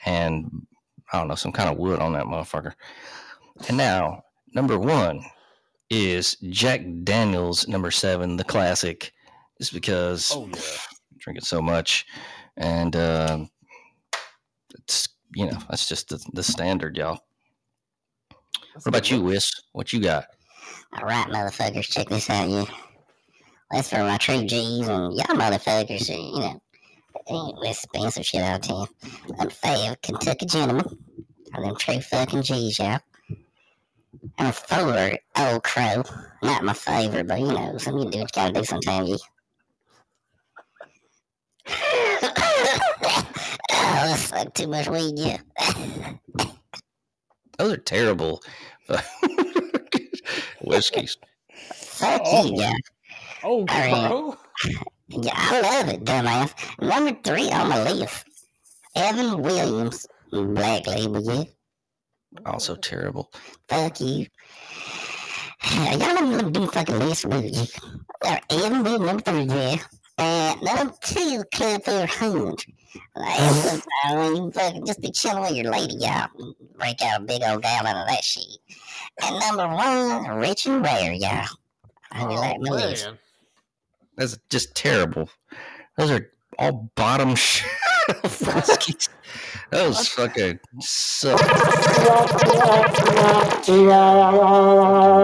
and 0.05 0.65
I 1.11 1.19
don't 1.19 1.27
know, 1.27 1.35
some 1.35 1.51
kind 1.51 1.69
of 1.69 1.77
wood 1.77 1.99
on 1.99 2.13
that 2.13 2.25
motherfucker. 2.25 2.73
And 3.67 3.77
now, 3.77 4.23
number 4.53 4.79
one 4.79 5.21
is 5.89 6.35
Jack 6.49 6.81
Daniels 7.03 7.67
number 7.67 7.91
seven, 7.91 8.37
the 8.37 8.43
classic. 8.43 9.11
Just 9.57 9.73
because 9.73 10.31
Oh, 10.33 10.47
yeah. 10.47 10.55
I 10.57 10.95
drink 11.19 11.37
it 11.39 11.45
so 11.45 11.61
much. 11.61 12.05
And 12.57 12.95
um 12.95 13.49
it's 14.73 15.07
you 15.35 15.45
know, 15.47 15.57
that's 15.69 15.87
just 15.89 16.09
the, 16.09 16.23
the 16.33 16.43
standard, 16.43 16.95
y'all. 16.97 17.19
What 18.75 18.87
about 18.87 19.11
you, 19.11 19.21
Wiss? 19.21 19.49
What 19.73 19.91
you 19.91 19.99
got? 19.99 20.25
All 20.97 21.07
right, 21.07 21.27
motherfuckers, 21.27 21.91
check 21.91 22.07
this 22.07 22.29
out, 22.29 22.49
you. 22.49 22.65
That's 23.69 23.89
for 23.89 23.97
my 23.97 24.17
true 24.17 24.45
G's 24.45 24.87
and 24.87 25.13
y'all 25.13 25.35
motherfuckers, 25.35 26.07
you 26.07 26.39
know, 26.39 26.61
ain't 27.29 27.57
with 27.59 27.71
expensive 27.71 28.25
shit 28.25 28.41
out 28.41 28.69
of. 28.71 28.89
I'm 29.37 29.49
fair 29.49 29.97
Kentucky 30.01 30.45
gentlemen. 30.45 30.85
Are 31.53 31.63
them 31.63 31.75
true 31.75 31.99
fucking 31.99 32.43
G's, 32.43 32.79
y'all. 32.79 32.99
I'm 34.37 34.53
for 34.53 35.17
Old 35.37 35.63
Crow. 35.63 36.03
Not 36.41 36.63
my 36.63 36.73
favorite, 36.73 37.27
but 37.27 37.39
you 37.41 37.47
know, 37.47 37.77
some 37.77 37.97
you 37.97 38.09
do 38.09 38.19
what 38.19 38.35
you 38.35 38.41
gotta 38.41 38.53
do 38.53 38.63
sometimes, 38.63 39.09
you. 39.09 39.17
oh, 41.67 43.25
that's 43.69 44.31
like 44.31 44.53
too 44.53 44.67
much 44.67 44.87
weed, 44.87 45.15
yeah. 45.17 45.39
Those 47.57 47.73
are 47.73 47.77
terrible 47.77 48.41
whiskeys. 50.65 51.17
Fuck 51.73 52.21
Oh. 52.25 52.45
you, 52.45 52.61
yeah. 52.61 52.73
Oh, 53.43 53.59
All 53.59 53.65
right. 53.65 54.07
crow. 54.09 54.37
Yeah, 55.07 55.31
I 55.35 55.61
love 55.61 55.89
it, 55.89 56.03
dumbass. 56.03 56.53
Number 56.81 57.17
three 57.23 57.49
on 57.51 57.69
my 57.69 57.91
list, 57.91 58.25
Evan 58.95 59.41
Williams, 59.41 60.07
Black 60.31 60.87
Label, 60.87 61.21
yeah. 61.21 61.43
Also 62.45 62.75
terrible. 62.75 63.31
Fuck 63.69 64.01
you. 64.01 64.25
Y'all 65.75 65.97
don't 65.99 66.51
do 66.51 66.67
fucking 66.67 66.99
list, 66.99 67.25
will 67.25 67.43
you? 67.43 67.65
Evan 68.49 68.83
Williams, 68.83 69.05
number 69.05 69.21
three, 69.21 69.43
yeah. 69.43 69.77
Uh, 70.17 70.55
number 70.61 70.93
two, 71.01 71.43
Club 71.53 71.83
400. 71.83 72.63
Like, 73.15 73.39
sometimes 73.51 73.85
when 74.13 74.35
you 74.37 74.51
fucking 74.51 74.85
just 74.85 75.01
be 75.01 75.11
chilling 75.11 75.41
with 75.43 75.51
your 75.51 75.71
lady, 75.71 75.95
y'all 75.95 76.27
break 76.77 77.01
out 77.01 77.21
a 77.21 77.23
big 77.23 77.41
old 77.43 77.61
gallon 77.61 77.95
of 77.97 78.07
that 78.07 78.23
shit. 78.23 78.43
And 79.23 79.39
number 79.39 79.67
one, 79.67 80.37
Rich 80.39 80.65
and 80.67 80.83
Rare, 80.83 81.13
y'all. 81.13 81.45
I 82.11 82.23
really 82.23 82.35
like 82.37 82.57
Oh, 82.59 82.73
list. 82.73 83.05
man. 83.05 83.17
That's 84.17 84.37
just 84.49 84.75
terrible. 84.75 85.29
Those 85.97 86.11
are 86.11 86.31
all 86.57 86.89
bottom 86.95 87.35
shelf 88.15 88.55
whiskeys. 88.55 89.09
Those 89.71 90.07
fucking 90.07 90.59
suck. 90.79 91.41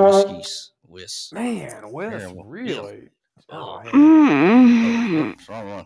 whiskeys. 0.04 0.72
Whis. 0.88 1.30
Man, 1.34 1.92
Wes, 1.92 2.10
Terrible. 2.12 2.44
really? 2.46 3.10
Oh, 3.52 3.82
Oh. 3.84 3.90
Mm-hmm. 3.90 5.52
Wrong 5.52 5.70
one. 5.70 5.86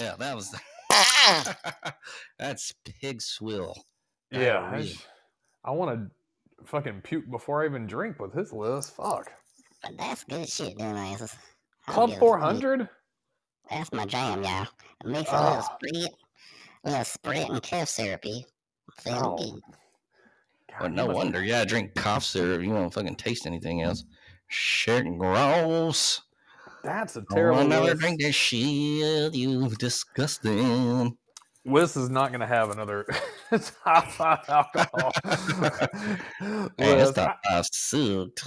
Yeah, 0.00 0.14
that 0.18 0.34
was. 0.34 0.54
That's 2.38 2.72
pig 3.00 3.20
swill. 3.20 3.74
Yeah, 4.30 4.58
I, 4.60 4.70
Diarrhea. 4.70 4.94
I 5.64 5.70
want 5.72 5.98
to 5.98 6.66
fucking 6.66 7.00
puke 7.02 7.30
before 7.30 7.62
I 7.62 7.66
even 7.66 7.86
drink 7.86 8.18
with 8.20 8.32
his 8.32 8.52
list. 8.52 8.94
Fuck. 8.96 9.32
But 9.82 9.98
that's 9.98 10.24
good 10.24 10.48
shit, 10.48 10.78
dumbasses. 10.78 11.34
I'll 11.88 11.94
Club 12.08 12.18
400? 12.18 12.88
That's 13.70 13.92
my 13.92 14.06
jam, 14.06 14.42
y'all. 14.42 14.66
Mix 15.04 15.30
a 15.30 15.34
Ah. 15.34 15.48
little 15.48 15.62
sprit, 15.62 16.14
a 16.84 16.88
little 16.90 17.04
sprit 17.04 17.48
and 17.50 17.62
cough 17.62 17.88
syrupy. 17.88 18.46
Feel 19.00 19.14
Oh. 19.14 19.36
good. 19.36 19.62
Well, 20.80 20.88
you 20.90 20.96
no 20.96 21.06
wonder. 21.06 21.42
Yeah, 21.44 21.64
drink 21.64 21.94
cough 21.94 22.24
syrup. 22.24 22.62
You 22.62 22.70
won't 22.70 22.92
fucking 22.94 23.16
taste 23.16 23.46
anything 23.46 23.82
else. 23.82 24.04
Shit, 24.48 25.04
gross. 25.18 26.22
That's 26.84 27.16
a 27.16 27.20
Oh, 27.20 27.34
terrible. 27.34 27.60
another 27.60 27.86
list. 27.90 28.00
drink 28.00 28.20
that 28.22 28.32
shit. 28.32 29.34
You 29.34 29.68
disgusting. 29.70 31.16
Wiz 31.64 31.96
is 31.96 32.10
not 32.10 32.28
going 32.28 32.40
to 32.40 32.46
have 32.46 32.70
another 32.70 33.06
top 33.84 34.10
five 34.12 34.40
alcohol. 34.48 35.12
Man, 36.40 36.70
Wiz, 36.78 37.12
that's 37.12 37.16
not 37.16 37.38
five 37.48 37.64
sucked. 37.72 38.46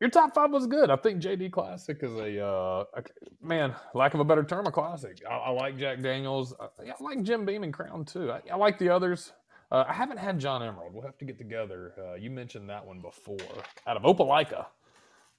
Your 0.00 0.10
top 0.10 0.34
five 0.34 0.50
was 0.50 0.66
good. 0.66 0.90
I 0.90 0.96
think 0.96 1.22
JD 1.22 1.50
Classic 1.52 1.96
is 2.02 2.12
a 2.12 2.44
uh, 2.44 2.84
a- 2.94 3.02
man, 3.46 3.74
lack 3.94 4.12
of 4.12 4.20
a 4.20 4.24
better 4.24 4.44
term, 4.44 4.66
a 4.66 4.70
classic. 4.70 5.22
I, 5.28 5.34
I 5.34 5.50
like 5.50 5.78
Jack 5.78 6.02
Daniels. 6.02 6.52
I, 6.60 6.90
I 6.90 6.94
like 7.02 7.22
Jim 7.22 7.46
Beam 7.46 7.62
and 7.62 7.72
Crown 7.72 8.04
too. 8.04 8.30
I, 8.30 8.42
I 8.52 8.56
like 8.56 8.78
the 8.78 8.90
others. 8.90 9.32
Uh, 9.72 9.84
I 9.88 9.94
haven't 9.94 10.18
had 10.18 10.38
John 10.38 10.62
Emerald. 10.62 10.92
We'll 10.92 11.02
have 11.06 11.16
to 11.18 11.24
get 11.24 11.38
together. 11.38 11.94
Uh, 11.98 12.14
you 12.16 12.30
mentioned 12.30 12.68
that 12.68 12.84
one 12.86 13.00
before. 13.00 13.38
Out 13.86 13.96
of 13.96 14.02
Opelika. 14.02 14.66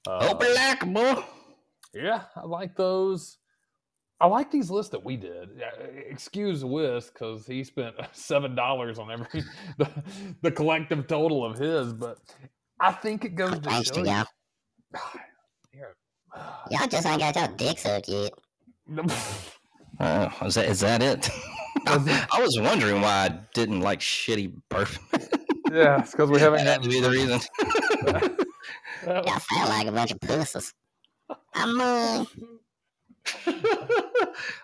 Uh, 0.08 0.30
Open 0.32 0.54
like 0.56 0.92
boy. 0.92 1.24
Yeah, 2.02 2.24
I 2.36 2.46
like 2.46 2.76
those. 2.76 3.38
I 4.20 4.26
like 4.28 4.50
these 4.50 4.72
lists 4.72 4.92
that 4.92 5.04
we 5.06 5.16
did. 5.16 5.50
Yeah, 5.58 5.70
Excuse 6.10 6.66
Wiz 6.66 7.12
because 7.12 7.46
he 7.46 7.64
spent 7.64 7.96
seven 8.14 8.56
dollars 8.56 8.98
on 9.00 9.12
every 9.12 9.44
the, 9.78 9.90
the 10.42 10.52
collective 10.52 11.08
total 11.08 11.46
of 11.46 11.58
his, 11.58 11.94
but 11.94 12.18
I 12.80 12.92
think 12.94 13.26
it 13.26 13.36
goes 13.36 13.52
to 13.60 13.70
Thanks 13.70 13.90
show 13.90 13.96
to 13.96 14.00
you- 14.02 14.08
y'all. 14.08 14.26
Y'all 16.70 16.88
just 16.88 17.06
ain't 17.08 17.20
got 17.20 17.36
y'all 17.36 17.48
dick 17.56 17.80
sucked 17.80 18.10
yet. 18.10 18.32
Oh, 19.00 19.04
uh, 20.00 20.30
is 20.46 20.54
that 20.56 20.66
is 20.66 20.80
that 20.82 21.02
it? 21.02 21.30
I 21.88 22.40
was 22.40 22.60
wondering 22.60 23.02
why 23.02 23.26
I 23.26 23.40
didn't 23.54 23.82
like 23.82 24.00
shitty 24.02 24.54
burp. 24.70 24.90
yeah, 25.72 26.00
it's 26.02 26.12
because 26.12 26.30
we 26.30 26.40
haven't 26.40 26.66
that 26.66 26.82
had 26.82 26.84
to 26.84 26.90
be 26.90 27.00
the 27.02 27.10
reason. 27.10 27.40
that 28.06 28.46
Y'all 29.06 29.40
sound 29.40 29.70
like 29.70 29.88
a 29.88 29.92
bunch 29.92 30.12
of 30.12 30.20
pussies. 30.22 30.74
I'm 31.54 31.82
uh, 31.82 32.26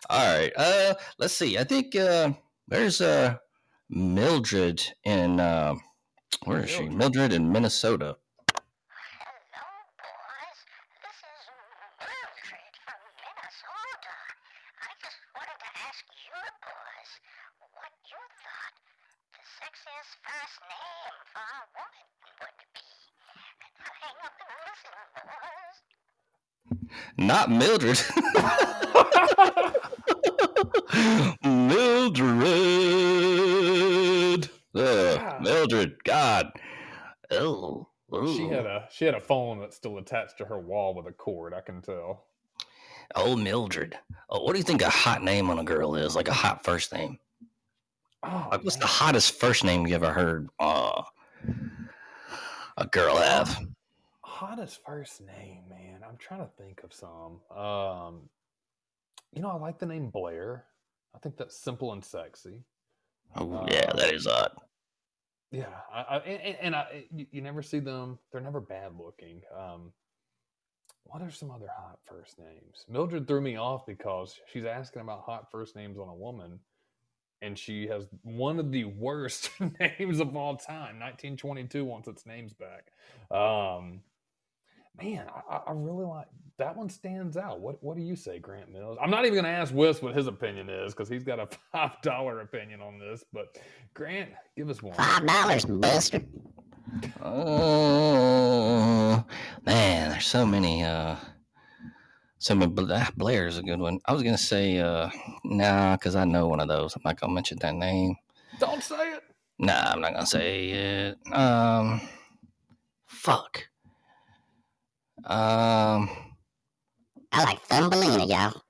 All 0.10 0.36
right. 0.38 0.52
Uh, 0.56 0.94
let's 1.18 1.34
see. 1.34 1.58
I 1.58 1.64
think 1.64 1.96
uh, 1.96 2.32
there's 2.68 3.02
uh, 3.02 3.36
Mildred 3.90 4.82
in 5.04 5.40
uh, 5.40 5.76
where 6.46 6.64
is 6.64 6.70
she? 6.70 6.84
Mildred. 6.84 6.98
Mildred 6.98 7.34
in 7.34 7.52
Minnesota. 7.52 8.16
Hello, 8.54 9.72
boys. 10.00 10.60
This 11.04 11.20
is 11.24 11.42
Mildred 12.00 12.76
from 12.88 13.00
Minnesota. 13.20 14.16
I 14.80 14.92
just 15.04 15.20
wanted 15.36 15.60
to 15.60 15.70
ask 15.88 16.04
you 16.24 16.40
boys 16.64 17.12
what 17.76 17.94
you 18.08 18.22
thought 18.44 18.76
the 19.36 19.44
sexiest 19.60 20.14
first 20.24 20.58
name 20.72 21.16
for 21.36 21.44
a 21.44 21.64
woman 21.76 22.08
would 22.40 22.60
be. 22.72 22.88
Hang 24.00 24.18
up 24.24 24.36
and 24.40 24.52
listen, 24.64 24.96
boys. 25.20 25.78
Not 27.18 27.50
Mildred. 27.52 28.00
Mildred. 33.54 34.50
Ugh. 34.76 35.42
Mildred. 35.42 36.04
God. 36.04 36.52
Oh. 37.32 37.88
she 38.36 38.48
had 38.48 38.66
a 38.66 38.88
she 38.92 39.06
had 39.06 39.16
a 39.16 39.20
phone 39.20 39.60
that's 39.60 39.76
still 39.76 39.98
attached 39.98 40.38
to 40.40 40.46
her 40.46 40.60
wall 40.60 40.94
with 40.96 41.08
a 41.08 41.12
cord. 41.12 41.54
I 41.54 41.62
can 41.62 41.82
tell. 41.82 42.26
Oh, 43.16 43.36
Mildred. 43.36 43.98
Oh, 44.30 44.44
what 44.44 44.54
do 44.54 44.58
you 44.58 44.64
think 44.64 44.82
a 44.82 44.90
hot 44.90 45.24
name 45.24 45.50
on 45.50 45.60
a 45.60 45.64
girl 45.64 45.96
is? 45.96 46.16
Like 46.16 46.28
a 46.28 46.34
hot 46.34 46.64
first 46.64 46.94
name? 46.94 47.18
Oh, 48.24 48.48
Like, 48.52 48.64
what's 48.64 48.78
the 48.78 48.88
hottest 48.88 49.40
first 49.40 49.64
name 49.64 49.86
you 49.86 49.96
ever 49.96 50.12
heard 50.12 50.48
uh, 50.60 51.04
a 52.78 52.88
girl 52.88 53.18
have? 53.18 53.60
Hottest 54.46 54.84
first 54.86 55.22
name, 55.22 55.64
man? 55.70 56.02
I'm 56.08 56.18
trying 56.18 56.42
to 56.42 56.50
think 56.58 56.82
of 56.84 56.94
some. 56.94 57.40
Um, 57.56 58.30
you 59.32 59.42
know, 59.42 59.50
I 59.50 59.56
like 59.56 59.80
the 59.80 59.86
name 59.86 60.10
Blair. 60.10 60.66
I 61.16 61.20
think 61.20 61.38
that's 61.38 61.58
simple 61.58 61.94
and 61.94 62.04
sexy. 62.04 62.62
Oh, 63.36 63.66
yeah, 63.70 63.90
Uh, 63.90 63.96
that 63.96 64.14
is 64.14 64.28
odd. 64.28 64.52
Yeah, 65.52 65.66
I, 65.94 66.02
I, 66.02 66.18
and, 66.20 66.58
and 66.62 66.76
I, 66.76 67.06
you, 67.16 67.26
you 67.32 67.42
never 67.42 67.62
see 67.62 67.80
them. 67.80 68.20
They're 68.32 68.42
never 68.42 68.60
bad 68.60 68.94
looking. 68.98 69.42
Um, 69.58 69.92
what 71.04 71.22
are 71.22 71.32
some 71.32 71.52
other 71.52 71.70
hot 71.76 72.00
first 72.04 72.38
names? 72.40 72.86
Mildred 72.90 73.28
threw 73.28 73.42
me 73.42 73.56
off 73.56 73.86
because 73.86 74.40
she's 74.52 74.66
asking 74.66 75.04
about 75.04 75.22
hot 75.22 75.52
first 75.52 75.76
names 75.76 75.98
on 75.98 76.10
a 76.10 76.14
woman, 76.14 76.60
and 77.42 77.58
she 77.58 77.88
has 77.88 78.08
one 78.24 78.60
of 78.60 78.72
the 78.72 78.86
worst 78.86 79.52
names 79.80 80.20
of 80.20 80.36
all 80.36 80.58
time. 80.58 81.00
1922 81.00 81.86
wants 81.86 82.08
its 82.08 82.26
names 82.26 82.54
back. 82.54 82.92
Um, 83.36 84.02
man, 85.02 85.26
I, 85.28 85.56
I- 85.56 85.62
I 85.68 85.72
really 85.74 86.06
like 86.06 86.28
that 86.58 86.76
one. 86.76 86.90
Stands 86.90 87.36
out. 87.38 87.60
What 87.60 87.82
What 87.84 87.98
do 87.98 88.04
you 88.04 88.16
say, 88.16 88.40
Grant 88.40 88.72
Mills? 88.72 88.98
I'm 89.02 89.10
not 89.10 89.22
even 89.26 89.34
going 89.34 89.46
to 89.46 89.50
ask 89.50 89.74
Wes 89.74 90.02
what 90.02 90.16
his 90.16 90.28
opinion 90.28 90.70
is 90.70 90.94
because 90.94 91.10
he's 91.10 91.24
got 91.24 91.40
a 91.40 91.48
five 91.72 92.00
dollar 92.02 92.42
opinion 92.42 92.82
on 92.82 93.00
this. 93.00 93.24
But 93.34 93.58
Grant, 93.94 94.30
give 94.56 94.70
us 94.70 94.82
one. 94.84 94.94
Five 94.96 95.26
dollars, 95.26 95.66
Buster. 95.66 96.22
Oh, 97.24 99.24
man, 99.66 100.12
there's 100.12 100.28
so 100.28 100.46
many. 100.46 100.84
Uh, 100.84 101.16
so 102.38 102.54
many. 102.56 102.72
Bla- 102.72 102.98
ah, 103.00 103.12
Blair's 103.18 103.58
a 103.58 103.64
good 103.64 103.80
one. 103.80 104.00
I 104.06 104.14
was 104.14 104.22
going 104.22 104.36
to 104.36 104.42
say, 104.42 104.78
uh, 104.80 105.10
nah, 105.44 105.96
because 105.96 106.16
I 106.16 106.26
know 106.26 106.48
one 106.48 106.60
of 106.60 106.68
those. 106.68 106.96
I'm 106.96 107.02
not 107.04 107.20
going 107.20 107.32
to 107.32 107.36
mention 107.36 107.58
that 107.62 107.74
name. 107.76 108.16
Don't 108.60 108.84
say 108.84 109.14
it. 109.14 109.24
Nah, 109.60 109.92
I'm 109.92 110.02
not 110.02 110.14
going 110.14 110.26
to 110.26 110.30
say 110.30 110.70
it. 110.70 111.18
Um, 111.34 112.02
fuck. 113.06 113.68
Um, 115.26 116.10
I 117.32 117.44
like 117.46 117.62
Thumbelina, 117.62 118.26
y'all. 118.26 118.62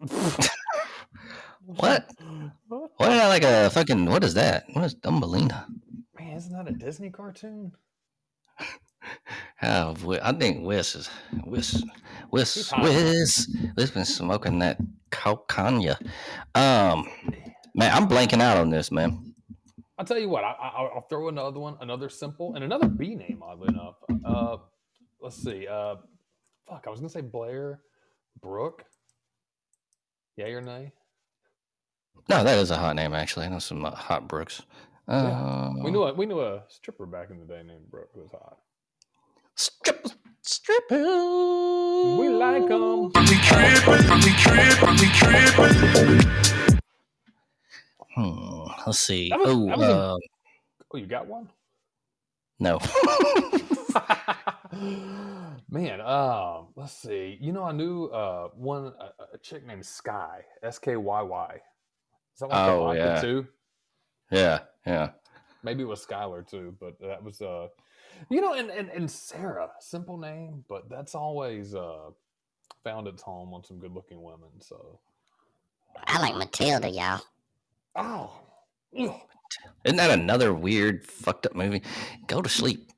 What? 1.76 2.10
what 2.68 3.08
did 3.10 3.18
I 3.20 3.28
like 3.28 3.44
a 3.44 3.70
fucking, 3.70 4.06
what 4.06 4.24
is 4.24 4.34
that? 4.34 4.64
What 4.72 4.84
is 4.84 4.94
Thumbelina? 4.94 5.68
Man, 6.18 6.36
isn't 6.36 6.52
that 6.52 6.68
a 6.68 6.72
Disney 6.72 7.10
cartoon? 7.10 7.72
Oh, 9.62 9.94
I 10.22 10.32
think 10.32 10.64
Wes 10.66 10.94
is 10.94 11.10
Wes 11.44 11.72
He's 11.72 11.84
Wes 12.30 12.70
hot. 12.70 12.82
Wes 12.82 13.48
Wes 13.76 13.90
been 13.90 14.04
smoking 14.04 14.58
that 14.60 14.78
Caucania. 15.10 15.98
Um, 16.54 17.08
man, 17.74 17.92
I'm 17.92 18.08
blanking 18.08 18.40
out 18.40 18.56
on 18.56 18.70
this, 18.70 18.90
man. 18.90 19.34
I'll 19.98 20.06
tell 20.06 20.18
you 20.18 20.30
what. 20.30 20.44
I, 20.44 20.52
I, 20.52 20.88
I'll 20.94 21.06
throw 21.10 21.28
another 21.28 21.60
one, 21.60 21.76
another 21.80 22.08
simple, 22.08 22.54
and 22.54 22.64
another 22.64 22.88
B 22.88 23.14
name. 23.14 23.42
Oddly 23.42 23.68
enough, 23.68 23.96
uh, 24.24 24.56
let's 25.20 25.36
see. 25.42 25.66
Uh, 25.66 25.96
fuck, 26.68 26.84
I 26.86 26.90
was 26.90 27.00
gonna 27.00 27.10
say 27.10 27.20
Blair, 27.20 27.80
Brooke. 28.40 28.84
Yay 30.36 30.52
or 30.52 30.60
nay? 30.60 30.92
No, 32.28 32.44
that 32.44 32.58
is 32.58 32.70
a 32.70 32.76
hot 32.76 32.96
name 32.96 33.12
actually. 33.14 33.46
I 33.46 33.48
know 33.48 33.58
some 33.58 33.84
uh, 33.84 33.90
hot 33.90 34.28
Brooks. 34.28 34.62
Uh, 35.08 35.72
We 35.82 35.90
knew 35.90 36.02
a 36.04 36.12
we 36.14 36.26
knew 36.26 36.40
a 36.40 36.62
stripper 36.68 37.06
back 37.06 37.30
in 37.30 37.38
the 37.40 37.44
day 37.46 37.62
named 37.64 37.90
Brooke 37.90 38.10
who 38.14 38.20
was 38.20 38.30
hot. 38.30 38.58
strip 39.56 40.06
strip. 40.42 40.84
We 40.90 42.28
like 42.28 42.68
them. 42.68 43.10
Hmm, 48.14 48.64
let's 48.86 48.98
see. 48.98 49.28
That 49.30 49.38
was- 49.38 49.48
oh, 49.50 49.66
that 49.66 49.78
was 49.78 49.88
a- 49.88 49.92
uh, 49.92 50.16
Oh, 50.92 50.98
you 50.98 51.06
got 51.06 51.26
one? 51.28 51.48
No. 52.60 52.78
Man, 55.68 56.00
um, 56.00 56.68
let's 56.76 56.92
see. 56.92 57.36
You 57.40 57.52
know, 57.52 57.64
I 57.64 57.72
knew 57.72 58.06
uh 58.06 58.48
one 58.54 58.92
a, 59.00 59.34
a 59.34 59.38
chick 59.38 59.66
named 59.66 59.84
Sky, 59.84 60.42
S 60.62 60.78
K 60.78 60.96
Y 60.96 61.22
Y. 61.22 61.54
Is 61.54 62.40
that 62.40 62.46
like 62.48 62.66
Oh, 62.68 62.80
vodka 62.84 62.98
yeah. 62.98 63.20
too? 63.20 63.46
yeah, 64.30 64.58
yeah. 64.86 65.10
Maybe 65.62 65.82
it 65.82 65.86
was 65.86 66.04
Skylar 66.04 66.48
too, 66.48 66.74
but 66.80 66.98
that 67.00 67.22
was 67.22 67.42
uh, 67.42 67.68
you 68.30 68.40
know, 68.40 68.54
and 68.54 68.70
and 68.70 68.88
and 68.90 69.10
Sarah, 69.10 69.70
simple 69.80 70.16
name, 70.18 70.64
but 70.68 70.88
that's 70.88 71.14
always 71.14 71.74
uh 71.74 72.10
found 72.84 73.06
its 73.08 73.22
home 73.22 73.52
on 73.52 73.62
some 73.64 73.78
good 73.78 73.92
looking 73.92 74.22
women. 74.22 74.48
So, 74.60 74.98
I 76.06 76.20
like 76.20 76.36
Matilda, 76.36 76.88
y'all. 76.88 77.20
oh, 77.96 78.32
ugh. 78.98 79.20
Isn't 79.84 79.96
that 79.96 80.10
another 80.10 80.52
weird, 80.52 81.04
fucked 81.04 81.46
up 81.46 81.54
movie? 81.54 81.82
Go 82.26 82.42
to 82.42 82.48
sleep. 82.48 82.90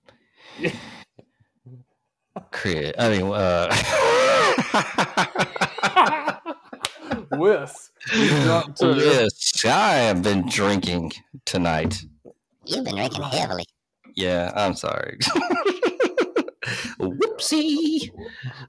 Chris, 2.50 2.92
I 2.98 3.08
mean, 3.10 3.30
uh, 3.32 3.68
Whis, 7.32 7.90
you 8.14 8.28
drunk 8.28 8.76
yes, 8.80 9.64
I 9.64 9.94
have 9.94 10.22
been 10.22 10.48
drinking 10.48 11.12
tonight. 11.44 12.02
You've 12.64 12.84
been 12.84 12.96
drinking 12.96 13.22
heavily. 13.22 13.64
Yeah, 14.14 14.52
I'm 14.54 14.74
sorry. 14.74 15.18
Whoopsie. 16.98 18.10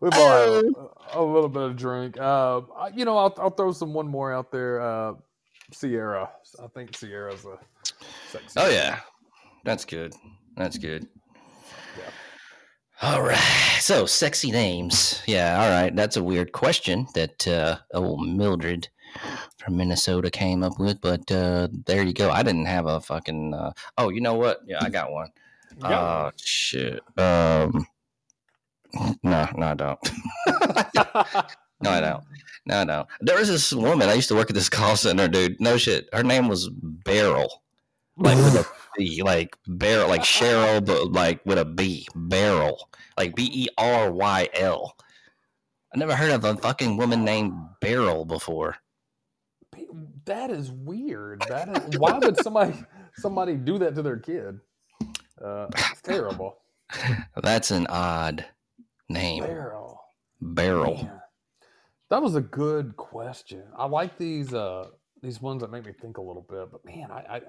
We've 0.01 0.13
all 0.13 0.29
had 0.29 0.49
a, 0.49 1.19
a 1.19 1.23
little 1.23 1.49
bit 1.49 1.63
of 1.63 1.75
drink. 1.75 2.17
Uh, 2.19 2.61
you 2.93 3.05
know, 3.05 3.17
I'll, 3.17 3.33
I'll 3.37 3.51
throw 3.51 3.71
some 3.71 3.93
one 3.93 4.07
more 4.07 4.33
out 4.33 4.51
there. 4.51 4.81
Uh, 4.81 5.13
Sierra, 5.71 6.29
I 6.61 6.67
think 6.67 6.95
Sierra's 6.95 7.45
a 7.45 7.57
sexy. 8.29 8.59
Oh 8.59 8.69
yeah, 8.69 8.99
That's 9.63 9.85
good. 9.85 10.13
That's 10.57 10.77
good. 10.77 11.07
Yeah. 11.97 12.09
All 13.01 13.21
right. 13.21 13.37
So, 13.79 14.05
sexy 14.05 14.51
names. 14.51 15.21
Yeah. 15.25 15.61
All 15.61 15.69
right. 15.69 15.95
That's 15.95 16.15
a 16.17 16.23
weird 16.23 16.51
question 16.51 17.07
that 17.15 17.47
uh, 17.47 17.77
old 17.93 18.27
Mildred 18.27 18.87
from 19.57 19.77
Minnesota 19.77 20.29
came 20.31 20.63
up 20.63 20.79
with, 20.79 21.01
but 21.01 21.29
uh, 21.31 21.67
there 21.85 22.03
you 22.03 22.13
go. 22.13 22.29
I 22.29 22.43
didn't 22.43 22.65
have 22.67 22.85
a 22.85 22.99
fucking. 23.01 23.53
Uh, 23.53 23.71
oh, 23.97 24.09
you 24.09 24.21
know 24.21 24.35
what? 24.35 24.61
Yeah, 24.65 24.77
I 24.81 24.89
got 24.89 25.11
one. 25.11 25.29
Got 25.79 25.91
Uh, 25.91 26.31
shit. 26.37 27.01
Um. 27.17 27.87
No, 29.23 29.47
no, 29.57 29.65
I 29.67 29.73
don't. 29.73 29.99
No, 31.81 31.89
I 31.89 31.99
don't. 31.99 32.23
No, 32.65 32.83
no. 32.83 33.07
There 33.19 33.37
was 33.37 33.49
this 33.49 33.73
woman. 33.73 34.09
I 34.09 34.13
used 34.13 34.29
to 34.29 34.35
work 34.35 34.49
at 34.49 34.55
this 34.55 34.69
call 34.69 34.95
center, 34.95 35.27
dude. 35.27 35.59
No 35.59 35.77
shit. 35.77 36.07
Her 36.13 36.23
name 36.23 36.47
was 36.47 36.69
Beryl. 36.69 37.61
Like 38.15 38.37
with 38.37 38.55
a 38.55 38.67
B, 38.97 39.21
like 39.23 39.57
Beryl, 39.67 40.07
like 40.07 40.21
Cheryl, 40.21 40.85
but 40.85 41.11
like 41.11 41.45
with 41.45 41.57
a 41.57 41.65
B. 41.65 42.07
Beryl. 42.15 42.89
Like 43.17 43.35
B 43.35 43.49
E 43.51 43.67
R 43.77 44.11
Y 44.11 44.49
L. 44.53 44.95
I 45.93 45.97
never 45.97 46.15
heard 46.15 46.31
of 46.31 46.43
a 46.45 46.55
fucking 46.55 46.97
woman 46.97 47.23
named 47.23 47.53
Beryl 47.81 48.25
before. 48.25 48.77
That 50.25 50.49
is 50.49 50.71
weird. 50.71 51.43
That 51.49 51.89
is 51.89 51.99
why 51.99 52.17
would 52.17 52.37
somebody 52.41 52.73
somebody 53.17 53.55
do 53.55 53.77
that 53.79 53.95
to 53.95 54.01
their 54.01 54.17
kid? 54.17 54.59
Uh, 55.43 55.67
it's 55.91 56.01
terrible. 56.01 56.57
That's 57.41 57.71
an 57.71 57.87
odd 57.87 58.45
name. 59.09 59.43
Barrel. 59.43 59.99
Beryl. 60.41 60.95
Man, 60.95 61.21
That 62.13 62.21
was 62.21 62.35
a 62.35 62.41
good 62.41 62.95
question. 62.95 63.63
I 63.75 63.87
like 63.87 64.19
these 64.19 64.53
uh 64.53 64.89
these 65.23 65.41
ones 65.41 65.61
that 65.61 65.71
make 65.71 65.83
me 65.83 65.93
think 65.99 66.17
a 66.17 66.21
little 66.21 66.45
bit, 66.47 66.71
but 66.71 66.85
man, 66.85 67.09
I, 67.09 67.37
I, 67.37 67.41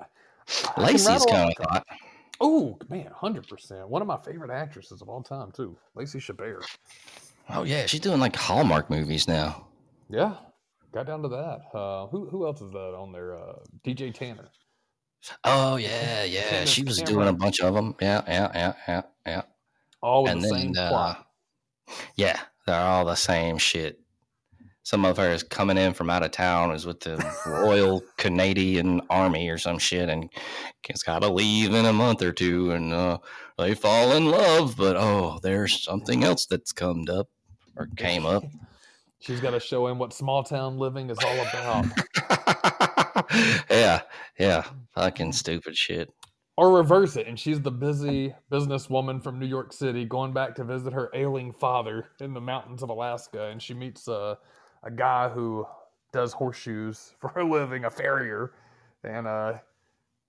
I 0.48 0.80
Lacey's 0.80 1.26
kind 1.26 1.52
of 1.54 1.66
hot. 1.66 1.86
Oh 2.40 2.78
man, 2.88 3.10
hundred 3.14 3.46
percent. 3.46 3.86
One 3.86 4.00
of 4.00 4.08
my 4.08 4.16
favorite 4.16 4.50
actresses 4.50 5.02
of 5.02 5.10
all 5.10 5.22
time 5.22 5.52
too, 5.52 5.76
Lacey 5.94 6.18
Chabert. 6.18 6.64
Oh 7.50 7.64
yeah, 7.64 7.84
she's 7.84 8.00
doing 8.00 8.20
like 8.20 8.34
Hallmark 8.36 8.88
movies 8.88 9.28
now. 9.28 9.66
Yeah, 10.08 10.36
got 10.92 11.08
down 11.08 11.20
to 11.24 11.28
that. 11.28 11.60
Uh, 11.78 12.06
who 12.06 12.30
who 12.30 12.46
else 12.46 12.62
is 12.62 12.70
that 12.70 12.94
on 12.96 13.12
there? 13.12 13.36
Uh, 13.36 13.56
DJ 13.84 14.14
Tanner. 14.14 14.48
Oh 15.44 15.76
yeah, 15.76 16.24
yeah. 16.24 16.64
She 16.64 16.84
was 16.84 17.02
doing 17.02 17.28
a 17.28 17.34
bunch 17.34 17.60
of 17.60 17.74
them. 17.74 17.96
Yeah, 18.00 18.22
yeah, 18.26 18.50
yeah, 18.54 18.72
yeah, 18.88 19.02
yeah. 19.26 19.42
All 20.00 20.22
with 20.22 20.32
And 20.32 20.42
the 20.42 20.48
then, 20.48 20.58
same 20.58 20.72
uh, 20.78 20.88
plot. 20.88 21.26
Yeah, 22.16 22.40
they're 22.66 22.80
all 22.80 23.04
the 23.04 23.14
same 23.14 23.58
shit. 23.58 24.00
Some 24.84 25.06
of 25.06 25.16
her 25.16 25.30
is 25.30 25.42
coming 25.42 25.78
in 25.78 25.94
from 25.94 26.10
out 26.10 26.22
of 26.22 26.30
town, 26.30 26.70
is 26.72 26.84
with 26.84 27.00
the 27.00 27.16
Royal 27.46 28.02
Canadian 28.18 29.00
Army 29.08 29.48
or 29.48 29.56
some 29.56 29.78
shit, 29.78 30.10
and 30.10 30.28
has 30.90 31.02
got 31.02 31.20
to 31.22 31.28
leave 31.28 31.72
in 31.72 31.86
a 31.86 31.92
month 31.92 32.20
or 32.20 32.32
two, 32.32 32.70
and 32.72 32.92
uh, 32.92 33.16
they 33.56 33.74
fall 33.74 34.12
in 34.12 34.26
love. 34.26 34.76
But 34.76 34.96
oh, 34.96 35.40
there's 35.42 35.82
something 35.82 36.22
else 36.22 36.44
that's 36.44 36.72
come 36.72 37.06
up 37.10 37.28
or 37.76 37.88
came 37.96 38.26
up. 38.26 38.44
She's 39.20 39.40
got 39.40 39.52
to 39.52 39.60
show 39.60 39.86
him 39.86 39.98
what 39.98 40.12
small 40.12 40.44
town 40.44 40.76
living 40.76 41.08
is 41.08 41.16
all 41.24 41.40
about. 41.48 41.86
yeah, 43.70 44.02
yeah, 44.38 44.64
fucking 44.94 45.32
stupid 45.32 45.74
shit. 45.78 46.12
or 46.58 46.76
reverse 46.76 47.16
it, 47.16 47.26
and 47.26 47.40
she's 47.40 47.58
the 47.62 47.70
busy 47.70 48.34
businesswoman 48.52 49.22
from 49.22 49.38
New 49.38 49.46
York 49.46 49.72
City 49.72 50.04
going 50.04 50.34
back 50.34 50.54
to 50.56 50.64
visit 50.64 50.92
her 50.92 51.10
ailing 51.14 51.52
father 51.52 52.08
in 52.20 52.34
the 52.34 52.40
mountains 52.42 52.82
of 52.82 52.90
Alaska, 52.90 53.46
and 53.46 53.62
she 53.62 53.72
meets 53.72 54.08
uh, 54.08 54.34
a 54.84 54.90
guy 54.90 55.28
who 55.28 55.66
does 56.12 56.32
horseshoes 56.32 57.14
for 57.20 57.32
a 57.38 57.44
living, 57.44 57.84
a 57.84 57.90
farrier, 57.90 58.52
and 59.02 59.26
uh, 59.26 59.54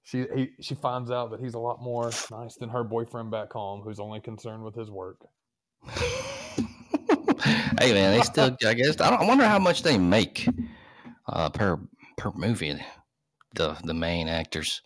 she 0.03 0.25
he, 0.35 0.49
she 0.59 0.75
finds 0.75 1.11
out 1.11 1.31
that 1.31 1.39
he's 1.39 1.53
a 1.53 1.59
lot 1.59 1.81
more 1.81 2.11
nice 2.31 2.55
than 2.55 2.69
her 2.69 2.83
boyfriend 2.83 3.31
back 3.31 3.53
home, 3.53 3.81
who's 3.81 3.99
only 3.99 4.19
concerned 4.19 4.63
with 4.63 4.75
his 4.75 4.89
work. 4.89 5.19
hey 7.79 7.93
man, 7.93 8.17
they 8.17 8.21
still. 8.21 8.55
I 8.65 8.73
guess 8.73 8.99
I, 8.99 9.09
I 9.09 9.25
wonder 9.25 9.45
how 9.45 9.59
much 9.59 9.83
they 9.83 9.97
make 9.97 10.47
uh, 11.27 11.49
per 11.49 11.79
per 12.17 12.31
movie. 12.33 12.75
The 13.53 13.77
the 13.83 13.93
main 13.93 14.27
actors, 14.27 14.81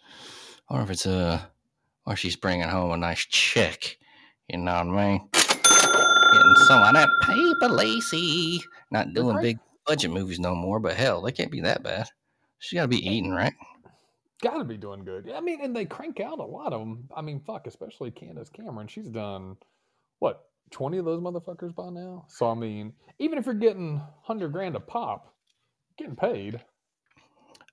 or 0.70 0.82
if 0.82 0.92
it's 0.92 1.08
uh, 1.08 1.42
or 2.06 2.16
she's 2.16 2.36
bringing 2.36 2.68
home 2.68 2.92
a 2.92 2.98
nice 2.98 3.26
check. 3.26 3.98
You 4.48 4.58
know 4.58 4.74
what 4.74 5.00
I 5.00 5.08
mean? 5.08 5.30
Getting 5.32 6.56
some 6.68 6.82
of 6.82 6.94
that 6.94 7.10
paper, 7.22 7.74
Lacey. 7.74 8.62
Not 8.92 9.14
doing 9.14 9.36
right. 9.36 9.44
big 9.44 9.60
budget 9.86 10.12
movies 10.12 10.40
no 10.40 10.56
more, 10.56 10.80
but 10.80 10.96
hell, 10.96 11.22
they 11.22 11.32
can't 11.32 11.52
be 11.52 11.62
that 11.62 11.84
bad. 11.84 12.10
She 12.60 12.76
got 12.76 12.84
to 12.84 12.88
be 12.88 13.08
eating, 13.08 13.32
right? 13.32 13.54
Got 14.42 14.58
to 14.58 14.64
be 14.64 14.78
doing 14.78 15.04
good. 15.04 15.32
I 15.32 15.42
mean, 15.42 15.60
and 15.62 15.76
they 15.76 15.86
crank 15.86 16.20
out 16.20 16.40
a 16.40 16.44
lot 16.44 16.74
of 16.74 16.80
them. 16.80 17.10
I 17.16 17.22
mean, 17.22 17.40
fuck, 17.40 17.68
especially 17.68 18.12
Candace 18.12 18.50
Cameron. 18.50 18.88
She's 18.88 19.10
done 19.10 19.58
what 20.20 20.46
twenty 20.72 20.98
of 20.98 21.06
those 21.06 21.22
motherfuckers 21.22 21.76
by 21.76 21.90
now. 21.90 22.26
So 22.30 22.50
I 22.50 22.56
mean, 22.56 22.94
even 23.20 23.38
if 23.38 23.46
you're 23.46 23.56
getting 23.56 24.02
hundred 24.22 24.52
grand 24.52 24.76
a 24.76 24.80
pop, 24.80 25.34
getting 25.98 26.16
paid. 26.16 26.62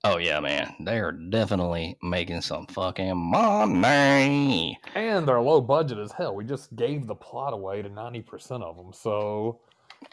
Oh 0.04 0.18
yeah, 0.18 0.38
man, 0.40 0.72
they 0.80 0.98
are 0.98 1.10
definitely 1.10 1.98
making 2.02 2.40
some 2.40 2.66
fucking 2.66 3.16
money. 3.16 4.78
And 4.94 5.26
they're 5.26 5.40
low 5.40 5.60
budget 5.60 5.98
as 5.98 6.12
hell. 6.12 6.34
We 6.34 6.44
just 6.44 6.74
gave 6.76 7.06
the 7.06 7.14
plot 7.14 7.52
away 7.52 7.82
to 7.82 7.88
90% 7.88 8.62
of 8.62 8.76
them. 8.76 8.92
So 8.92 9.60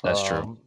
That's 0.01 0.23
true. 0.23 0.37
Um, 0.37 0.57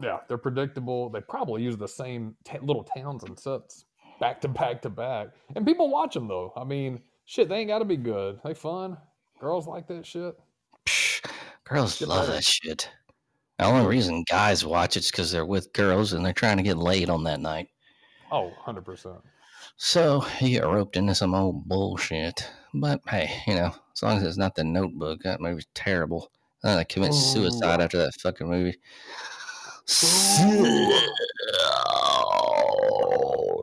Yeah, 0.00 0.18
they're 0.28 0.38
predictable. 0.38 1.10
They 1.10 1.20
probably 1.20 1.62
use 1.62 1.76
the 1.76 1.88
same 1.88 2.34
ta 2.44 2.58
little 2.62 2.84
towns 2.84 3.24
and 3.24 3.38
sets 3.38 3.84
back 4.20 4.40
to 4.40 4.48
back 4.48 4.82
to 4.82 4.90
back. 4.90 5.28
And 5.56 5.66
people 5.66 5.90
watch 5.90 6.14
them 6.14 6.28
though. 6.28 6.52
I 6.56 6.64
mean, 6.64 7.00
shit, 7.24 7.48
they 7.48 7.56
ain't 7.56 7.68
got 7.68 7.80
to 7.80 7.84
be 7.84 7.96
good. 7.96 8.40
They 8.44 8.54
fun. 8.54 8.96
Girls 9.40 9.66
like 9.66 9.88
that 9.88 10.06
shit. 10.06 10.38
Psh, 10.86 11.24
girls 11.64 11.98
Get 11.98 12.08
love 12.08 12.28
that 12.28 12.44
shit. 12.44 12.88
The 13.58 13.66
only 13.66 13.86
reason 13.86 14.24
guys 14.28 14.64
watch 14.64 14.96
it's 14.96 15.10
because 15.10 15.30
they're 15.30 15.46
with 15.46 15.72
girls 15.72 16.12
and 16.12 16.24
they're 16.24 16.32
trying 16.32 16.56
to 16.56 16.62
get 16.62 16.78
laid 16.78 17.10
on 17.10 17.24
that 17.24 17.40
night. 17.40 17.68
Oh, 18.30 18.52
100%. 18.64 19.20
So 19.76 20.24
you 20.40 20.50
get 20.50 20.66
roped 20.66 20.96
into 20.96 21.14
some 21.14 21.34
old 21.34 21.68
bullshit. 21.68 22.48
But 22.74 23.00
hey, 23.08 23.30
you 23.46 23.54
know, 23.54 23.74
as 23.92 24.02
long 24.02 24.18
as 24.18 24.22
it's 24.22 24.36
not 24.36 24.54
the 24.54 24.64
notebook, 24.64 25.22
that 25.24 25.40
movie's 25.40 25.66
terrible. 25.74 26.30
Uh, 26.64 26.76
I 26.76 26.84
commit 26.84 27.12
suicide 27.12 27.80
after 27.80 27.98
that 27.98 28.14
fucking 28.20 28.48
movie. 28.48 28.78
Oh, 29.88 31.02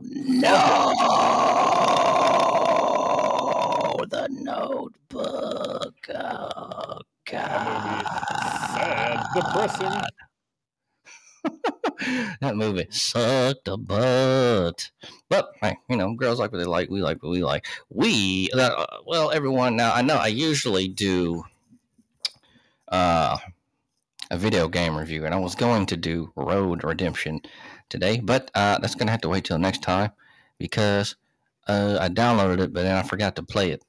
no. 0.03 0.51
The 4.09 4.27
notebook. 4.31 5.95
Oh, 6.09 6.99
That 7.31 7.63
movie 7.63 8.05
God. 8.05 8.27
sad, 8.75 9.25
depressing. 9.35 10.01
that 12.41 12.55
movie 12.55 12.87
sucked 12.91 13.67
a 13.67 13.77
butt. 13.77 14.91
But 15.29 15.49
hey, 15.61 15.77
you 15.89 15.97
know, 15.97 16.13
girls 16.15 16.39
like 16.39 16.51
what 16.51 16.57
they 16.59 16.65
like. 16.65 16.89
We 16.89 17.01
like 17.01 17.21
what 17.23 17.31
we 17.31 17.43
like. 17.43 17.65
We, 17.89 18.49
uh, 18.53 18.85
well, 19.05 19.31
everyone. 19.31 19.75
Now 19.75 19.93
I 19.93 20.01
know 20.01 20.15
I 20.15 20.27
usually 20.27 20.87
do 20.87 21.43
uh, 22.89 23.37
a 24.31 24.37
video 24.37 24.67
game 24.67 24.95
review, 24.97 25.25
and 25.25 25.33
I 25.33 25.37
was 25.39 25.55
going 25.55 25.85
to 25.87 25.97
do 25.97 26.31
Road 26.35 26.83
Redemption 26.83 27.41
today, 27.89 28.19
but 28.19 28.51
uh, 28.55 28.77
that's 28.79 28.95
gonna 28.95 29.11
have 29.11 29.21
to 29.21 29.29
wait 29.29 29.45
till 29.45 29.57
next 29.59 29.81
time 29.81 30.11
because 30.57 31.15
uh, 31.67 31.97
I 31.99 32.09
downloaded 32.09 32.59
it, 32.59 32.73
but 32.73 32.83
then 32.83 32.95
I 32.95 33.03
forgot 33.03 33.35
to 33.37 33.43
play 33.43 33.71
it. 33.71 33.83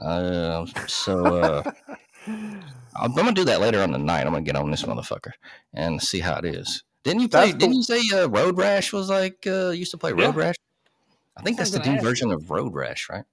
Uh, 0.00 0.66
so 0.86 1.36
uh, 1.36 1.62
I'm 2.96 3.14
gonna 3.14 3.32
do 3.32 3.44
that 3.44 3.60
later 3.60 3.82
on 3.82 3.90
tonight. 3.92 4.20
I'm 4.22 4.32
gonna 4.32 4.42
get 4.42 4.56
on 4.56 4.70
this 4.70 4.82
motherfucker 4.84 5.32
and 5.74 6.00
see 6.02 6.20
how 6.20 6.36
it 6.36 6.44
is. 6.44 6.84
Didn't 7.04 7.20
you 7.20 7.28
play? 7.28 7.40
That's 7.40 7.52
the- 7.52 7.58
Didn't 7.58 7.74
you 7.76 7.82
say 7.82 8.00
uh, 8.14 8.28
Road 8.28 8.56
Rash 8.58 8.92
was 8.92 9.08
like 9.08 9.46
uh, 9.46 9.70
used 9.70 9.90
to 9.92 9.98
play 9.98 10.12
Road 10.12 10.34
Yeah. 10.36 10.44
Rash? 10.44 10.54
I 11.36 11.42
think 11.42 11.56
that's 11.56 11.70
That's 11.70 11.84
the 11.84 11.90
I 11.90 11.92
new 11.92 11.98
ask 11.98 12.06
version 12.06 12.30
of 12.32 12.50
Road 12.50 12.74
Rash, 12.74 13.08
right? 13.08 13.24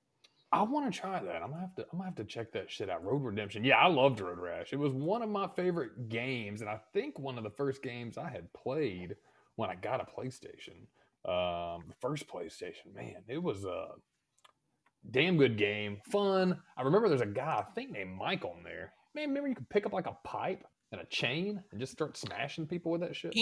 I 0.56 0.62
want 0.64 0.92
to 0.92 1.00
try 1.00 1.22
that. 1.22 1.44
I'm 1.44 1.50
gonna 1.50 1.62
have 1.62 1.76
to. 1.76 1.84
I'm 1.92 2.00
gonna 2.00 2.06
have 2.06 2.16
to 2.16 2.24
check 2.24 2.54
that 2.54 2.72
shit 2.72 2.90
out. 2.90 3.04
Road 3.04 3.24
Redemption. 3.24 3.66
Yeah, 3.66 3.78
I 3.78 3.88
loved 3.88 4.22
Road 4.22 4.40
Rash. 4.40 4.72
It 4.72 4.80
was 4.80 4.94
one 4.94 5.22
of 5.22 5.30
my 5.30 5.48
favorite 5.48 6.08
games, 6.08 6.62
and 6.62 6.70
I 6.70 6.80
think 6.94 7.20
one 7.20 7.38
of 7.38 7.44
the 7.44 7.50
first 7.50 7.84
games 7.84 8.18
I 8.18 8.30
had 8.30 8.52
played 8.54 9.16
when 9.58 9.70
I 9.70 9.76
got 9.76 10.00
a 10.00 10.06
PlayStation. 10.06 10.88
Um, 11.28 11.84
the 11.88 11.96
first 12.00 12.28
PlayStation, 12.28 12.94
man, 12.96 13.16
it 13.28 13.42
was 13.42 13.66
a 13.66 13.88
damn 15.12 15.38
good 15.38 15.58
game, 15.58 16.00
fun. 16.10 16.58
I 16.78 16.84
remember 16.84 17.10
there's 17.10 17.22
a 17.22 17.26
guy 17.26 17.64
I 17.68 17.74
think 17.74 17.92
named 17.92 18.16
Mike 18.18 18.46
on 18.46 18.64
there. 18.64 18.94
Man, 19.14 19.30
remember 19.30 19.50
you 19.50 19.56
could 19.56 19.70
pick 19.70 19.86
up 19.86 19.94
like 19.94 20.08
a 20.08 20.18
pipe 20.24 20.64
and 20.92 21.02
a 21.02 21.06
chain 21.06 21.62
and 21.72 21.80
just 21.82 21.92
start 21.92 22.16
smashing 22.16 22.68
people 22.68 22.92
with 22.92 23.02
that 23.02 23.16
shit. 23.16 23.34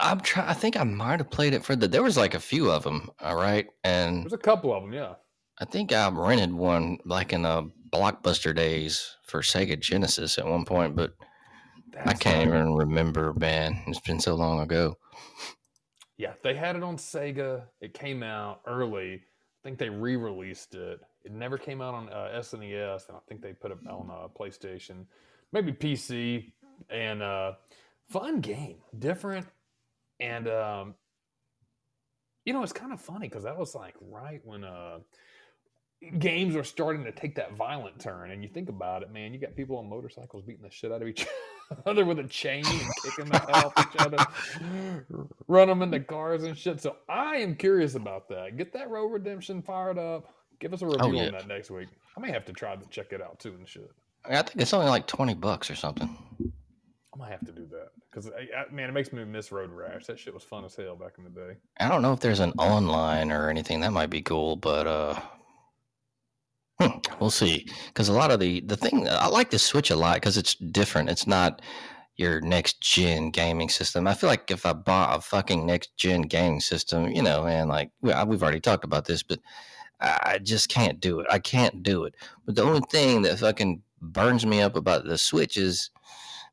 I'm 0.00 0.20
trying. 0.20 0.48
I 0.48 0.54
think 0.54 0.76
I 0.76 0.84
might 0.84 1.20
have 1.20 1.30
played 1.30 1.52
it 1.52 1.64
for 1.64 1.76
the. 1.76 1.86
There 1.86 2.02
was 2.02 2.16
like 2.16 2.34
a 2.34 2.40
few 2.40 2.70
of 2.70 2.82
them, 2.82 3.10
all 3.20 3.36
right, 3.36 3.66
and 3.84 4.24
There's 4.24 4.32
a 4.32 4.38
couple 4.38 4.74
of 4.74 4.82
them, 4.82 4.92
yeah. 4.92 5.14
I 5.60 5.64
think 5.64 5.92
I 5.92 6.08
rented 6.10 6.52
one 6.52 6.98
like 7.04 7.32
in 7.32 7.42
the 7.42 7.70
blockbuster 7.90 8.54
days 8.54 9.16
for 9.26 9.40
Sega 9.40 9.78
Genesis 9.78 10.38
at 10.38 10.46
one 10.46 10.64
point, 10.64 10.94
but 10.94 11.14
I 12.04 12.14
can't 12.14 12.46
even 12.46 12.74
remember. 12.74 13.32
Man, 13.34 13.82
it's 13.86 14.00
been 14.00 14.20
so 14.20 14.34
long 14.34 14.60
ago. 14.60 14.96
Yeah, 16.16 16.34
they 16.42 16.54
had 16.54 16.76
it 16.76 16.82
on 16.82 16.96
Sega. 16.96 17.64
It 17.80 17.94
came 17.94 18.22
out 18.22 18.60
early. 18.66 19.14
I 19.14 19.60
think 19.64 19.78
they 19.78 19.88
re-released 19.88 20.74
it 20.74 21.00
It 21.24 21.32
never 21.32 21.58
came 21.58 21.80
out 21.80 21.94
on 21.94 22.08
uh, 22.10 22.30
SNES, 22.40 23.08
and 23.08 23.16
I 23.16 23.20
think 23.28 23.42
they 23.42 23.52
put 23.52 23.72
it 23.72 23.78
on 23.88 24.08
uh, 24.10 24.28
PlayStation, 24.28 25.06
maybe 25.52 25.72
PC, 25.72 26.52
and 26.88 27.22
uh, 27.22 27.52
fun 28.08 28.40
game, 28.40 28.78
different, 28.98 29.46
and 30.20 30.48
um, 30.48 30.94
you 32.44 32.52
know 32.52 32.62
it's 32.62 32.72
kind 32.72 32.92
of 32.92 33.00
funny 33.00 33.28
because 33.28 33.44
that 33.44 33.58
was 33.58 33.74
like 33.74 33.94
right 34.00 34.40
when 34.44 34.64
uh, 34.64 34.98
games 36.18 36.54
are 36.54 36.64
starting 36.64 37.04
to 37.04 37.12
take 37.12 37.34
that 37.36 37.54
violent 37.56 37.98
turn, 37.98 38.30
and 38.30 38.42
you 38.42 38.48
think 38.48 38.68
about 38.68 39.02
it, 39.02 39.12
man, 39.12 39.32
you 39.32 39.40
got 39.40 39.56
people 39.56 39.78
on 39.78 39.88
motorcycles 39.88 40.44
beating 40.44 40.62
the 40.62 40.70
shit 40.70 40.92
out 40.92 41.02
of 41.02 41.08
each 41.08 41.26
other 41.86 42.04
with 42.04 42.18
a 42.18 42.24
chain 42.24 42.64
and 42.66 42.80
kicking 43.04 43.30
the 43.30 43.38
hell 43.38 43.72
off 43.76 43.94
each 43.94 44.00
other, 44.00 44.18
run 45.48 45.68
them 45.68 45.82
into 45.82 46.00
cars 46.00 46.44
and 46.44 46.56
shit. 46.56 46.80
So 46.80 46.96
I 47.08 47.36
am 47.36 47.54
curious 47.54 47.94
about 47.94 48.28
that. 48.28 48.56
Get 48.56 48.72
that 48.74 48.90
Road 48.90 49.08
Redemption 49.08 49.62
fired 49.62 49.98
up. 49.98 50.32
Give 50.60 50.72
us 50.72 50.82
a 50.82 50.86
review 50.86 51.16
yeah. 51.16 51.26
on 51.26 51.32
that 51.32 51.48
next 51.48 51.70
week. 51.70 51.88
I 52.16 52.20
may 52.20 52.30
have 52.30 52.44
to 52.46 52.52
try 52.52 52.74
to 52.74 52.88
check 52.88 53.12
it 53.12 53.22
out 53.22 53.38
too 53.38 53.54
and 53.56 53.68
shit. 53.68 53.90
I 54.24 54.42
think 54.42 54.60
it's 54.60 54.74
only 54.74 54.88
like 54.88 55.06
twenty 55.06 55.34
bucks 55.34 55.70
or 55.70 55.76
something. 55.76 56.16
I 56.40 57.16
might 57.16 57.30
have 57.30 57.46
to 57.46 57.52
do 57.52 57.66
that 57.70 57.88
because 58.10 58.30
man, 58.72 58.88
it 58.88 58.92
makes 58.92 59.12
me 59.12 59.24
miss 59.24 59.52
Road 59.52 59.70
Rash. 59.70 60.06
That 60.06 60.18
shit 60.18 60.34
was 60.34 60.42
fun 60.42 60.64
as 60.64 60.74
hell 60.74 60.96
back 60.96 61.14
in 61.18 61.24
the 61.24 61.30
day. 61.30 61.56
I 61.78 61.88
don't 61.88 62.02
know 62.02 62.12
if 62.12 62.20
there's 62.20 62.40
an 62.40 62.52
online 62.58 63.30
or 63.30 63.48
anything 63.48 63.80
that 63.80 63.92
might 63.92 64.10
be 64.10 64.22
cool, 64.22 64.56
but 64.56 64.86
uh, 64.86 65.20
hmm, 66.80 66.98
we'll 67.20 67.30
see. 67.30 67.66
Because 67.88 68.08
a 68.08 68.12
lot 68.12 68.30
of 68.30 68.40
the 68.40 68.60
the 68.60 68.76
thing 68.76 69.08
I 69.08 69.26
like 69.28 69.50
the 69.50 69.58
Switch 69.58 69.90
a 69.90 69.96
lot 69.96 70.14
because 70.16 70.36
it's 70.36 70.54
different. 70.54 71.10
It's 71.10 71.26
not 71.26 71.62
your 72.16 72.40
next 72.40 72.80
gen 72.80 73.30
gaming 73.30 73.68
system. 73.68 74.06
I 74.06 74.14
feel 74.14 74.28
like 74.28 74.50
if 74.50 74.66
I 74.66 74.72
bought 74.72 75.16
a 75.18 75.20
fucking 75.20 75.64
next 75.66 75.96
gen 75.96 76.22
gaming 76.22 76.60
system, 76.60 77.08
you 77.10 77.22
know, 77.22 77.46
and 77.46 77.68
like 77.68 77.90
we've 78.02 78.42
already 78.42 78.60
talked 78.60 78.84
about 78.84 79.04
this, 79.06 79.22
but 79.22 79.38
I 80.00 80.38
just 80.42 80.68
can't 80.68 81.00
do 81.00 81.20
it. 81.20 81.26
I 81.30 81.38
can't 81.40 81.82
do 81.82 82.04
it. 82.04 82.14
But 82.46 82.56
the 82.56 82.62
only 82.62 82.82
thing 82.90 83.22
that 83.22 83.38
fucking 83.40 83.82
burns 84.00 84.46
me 84.46 84.60
up 84.60 84.76
about 84.76 85.04
the 85.04 85.18
Switch 85.18 85.56
is 85.56 85.90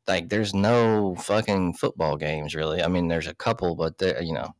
like 0.08 0.28
there's 0.28 0.54
no 0.54 1.16
fucking 1.16 1.74
football 1.74 2.16
games 2.16 2.54
really. 2.54 2.82
I 2.82 2.88
mean, 2.88 3.08
there's 3.08 3.26
a 3.28 3.34
couple, 3.34 3.74
but 3.76 4.00
you 4.24 4.32
know, 4.34 4.54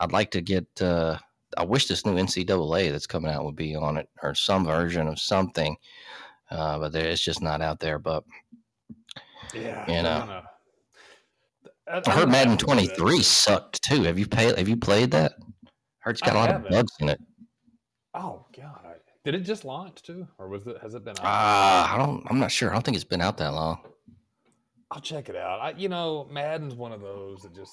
I'd 0.00 0.12
like 0.12 0.30
to 0.32 0.40
get. 0.42 0.66
uh 0.82 1.18
I 1.56 1.64
wish 1.64 1.86
this 1.86 2.04
new 2.06 2.14
NCAA 2.14 2.90
that's 2.90 3.06
coming 3.06 3.30
out 3.30 3.44
would 3.44 3.56
be 3.56 3.74
on 3.76 3.96
it 3.96 4.08
or 4.22 4.34
some 4.34 4.64
version 4.64 5.08
of 5.08 5.18
something, 5.18 5.76
uh, 6.50 6.78
but 6.78 6.92
there, 6.92 7.06
it's 7.08 7.22
just 7.22 7.42
not 7.42 7.60
out 7.62 7.80
there. 7.80 7.98
But 7.98 8.24
Yeah, 9.54 9.88
You 9.90 10.02
know. 10.02 10.42
I, 11.86 11.92
I 11.98 12.02
I'm 12.06 12.12
heard 12.12 12.28
Madden 12.30 12.50
have 12.52 12.58
to 12.58 12.66
do 12.66 12.74
that. 12.74 12.96
23 12.96 13.22
sucked 13.22 13.82
too. 13.82 14.02
Have 14.04 14.18
you 14.18 14.26
played? 14.26 14.56
Have 14.58 14.68
you 14.68 14.76
played 14.76 15.10
that? 15.12 15.34
Heard 15.98 16.12
it's 16.12 16.20
got 16.20 16.34
I 16.34 16.36
a 16.36 16.38
lot 16.38 16.48
of 16.50 16.56
haven't. 16.56 16.70
bugs 16.72 16.92
in 17.00 17.08
it. 17.10 17.20
Oh 18.14 18.46
god, 18.56 18.96
did 19.24 19.34
it 19.34 19.40
just 19.40 19.64
launch 19.64 20.02
too, 20.02 20.26
or 20.38 20.48
was 20.48 20.66
it? 20.66 20.76
Has 20.82 20.94
it 20.94 21.04
been? 21.04 21.16
out? 21.18 21.24
Ah, 21.24 21.94
I 21.94 21.98
don't. 21.98 22.24
I'm 22.30 22.38
not 22.38 22.52
sure. 22.52 22.70
I 22.70 22.72
don't 22.74 22.84
think 22.84 22.94
it's 22.96 23.04
been 23.04 23.20
out 23.20 23.36
that 23.38 23.52
long. 23.52 23.78
I'll 24.90 25.00
check 25.00 25.28
it 25.28 25.36
out. 25.36 25.60
I, 25.60 25.70
you 25.76 25.88
know, 25.88 26.28
Madden's 26.30 26.74
one 26.74 26.92
of 26.92 27.00
those 27.00 27.42
that 27.42 27.54
just. 27.54 27.72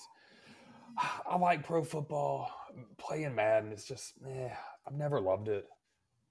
I 0.97 1.37
like 1.37 1.65
pro 1.65 1.83
football. 1.83 2.51
Playing 2.97 3.35
Madden, 3.35 3.71
it's 3.71 3.85
just, 3.85 4.13
eh, 4.27 4.49
I've 4.87 4.93
never 4.93 5.19
loved 5.19 5.47
it. 5.47 5.67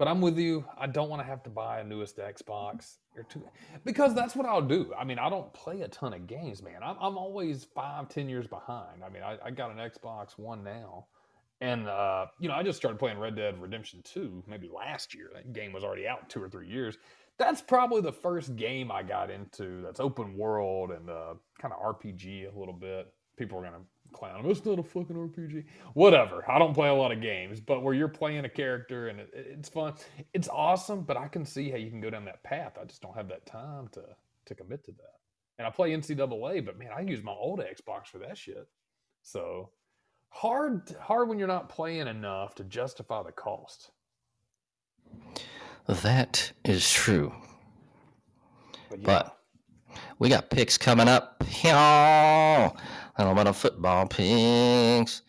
But 0.00 0.08
I'm 0.08 0.22
with 0.22 0.38
you. 0.38 0.64
I 0.78 0.86
don't 0.86 1.10
want 1.10 1.20
to 1.20 1.26
have 1.26 1.42
to 1.42 1.50
buy 1.50 1.80
a 1.80 1.84
newest 1.84 2.16
Xbox 2.16 2.96
or 3.14 3.22
two 3.22 3.46
because 3.84 4.14
that's 4.14 4.34
what 4.34 4.46
I'll 4.46 4.62
do. 4.62 4.94
I 4.98 5.04
mean, 5.04 5.18
I 5.18 5.28
don't 5.28 5.52
play 5.52 5.82
a 5.82 5.88
ton 5.88 6.14
of 6.14 6.26
games, 6.26 6.62
man. 6.62 6.82
I'm, 6.82 6.96
I'm 6.98 7.18
always 7.18 7.64
five, 7.74 8.08
ten 8.08 8.26
years 8.26 8.46
behind. 8.46 9.04
I 9.04 9.10
mean, 9.10 9.22
I, 9.22 9.36
I 9.44 9.50
got 9.50 9.70
an 9.70 9.76
Xbox 9.76 10.38
One 10.38 10.64
now, 10.64 11.04
and 11.60 11.86
uh, 11.86 12.28
you 12.38 12.48
know, 12.48 12.54
I 12.54 12.62
just 12.62 12.78
started 12.78 12.98
playing 12.98 13.18
Red 13.18 13.36
Dead 13.36 13.60
Redemption 13.60 14.00
Two 14.02 14.42
maybe 14.48 14.70
last 14.74 15.14
year. 15.14 15.28
That 15.34 15.52
game 15.52 15.70
was 15.70 15.84
already 15.84 16.08
out 16.08 16.30
two 16.30 16.42
or 16.42 16.48
three 16.48 16.68
years. 16.68 16.96
That's 17.36 17.60
probably 17.60 18.00
the 18.00 18.12
first 18.12 18.56
game 18.56 18.90
I 18.90 19.02
got 19.02 19.30
into 19.30 19.82
that's 19.82 20.00
open 20.00 20.34
world 20.34 20.92
and 20.92 21.10
uh, 21.10 21.34
kind 21.60 21.74
of 21.74 21.96
RPG 21.96 22.54
a 22.54 22.58
little 22.58 22.72
bit. 22.72 23.12
People 23.36 23.58
are 23.58 23.64
gonna 23.64 23.84
clown 24.12 24.44
me. 24.44 24.50
It's 24.50 24.64
not 24.64 24.78
a 24.78 24.82
fucking 24.82 25.16
RPG. 25.16 25.64
Whatever. 25.94 26.44
I 26.50 26.58
don't 26.58 26.74
play 26.74 26.88
a 26.88 26.94
lot 26.94 27.12
of 27.12 27.20
games, 27.20 27.60
but 27.60 27.82
where 27.82 27.94
you're 27.94 28.08
playing 28.08 28.44
a 28.44 28.48
character 28.48 29.08
and 29.08 29.20
it, 29.20 29.30
it's 29.32 29.68
fun, 29.68 29.94
it's 30.34 30.48
awesome. 30.48 31.02
But 31.02 31.16
I 31.16 31.28
can 31.28 31.44
see 31.44 31.70
how 31.70 31.76
you 31.76 31.90
can 31.90 32.00
go 32.00 32.10
down 32.10 32.24
that 32.26 32.42
path. 32.42 32.78
I 32.80 32.84
just 32.84 33.02
don't 33.02 33.16
have 33.16 33.28
that 33.28 33.46
time 33.46 33.88
to 33.92 34.02
to 34.46 34.54
commit 34.54 34.84
to 34.84 34.92
that. 34.92 35.20
And 35.58 35.66
I 35.66 35.70
play 35.70 35.90
NCAA, 35.92 36.64
but 36.64 36.78
man, 36.78 36.90
I 36.96 37.00
use 37.00 37.22
my 37.22 37.32
old 37.32 37.60
Xbox 37.60 38.06
for 38.06 38.18
that 38.18 38.38
shit. 38.38 38.66
So 39.22 39.70
hard, 40.30 40.96
hard 41.00 41.28
when 41.28 41.38
you're 41.38 41.48
not 41.48 41.68
playing 41.68 42.08
enough 42.08 42.54
to 42.56 42.64
justify 42.64 43.22
the 43.22 43.32
cost. 43.32 43.90
That 45.86 46.52
is 46.64 46.90
true. 46.90 47.32
But, 48.88 49.00
yeah, 49.00 49.06
But 49.06 49.39
we 50.18 50.28
got 50.28 50.50
picks 50.50 50.76
coming 50.78 51.08
up. 51.08 51.42
A 51.64 52.72
little 53.18 53.34
bit 53.34 53.46
of 53.46 53.56
football 53.56 54.06
picks. 54.06 55.22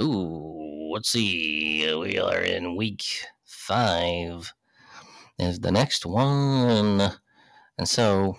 Ooh, 0.00 0.90
let's 0.92 1.10
see. 1.10 1.94
We 1.94 2.18
are 2.18 2.40
in 2.40 2.76
week 2.76 3.04
five. 3.44 4.52
Is 5.38 5.58
the 5.58 5.72
next 5.72 6.06
one. 6.06 7.12
And 7.76 7.88
so 7.88 8.38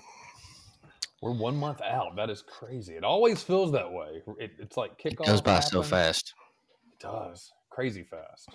we're 1.22 1.34
one 1.34 1.58
month 1.58 1.82
out. 1.82 2.16
That 2.16 2.30
is 2.30 2.42
crazy. 2.42 2.94
It 2.94 3.04
always 3.04 3.44
feels 3.44 3.74
that 3.74 3.92
way. 3.92 4.24
It, 4.40 4.52
it's 4.60 4.78
like 4.78 4.92
it 5.04 5.18
kickoff 5.18 5.26
goes 5.26 5.42
by 5.42 5.60
so 5.60 5.84
fast. 5.84 6.34
It 6.94 7.00
does 7.02 7.52
crazy 7.70 8.04
fast. 8.04 8.48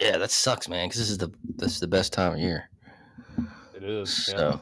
Yeah, 0.00 0.18
that 0.18 0.30
sucks, 0.30 0.68
man. 0.68 0.88
Because 0.88 1.00
this 1.00 1.10
is 1.10 1.18
the 1.18 1.32
this 1.56 1.72
is 1.72 1.80
the 1.80 1.88
best 1.88 2.12
time 2.12 2.34
of 2.34 2.38
year. 2.38 2.70
It 3.74 3.82
is. 3.84 4.28
Yeah. 4.32 4.36
So 4.36 4.60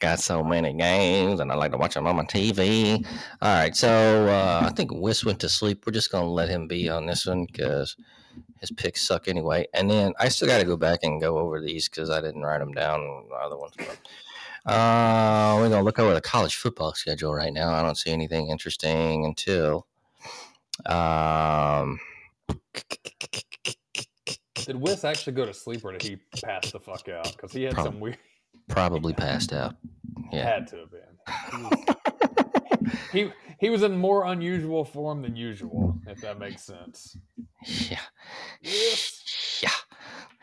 got 0.00 0.20
so 0.20 0.44
many 0.44 0.74
games, 0.74 1.40
and 1.40 1.50
I 1.50 1.54
like 1.54 1.72
to 1.72 1.78
watch 1.78 1.94
them 1.94 2.06
on 2.06 2.16
my 2.16 2.24
TV. 2.24 3.04
All 3.40 3.54
right, 3.54 3.74
so 3.74 4.26
uh, 4.26 4.66
I 4.66 4.70
think 4.70 4.90
Wiss 4.92 5.24
went 5.24 5.40
to 5.40 5.48
sleep. 5.48 5.86
We're 5.86 5.92
just 5.92 6.12
gonna 6.12 6.28
let 6.28 6.48
him 6.48 6.68
be 6.68 6.88
on 6.88 7.06
this 7.06 7.26
one 7.26 7.46
because 7.46 7.96
his 8.60 8.70
picks 8.70 9.06
suck 9.06 9.28
anyway. 9.28 9.66
And 9.72 9.90
then 9.90 10.12
I 10.18 10.28
still 10.28 10.48
got 10.48 10.58
to 10.58 10.64
go 10.64 10.76
back 10.76 11.00
and 11.02 11.20
go 11.20 11.38
over 11.38 11.60
these 11.60 11.88
because 11.88 12.10
I 12.10 12.20
didn't 12.20 12.42
write 12.42 12.58
them 12.58 12.72
down. 12.72 13.00
on 13.00 13.28
The 13.28 13.34
other 13.36 13.56
ones. 13.56 13.74
Uh, 14.66 15.56
we're 15.58 15.68
gonna 15.68 15.82
look 15.82 15.98
over 15.98 16.14
the 16.14 16.20
college 16.20 16.56
football 16.56 16.94
schedule 16.94 17.34
right 17.34 17.52
now. 17.52 17.72
I 17.72 17.82
don't 17.82 17.98
see 17.98 18.10
anything 18.10 18.48
interesting 18.48 19.24
until. 19.24 19.86
Um, 20.86 22.00
Did 24.54 24.76
Wiss 24.76 25.04
actually 25.04 25.34
go 25.34 25.44
to 25.46 25.54
sleep 25.54 25.84
or 25.84 25.92
did 25.92 26.02
he 26.02 26.16
pass 26.42 26.70
the 26.70 26.80
fuck 26.80 27.08
out? 27.08 27.32
Because 27.32 27.52
he 27.52 27.64
had 27.64 27.74
some 27.74 28.00
weird. 28.00 28.18
probably 28.68 29.12
passed 29.26 29.52
out. 29.52 29.74
Yeah. 30.32 30.44
Had 30.44 30.66
to 30.68 30.76
have 30.76 30.90
been. 30.90 31.00
He 31.52 31.62
was, 31.62 32.92
he 33.12 33.32
he 33.58 33.70
was 33.70 33.82
in 33.82 33.96
more 33.96 34.24
unusual 34.26 34.84
form 34.84 35.22
than 35.22 35.36
usual, 35.36 35.98
if 36.06 36.20
that 36.20 36.38
makes 36.38 36.62
sense. 36.62 37.16
Yeah. 37.64 37.98
Yes. 38.62 39.60
Yeah. 39.62 39.70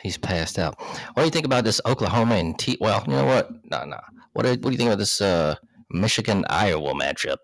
He's 0.01 0.17
passed 0.17 0.57
out. 0.57 0.79
What 0.79 1.17
do 1.17 1.23
you 1.23 1.29
think 1.29 1.45
about 1.45 1.63
this 1.63 1.79
Oklahoma 1.85 2.35
and 2.35 2.57
T? 2.57 2.77
Well, 2.81 3.03
you 3.05 3.13
know 3.13 3.25
what? 3.25 3.51
No, 3.69 3.85
no. 3.85 3.99
What 4.33 4.43
do, 4.43 4.49
what 4.49 4.61
do 4.63 4.71
you 4.71 4.77
think 4.77 4.87
about 4.87 4.97
this 4.97 5.21
uh, 5.21 5.55
Michigan 5.91 6.43
Iowa 6.49 6.93
matchup? 6.93 7.37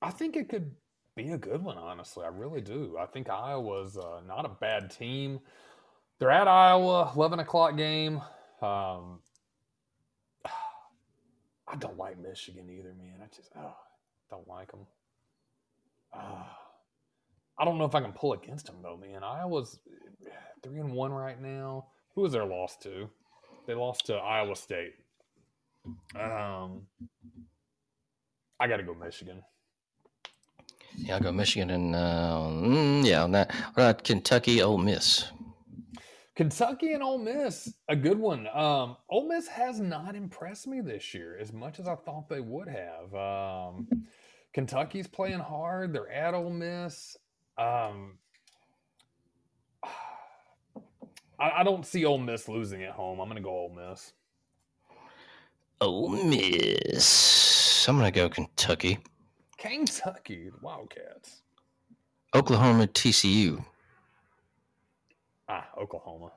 I 0.00 0.10
think 0.10 0.36
it 0.36 0.48
could 0.48 0.70
be 1.16 1.30
a 1.30 1.38
good 1.38 1.62
one, 1.62 1.78
honestly. 1.78 2.24
I 2.24 2.28
really 2.28 2.60
do. 2.60 2.96
I 2.98 3.06
think 3.06 3.28
Iowa's 3.30 3.96
uh, 3.96 4.20
not 4.26 4.44
a 4.44 4.48
bad 4.48 4.90
team. 4.90 5.40
They're 6.18 6.30
at 6.30 6.48
Iowa, 6.48 7.12
11 7.14 7.40
o'clock 7.40 7.76
game. 7.76 8.16
Um, 8.60 9.20
I 10.46 11.76
don't 11.78 11.98
like 11.98 12.18
Michigan 12.18 12.68
either, 12.70 12.94
man. 12.94 13.20
I 13.22 13.34
just 13.34 13.50
oh, 13.56 13.76
don't 14.30 14.48
like 14.48 14.70
them. 14.70 14.86
I 17.58 17.64
don't 17.64 17.78
know 17.78 17.84
if 17.84 17.94
I 17.94 18.00
can 18.00 18.12
pull 18.12 18.32
against 18.32 18.66
them, 18.66 18.76
though, 18.82 18.96
man. 18.96 19.22
Iowa's 19.22 19.78
three 20.62 20.80
and 20.80 20.92
one 20.92 21.12
right 21.12 21.40
now. 21.40 21.86
Who 22.14 22.22
was 22.22 22.32
their 22.32 22.44
loss 22.44 22.76
to? 22.78 23.08
They 23.66 23.74
lost 23.74 24.06
to 24.06 24.14
Iowa 24.14 24.54
State. 24.56 24.94
Um, 26.14 26.82
I 28.60 28.66
got 28.68 28.76
to 28.78 28.82
go 28.82 28.94
Michigan. 28.94 29.42
Yeah, 30.96 31.16
I'll 31.16 31.20
go 31.20 31.32
Michigan 31.32 31.70
and 31.70 31.94
uh, 31.94 32.48
mm, 32.50 33.04
yeah, 33.04 33.24
on 33.24 33.32
that. 33.32 33.52
What 33.52 33.82
about 33.82 34.04
Kentucky, 34.04 34.62
Ole 34.62 34.78
Miss? 34.78 35.30
Kentucky 36.36 36.92
and 36.92 37.02
Ole 37.02 37.18
Miss, 37.18 37.72
a 37.88 37.94
good 37.94 38.18
one. 38.18 38.48
Um, 38.48 38.96
Ole 39.08 39.28
Miss 39.28 39.46
has 39.46 39.78
not 39.78 40.16
impressed 40.16 40.66
me 40.66 40.80
this 40.80 41.14
year 41.14 41.38
as 41.40 41.52
much 41.52 41.78
as 41.78 41.86
I 41.86 41.94
thought 41.94 42.28
they 42.28 42.40
would 42.40 42.68
have. 42.68 43.14
Um, 43.14 43.86
Kentucky's 44.52 45.06
playing 45.06 45.38
hard. 45.38 45.92
They're 45.92 46.10
at 46.10 46.34
Ole 46.34 46.50
Miss. 46.50 47.16
Um, 47.56 48.18
I, 51.38 51.50
I 51.58 51.62
don't 51.62 51.86
see 51.86 52.04
Ole 52.04 52.18
Miss 52.18 52.48
losing 52.48 52.82
at 52.82 52.92
home. 52.92 53.20
I'm 53.20 53.28
going 53.28 53.36
to 53.36 53.42
go 53.42 53.50
Ole 53.50 53.74
Miss. 53.74 54.12
Ole 55.80 56.08
Miss. 56.08 57.86
I'm 57.88 57.96
gonna 57.98 58.10
go 58.10 58.28
Kentucky. 58.28 58.98
Kentucky, 59.64 60.50
the 60.50 60.58
Wildcats. 60.60 61.40
Oklahoma, 62.34 62.86
TCU. 62.86 63.64
Ah, 65.48 65.66
Oklahoma. 65.80 66.32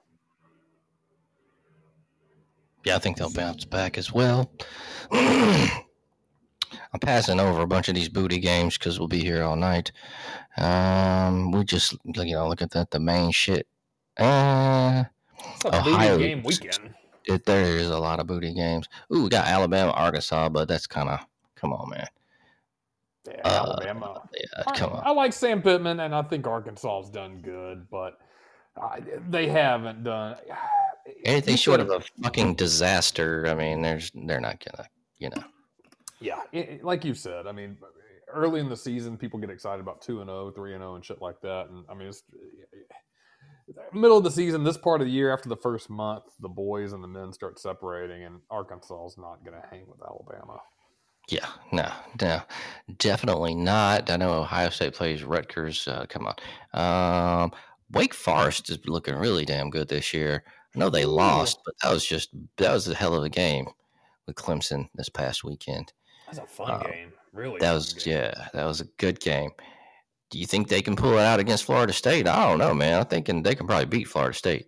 Yeah, 2.85 2.95
I 2.95 2.99
think 2.99 3.17
they'll 3.17 3.29
bounce 3.29 3.65
back 3.65 3.97
as 3.97 4.13
well. 4.13 4.49
I'm 5.11 5.69
passing 7.01 7.41
over 7.41 7.61
a 7.63 7.67
bunch 7.67 7.89
of 7.89 7.95
these 7.95 8.07
booty 8.07 8.39
games 8.39 8.77
because 8.77 8.97
we'll 8.97 9.09
be 9.09 9.19
here 9.19 9.43
all 9.43 9.57
night. 9.57 9.91
Um, 10.57 11.51
we 11.51 11.65
just 11.65 11.97
you 12.05 12.33
know 12.33 12.47
look 12.47 12.61
at 12.61 12.71
that 12.71 12.91
the 12.91 12.99
main 13.01 13.31
shit. 13.31 13.67
Uh, 14.17 15.03
Ohio- 15.65 16.15
booty 16.17 16.27
game 16.29 16.43
weekend. 16.43 16.93
it, 17.25 17.45
there 17.45 17.63
is 17.63 17.89
a 17.89 17.99
lot 17.99 18.21
of 18.21 18.27
booty 18.27 18.53
games. 18.53 18.87
Ooh, 19.13 19.23
we 19.23 19.29
got 19.29 19.47
Alabama, 19.47 19.91
Arkansas, 19.91 20.47
but 20.47 20.69
that's 20.69 20.87
kind 20.87 21.09
of 21.09 21.19
come 21.57 21.73
on, 21.73 21.89
man. 21.89 22.07
Yeah, 23.27 23.41
Uh, 23.43 23.49
Alabama. 23.49 24.21
Yeah, 24.33 24.63
I, 24.67 24.71
come 24.77 24.93
on. 24.93 25.03
I 25.05 25.11
like 25.11 25.33
Sam 25.33 25.61
Pittman, 25.61 25.99
and 25.99 26.13
I 26.15 26.21
think 26.21 26.47
Arkansas's 26.47 27.09
done 27.09 27.41
good, 27.41 27.87
but 27.89 28.17
uh, 28.81 28.99
they 29.29 29.47
haven't 29.47 30.03
done 30.03 30.37
Anything 31.25 31.55
short 31.55 31.79
of 31.79 31.89
a 31.89 32.01
fucking 32.21 32.55
disaster. 32.55 33.45
I 33.47 33.53
mean, 33.55 33.81
there's 33.81 34.11
they're 34.13 34.41
not 34.41 34.63
gonna, 34.63 34.87
you 35.19 35.29
know. 35.29 35.43
Yeah, 36.19 36.41
it- 36.51 36.69
it- 36.69 36.83
like 36.83 37.05
you 37.05 37.13
said, 37.13 37.47
I 37.47 37.51
mean, 37.53 37.77
early 38.33 38.59
in 38.59 38.67
the 38.67 38.75
season, 38.75 39.17
people 39.17 39.39
get 39.39 39.49
excited 39.49 39.79
about 39.81 40.01
2 40.01 40.19
and 40.19 40.29
0, 40.29 40.51
3 40.51 40.73
and 40.73 40.81
0, 40.81 40.95
and 40.95 41.05
shit 41.05 41.21
like 41.21 41.39
that. 41.41 41.69
And 41.69 41.85
I 41.89 41.93
mean, 41.93 42.09
it's 42.09 42.23
middle 43.93 44.17
of 44.17 44.23
the 44.25 44.31
season, 44.31 44.63
this 44.63 44.77
part 44.77 44.99
of 45.01 45.07
the 45.07 45.13
year, 45.13 45.31
after 45.33 45.47
the 45.49 45.55
first 45.57 45.89
month, 45.89 46.23
the 46.41 46.49
boys 46.49 46.91
and 46.93 47.03
the 47.03 47.07
men 47.07 47.31
start 47.33 47.59
separating, 47.59 48.23
and 48.25 48.41
Arkansas's 48.51 49.17
not 49.17 49.43
going 49.45 49.59
to 49.61 49.67
hang 49.69 49.85
with 49.87 49.99
Alabama. 50.05 50.59
Yeah, 51.29 51.47
no, 51.73 51.91
no, 52.21 52.41
definitely 52.99 53.53
not. 53.53 54.09
I 54.09 54.15
know 54.15 54.33
Ohio 54.39 54.69
State 54.69 54.93
plays 54.93 55.23
Rutgers. 55.23 55.85
Uh, 55.87 56.05
come 56.07 56.25
on, 56.27 57.43
um, 57.43 57.51
Wake 57.91 58.13
Forest 58.13 58.69
is 58.69 58.79
looking 58.85 59.15
really 59.15 59.43
damn 59.43 59.69
good 59.69 59.89
this 59.89 60.13
year. 60.13 60.43
I 60.75 60.79
know 60.79 60.89
they 60.89 61.05
lost, 61.05 61.59
but 61.65 61.73
that 61.83 61.91
was 61.91 62.05
just 62.05 62.29
that 62.57 62.71
was 62.71 62.87
a 62.87 62.95
hell 62.95 63.13
of 63.13 63.23
a 63.23 63.29
game 63.29 63.65
with 64.25 64.35
Clemson 64.37 64.87
this 64.95 65.09
past 65.09 65.43
weekend. 65.43 65.91
That's 66.27 66.37
a 66.39 66.45
fun 66.45 66.71
Uh, 66.71 66.83
game, 66.83 67.11
really. 67.33 67.59
That 67.59 67.73
was 67.73 67.91
game. 67.93 68.13
yeah, 68.15 68.47
that 68.53 68.65
was 68.65 68.79
a 68.79 68.85
good 68.97 69.19
game. 69.19 69.51
Do 70.29 70.39
you 70.39 70.45
think 70.45 70.67
they 70.69 70.81
can 70.81 70.95
pull 70.95 71.13
it 71.17 71.21
out 71.23 71.39
against 71.41 71.63
Florida 71.65 71.93
State? 71.93 72.27
I 72.27 72.47
don't 72.47 72.57
know, 72.57 72.73
man. 72.73 72.99
I'm 72.99 73.05
thinking 73.05 73.43
they 73.43 73.55
can 73.55 73.67
probably 73.67 73.85
beat 73.85 74.07
Florida 74.07 74.33
State. 74.33 74.65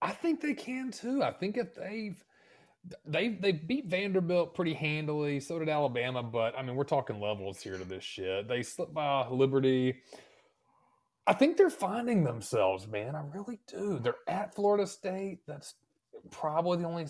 I 0.00 0.12
think 0.12 0.40
they 0.40 0.54
can 0.54 0.90
too. 0.90 1.22
I 1.22 1.32
think 1.32 1.56
if 1.56 1.74
they've 1.74 2.22
they 3.06 3.28
they 3.30 3.52
beat 3.52 3.86
Vanderbilt 3.86 4.54
pretty 4.54 4.74
handily. 4.74 5.40
So 5.40 5.58
did 5.58 5.68
Alabama, 5.68 6.22
but 6.22 6.58
I 6.58 6.62
mean 6.62 6.76
we're 6.76 6.84
talking 6.84 7.20
levels 7.20 7.60
here 7.62 7.78
to 7.78 7.84
this 7.84 8.04
shit. 8.04 8.48
They 8.48 8.62
slipped 8.62 8.94
by 8.94 9.28
Liberty. 9.28 9.96
I 11.26 11.34
think 11.34 11.56
they're 11.56 11.70
finding 11.70 12.24
themselves, 12.24 12.88
man. 12.88 13.16
I 13.16 13.22
really 13.34 13.60
do. 13.68 13.98
They're 14.02 14.16
at 14.28 14.54
Florida 14.54 14.86
State. 14.86 15.40
That's 15.48 15.74
probably 16.30 16.78
the 16.78 16.84
only 16.86 17.06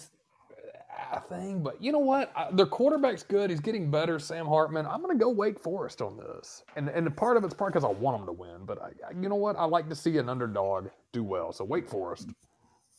uh, 1.13 1.21
thing. 1.21 1.63
But 1.63 1.83
you 1.83 1.93
know 1.93 2.01
what? 2.01 2.33
I, 2.37 2.51
their 2.53 2.67
quarterback's 2.67 3.25
good. 3.25 3.51
He's 3.51 3.61
getting 3.61 3.91
better. 3.91 4.19
Sam 4.19 4.47
Hartman. 4.47 4.87
I'm 4.87 5.03
going 5.03 5.17
to 5.19 5.23
go 5.23 5.31
Wake 5.31 5.61
Forest 5.61 6.03
on 6.03 6.17
this, 6.19 6.65
and 6.77 6.89
and 6.91 7.15
part 7.17 7.37
of 7.39 7.45
it's 7.45 7.55
part 7.55 7.73
because 7.75 7.85
I 7.85 7.91
want 7.93 8.19
them 8.19 8.27
to 8.27 8.33
win. 8.33 8.67
But 8.67 8.83
I, 8.83 8.87
I- 9.09 9.21
you 9.21 9.29
know 9.29 9.37
what? 9.37 9.57
I 9.57 9.65
like 9.65 9.89
to 9.91 9.97
see 9.97 10.19
an 10.19 10.29
underdog 10.29 10.89
do 11.13 11.25
well. 11.25 11.53
So 11.53 11.65
Wake 11.65 11.89
Forest. 11.89 12.31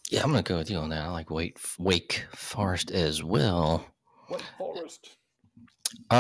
Yeah, 0.10 0.24
I'm 0.24 0.32
gonna 0.32 0.42
go 0.42 0.58
with 0.58 0.72
you 0.72 0.78
on 0.78 0.90
that. 0.90 1.04
I 1.04 1.10
like 1.10 1.30
Wake 1.30 1.60
Wake 1.78 2.26
Forest 2.34 2.90
as 2.90 3.24
well. 3.24 3.86
Wake 4.28 4.42
Forest. 4.58 5.18
Uh, 6.10 6.18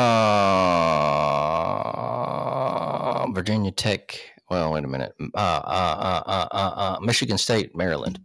Virginia 3.34 3.72
Tech. 3.72 4.20
Well, 4.48 4.74
wait 4.74 4.84
a 4.84 4.88
minute. 4.88 5.14
Uh, 5.20 5.26
uh, 5.34 5.34
uh, 5.36 6.24
uh, 6.28 6.48
uh, 6.52 6.74
uh, 6.76 7.00
Michigan 7.02 7.40
State, 7.40 7.76
Maryland. 7.76 8.20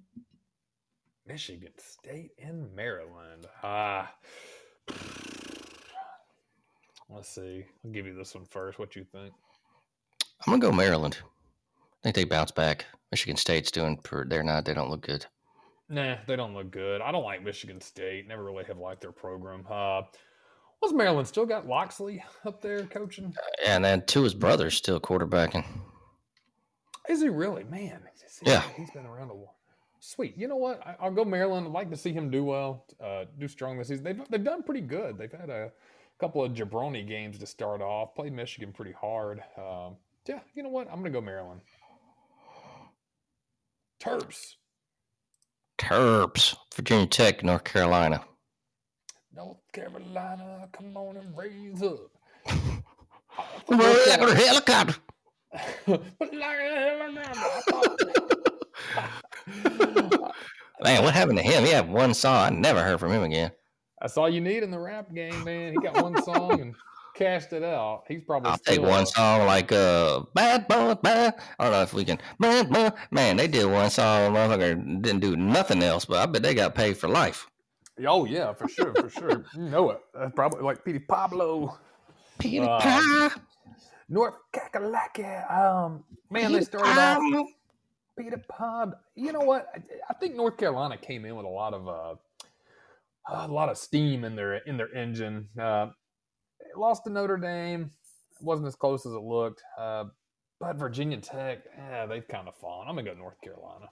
Michigan 1.27 1.73
State 1.79 2.33
and 2.43 2.71
Maryland. 2.75 3.47
Ah. 3.63 4.15
Let's 7.09 7.31
see. 7.31 7.65
I'll 7.85 7.91
give 7.91 8.07
you 8.07 8.15
this 8.15 8.35
one 8.35 8.45
first. 8.45 8.79
What 8.79 8.97
you 8.97 9.05
think? 9.05 9.33
I'm 10.47 10.53
gonna 10.53 10.61
go 10.61 10.73
Maryland. 10.73 11.17
I 11.23 12.03
think 12.03 12.17
they 12.17 12.25
bounce 12.25 12.51
back. 12.51 12.85
Michigan 13.11 13.37
State's 13.37 13.71
doing. 13.71 13.97
Per, 13.97 14.27
they're 14.27 14.43
not. 14.43 14.67
They 14.67 14.75
don't 14.75 14.91
look 14.91 15.07
good. 15.07 15.25
Nah, 15.89 16.17
they 16.27 16.37
don't 16.37 16.55
look 16.55 16.71
good. 16.71 17.01
I 17.03 17.13
don't 17.13 17.25
like 17.25 17.43
Michigan 17.43 17.81
State. 17.81 18.27
Never 18.27 18.43
really 18.45 18.65
have 18.65 18.79
liked 18.79 19.03
their 19.03 19.13
program. 19.13 19.65
Uh, 19.69 20.03
what's 20.79 20.95
Maryland 20.95 21.29
still 21.29 21.45
got 21.47 21.67
Locksley 21.67 22.25
up 22.47 22.63
there 22.63 22.85
coaching? 22.87 23.35
And 23.67 23.85
then 23.85 24.03
two 24.07 24.23
his 24.23 24.35
brothers 24.35 24.75
still 24.75 24.99
quarterbacking. 25.01 25.65
Is 27.09 27.21
he 27.21 27.29
really? 27.29 27.65
Man, 27.65 28.01
see, 28.27 28.47
Yeah. 28.47 28.63
he's 28.77 28.91
been 28.91 29.05
around 29.05 29.31
a 29.31 29.35
while. 29.35 29.57
Sweet. 30.01 30.37
You 30.39 30.49
know 30.49 30.57
what? 30.57 30.87
I, 30.87 30.97
I'll 31.01 31.11
go 31.13 31.25
Maryland. 31.25 31.67
I'd 31.67 31.73
like 31.73 31.91
to 31.91 31.97
see 31.97 32.13
him 32.13 32.31
do 32.31 32.45
well, 32.45 32.87
uh, 33.03 33.25
do 33.39 33.47
strong 33.49 33.79
this 33.79 33.89
season. 33.89 34.05
They've 34.05 34.21
they've 34.31 34.45
done 34.45 34.63
pretty 34.63 34.83
good. 34.83 35.17
They've 35.19 35.33
had 35.33 35.49
a 35.51 35.71
couple 36.19 36.43
of 36.45 36.53
jabroni 36.53 37.07
games 37.07 37.39
to 37.39 37.47
start 37.47 37.81
off. 37.83 38.15
Played 38.15 38.33
Michigan 38.35 38.73
pretty 38.73 38.93
hard. 38.93 39.43
Um, 39.59 39.97
yeah. 40.27 40.41
You 40.55 40.63
know 40.63 40.69
what? 40.71 40.89
I'm 40.91 40.97
gonna 40.99 41.11
go 41.11 41.21
Maryland. 41.23 41.61
Terps. 44.01 44.55
Terps, 45.85 46.57
Virginia 46.75 47.07
Tech, 47.07 47.45
North 47.45 47.65
Carolina. 47.65 48.25
North 49.35 49.59
Carolina, 49.71 50.67
come 50.73 50.97
on 50.97 51.19
and 51.19 51.37
raise 51.37 51.83
up. 51.83 52.11
Like 53.69 54.21
a 54.21 54.35
helicopter. 54.35 54.97
Like 55.87 56.01
a 56.33 56.97
helicopter. 57.21 58.05
Man, 60.83 61.03
what 61.03 61.13
happened 61.13 61.37
to 61.39 61.45
him? 61.45 61.65
He 61.65 61.71
had 61.71 61.91
one 61.91 62.15
song. 62.15 62.47
I 62.47 62.49
never 62.51 62.83
heard 62.83 62.99
from 62.99 63.13
him 63.13 63.23
again. 63.23 63.53
That's 64.01 64.17
all 64.17 64.31
you 64.31 64.41
need 64.41 64.63
in 64.63 64.71
the 64.71 64.79
rap 64.79 65.13
game, 65.15 65.45
man. 65.45 65.73
He 65.73 65.79
got 65.79 66.03
one 66.03 66.23
song 66.23 66.61
and 66.63 66.75
cashed 67.15 67.53
it 67.53 67.63
out. 67.63 68.05
He's 68.09 68.23
probably 68.23 68.51
I'll 68.51 68.59
take 68.59 68.81
one 68.83 69.07
song 69.07 69.47
like 69.47 69.73
uh 69.73 70.21
Bad 70.35 70.69
Boy 70.69 70.95
Bad. 70.95 71.35
I 71.59 71.65
don't 71.65 71.73
know 71.73 71.83
if 71.83 71.95
we 71.95 72.05
can 72.05 72.19
Bad 72.39 72.71
Boy 72.71 72.91
Man, 73.11 73.37
they 73.37 73.49
did 73.49 73.67
one 73.67 73.91
song, 73.91 74.33
motherfucker 74.33 75.03
didn't 75.03 75.21
do 75.21 75.37
nothing 75.37 75.83
else, 75.83 76.05
but 76.05 76.19
I 76.19 76.27
bet 76.27 76.43
they 76.43 76.55
got 76.55 76.75
paid 76.75 76.97
for 76.97 77.09
life. 77.09 77.49
Oh 78.07 78.25
yeah, 78.25 78.53
for 78.53 78.69
sure, 78.69 78.93
for 78.95 79.09
sure. 79.09 79.45
You 79.55 79.63
know 79.63 79.91
it. 79.91 80.01
That's 80.15 80.35
probably 80.35 80.63
like 80.63 80.85
Petey 80.85 80.99
Pablo, 80.99 81.79
Peter 82.39 82.65
Uh, 82.65 82.81
Pie. 82.81 83.29
North 84.09 84.35
Kakalaki. 84.53 85.51
Um, 85.51 86.05
man, 86.31 86.53
they 86.53 86.59
Peter 86.59 86.65
started 86.65 86.91
off 87.01 87.19
Pie. 87.19 87.45
Peter 88.19 88.45
Pod. 88.49 88.95
You 89.15 89.33
know 89.33 89.41
what? 89.41 89.69
I, 89.75 89.81
I 90.11 90.15
think 90.15 90.35
North 90.35 90.57
Carolina 90.57 90.97
came 90.97 91.25
in 91.25 91.37
with 91.37 91.47
a 91.47 91.49
lot 91.49 91.73
of 91.73 91.89
uh, 91.89 92.15
a 93.29 93.49
lot 93.49 93.69
of 93.69 93.79
steam 93.79 94.25
in 94.25 94.35
their 94.37 94.57
in 94.57 94.77
their 94.77 94.93
engine. 94.95 95.49
Uh, 95.61 95.87
they 95.87 95.93
lost 96.79 97.05
to 97.05 97.11
Notre 97.11 97.37
Dame. 97.37 97.91
It 98.41 98.45
wasn't 98.45 98.69
as 98.69 98.77
close 98.77 99.07
as 99.07 99.13
it 99.13 99.23
looked. 99.23 99.63
Uh, 99.79 100.05
but 100.61 100.77
Virginia 100.77 101.19
Tech, 101.19 101.65
yeah, 101.77 102.07
they've 102.07 102.27
kind 102.27 102.49
of 102.49 102.55
fallen. 102.57 102.89
I'm 102.89 102.97
gonna 102.97 103.11
go 103.11 103.17
North 103.17 103.41
Carolina. 103.41 103.87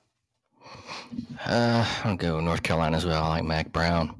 Uh, 1.44 1.86
I'll 2.04 2.16
go 2.16 2.40
North 2.40 2.62
Carolina 2.62 2.96
as 2.96 3.04
well. 3.04 3.22
I 3.22 3.28
like 3.28 3.44
Mack 3.44 3.72
Brown. 3.72 4.16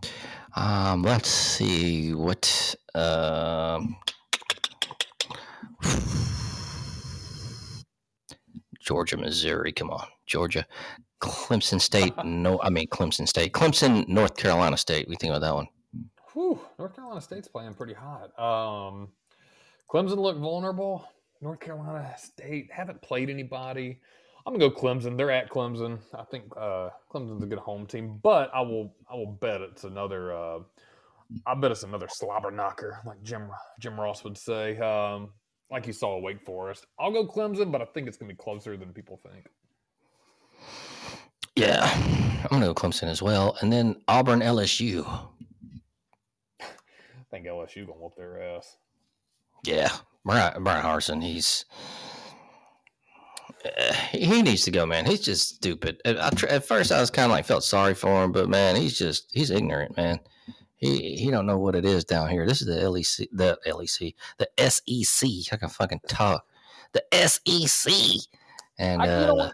Um, 0.56 1.02
let's 1.02 1.28
see 1.28 2.14
what. 2.14 2.74
Um, 2.94 3.96
Georgia, 8.80 9.16
Missouri. 9.16 9.72
Come 9.72 9.90
on, 9.90 10.06
Georgia, 10.26 10.66
Clemson 11.20 11.80
State. 11.80 12.12
No, 12.24 12.60
I 12.62 12.70
mean 12.70 12.88
Clemson 12.88 13.28
State. 13.28 13.52
Clemson, 13.52 14.06
North 14.08 14.36
Carolina 14.36 14.76
State. 14.76 15.08
We 15.08 15.16
think 15.16 15.30
about 15.30 15.40
that 15.42 15.54
one. 15.54 15.68
Whew, 16.34 16.60
North 16.78 16.94
Carolina 16.94 17.20
State's 17.20 17.48
playing 17.48 17.74
pretty 17.74 17.94
hot. 17.94 18.38
Um, 18.38 19.08
Clemson 19.90 20.16
looked 20.16 20.40
vulnerable. 20.40 21.06
North 21.40 21.60
Carolina 21.60 22.14
State 22.18 22.70
haven't 22.72 23.02
played 23.02 23.28
anybody. 23.28 24.00
I'm 24.46 24.54
gonna 24.54 24.70
go 24.70 24.74
Clemson. 24.74 25.16
They're 25.16 25.30
at 25.30 25.50
Clemson. 25.50 25.98
I 26.14 26.24
think 26.24 26.44
uh, 26.56 26.90
Clemson's 27.12 27.42
a 27.42 27.46
good 27.46 27.58
home 27.58 27.86
team, 27.86 28.18
but 28.22 28.50
I 28.54 28.60
will 28.60 28.94
I 29.10 29.14
will 29.14 29.38
bet 29.40 29.60
it's 29.60 29.84
another. 29.84 30.32
Uh, 30.32 30.58
I 31.46 31.54
bet 31.54 31.70
it's 31.70 31.84
another 31.84 32.08
slobber 32.08 32.50
knocker, 32.50 32.98
like 33.06 33.22
Jim 33.22 33.50
Jim 33.78 34.00
Ross 34.00 34.24
would 34.24 34.36
say. 34.36 34.78
Um, 34.78 35.30
like 35.70 35.86
you 35.86 35.92
saw 35.92 36.18
Wake 36.18 36.44
Forest. 36.44 36.86
I'll 36.98 37.12
go 37.12 37.26
Clemson, 37.26 37.70
but 37.70 37.80
I 37.80 37.84
think 37.86 38.08
it's 38.08 38.16
gonna 38.16 38.32
be 38.32 38.36
closer 38.36 38.76
than 38.76 38.92
people 38.92 39.20
think. 39.22 39.46
Yeah, 41.54 41.88
I'm 41.94 42.48
gonna 42.50 42.66
go 42.66 42.74
Clemson 42.74 43.08
as 43.08 43.22
well, 43.22 43.56
and 43.60 43.72
then 43.72 44.00
Auburn, 44.08 44.40
LSU. 44.40 45.06
I 47.32 47.36
think 47.36 47.46
LSU 47.46 47.86
gonna 47.86 47.98
whoop 47.98 48.14
their 48.14 48.42
ass. 48.42 48.76
Yeah, 49.64 49.90
Brian, 50.24 50.62
Bryan 50.62 50.84
Harsin. 50.84 51.22
He's 51.22 51.64
uh, 53.64 53.92
he 54.10 54.42
needs 54.42 54.64
to 54.64 54.70
go, 54.70 54.84
man. 54.84 55.06
He's 55.06 55.20
just 55.20 55.56
stupid. 55.56 56.00
At, 56.04 56.22
I, 56.22 56.30
tr- 56.30 56.48
at 56.48 56.66
first, 56.66 56.92
I 56.92 57.00
was 57.00 57.10
kind 57.10 57.26
of 57.26 57.30
like 57.30 57.46
felt 57.46 57.64
sorry 57.64 57.94
for 57.94 58.22
him, 58.22 58.32
but 58.32 58.48
man, 58.48 58.76
he's 58.76 58.98
just 58.98 59.30
he's 59.32 59.50
ignorant, 59.50 59.96
man. 59.96 60.20
He 60.76 61.16
he 61.16 61.30
don't 61.30 61.46
know 61.46 61.58
what 61.58 61.74
it 61.74 61.86
is 61.86 62.04
down 62.04 62.28
here. 62.28 62.46
This 62.46 62.60
is 62.60 62.66
the 62.66 62.74
LEC, 62.74 63.28
the 63.32 63.58
LEC, 63.66 64.14
the 64.38 64.48
SEC. 64.68 65.52
I 65.52 65.56
can 65.56 65.68
fucking 65.70 66.00
talk. 66.08 66.44
The 66.92 67.02
SEC, 67.12 67.94
and 68.78 69.00
I, 69.00 69.04
you 69.06 69.26
know 69.26 69.38
uh. 69.38 69.50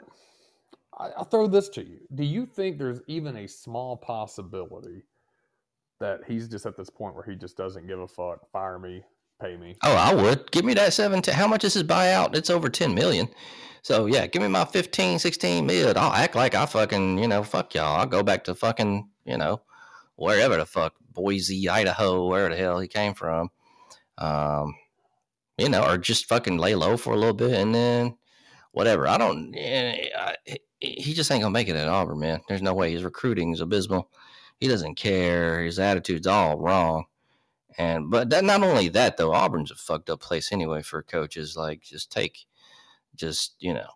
I, 0.98 1.08
I'll 1.10 1.24
throw 1.24 1.46
this 1.46 1.68
to 1.70 1.86
you. 1.86 2.00
Do 2.12 2.24
you 2.24 2.44
think 2.44 2.78
there's 2.78 3.02
even 3.06 3.36
a 3.36 3.46
small 3.46 3.96
possibility 3.96 5.04
that 6.00 6.20
he's 6.26 6.48
just 6.48 6.66
at 6.66 6.76
this 6.76 6.90
point 6.90 7.14
where 7.14 7.24
he 7.24 7.34
just 7.34 7.56
doesn't 7.56 7.86
give 7.86 8.00
a 8.00 8.08
fuck? 8.08 8.50
Fire 8.52 8.78
me, 8.78 9.02
pay 9.40 9.56
me. 9.56 9.76
Oh, 9.82 9.94
I 9.94 10.14
would. 10.14 10.50
Give 10.50 10.64
me 10.64 10.74
that 10.74 10.92
17. 10.92 11.34
How 11.34 11.46
much 11.46 11.64
is 11.64 11.74
his 11.74 11.84
buyout? 11.84 12.34
It's 12.34 12.50
over 12.50 12.68
10 12.68 12.94
million. 12.94 13.28
So, 13.82 14.06
yeah, 14.06 14.26
give 14.26 14.42
me 14.42 14.48
my 14.48 14.64
15, 14.64 15.18
16 15.18 15.66
mil. 15.66 15.92
I'll 15.96 16.12
act 16.12 16.34
like 16.34 16.54
I 16.54 16.66
fucking, 16.66 17.18
you 17.18 17.28
know, 17.28 17.42
fuck 17.42 17.74
y'all. 17.74 17.96
I'll 17.96 18.06
go 18.06 18.22
back 18.22 18.44
to 18.44 18.54
fucking, 18.54 19.08
you 19.24 19.38
know, 19.38 19.62
wherever 20.16 20.56
the 20.56 20.66
fuck, 20.66 20.94
Boise, 21.12 21.68
Idaho, 21.68 22.26
where 22.26 22.48
the 22.48 22.56
hell 22.56 22.80
he 22.80 22.88
came 22.88 23.14
from. 23.14 23.50
Um, 24.18 24.74
you 25.56 25.68
know, 25.68 25.84
or 25.84 25.98
just 25.98 26.26
fucking 26.26 26.58
lay 26.58 26.74
low 26.74 26.96
for 26.96 27.12
a 27.12 27.16
little 27.16 27.34
bit 27.34 27.52
and 27.52 27.74
then 27.74 28.16
whatever. 28.72 29.08
I 29.08 29.18
don't, 29.18 29.54
eh, 29.56 30.08
I, 30.16 30.36
he 30.80 31.14
just 31.14 31.30
ain't 31.30 31.42
gonna 31.42 31.52
make 31.52 31.68
it 31.68 31.76
at 31.76 31.88
Auburn, 31.88 32.20
man. 32.20 32.40
There's 32.48 32.62
no 32.62 32.74
way. 32.74 32.92
His 32.92 33.04
recruiting 33.04 33.52
is 33.52 33.60
abysmal. 33.60 34.10
He 34.58 34.68
doesn't 34.68 34.96
care. 34.96 35.62
His 35.62 35.78
attitude's 35.78 36.26
all 36.26 36.58
wrong. 36.58 37.04
And 37.78 38.10
but 38.10 38.28
that, 38.30 38.44
not 38.44 38.62
only 38.62 38.88
that 38.88 39.16
though, 39.16 39.32
Auburn's 39.32 39.70
a 39.70 39.76
fucked 39.76 40.10
up 40.10 40.20
place 40.20 40.50
anyway 40.52 40.82
for 40.82 41.02
coaches. 41.02 41.56
Like 41.56 41.82
just 41.82 42.10
take, 42.10 42.46
just 43.14 43.54
you 43.60 43.72
know, 43.74 43.88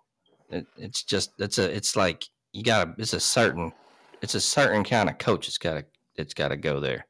it, 0.51 0.67
it's 0.77 1.03
just 1.03 1.33
it's 1.39 1.59
a 1.59 1.75
it's 1.75 1.97
like 1.97 2.25
you 2.53 2.63
gotta 2.63 2.95
it's 2.99 3.13
a 3.13 3.21
certain 3.21 3.73
it's 4.21 4.37
a 4.37 4.41
certain 4.41 4.85
kind 4.85 5.11
of 5.11 5.19
coach. 5.19 5.49
It's 5.49 5.59
gotta 5.59 5.85
it's 6.15 6.35
gotta 6.35 6.57
go 6.57 6.79
there. 6.79 7.07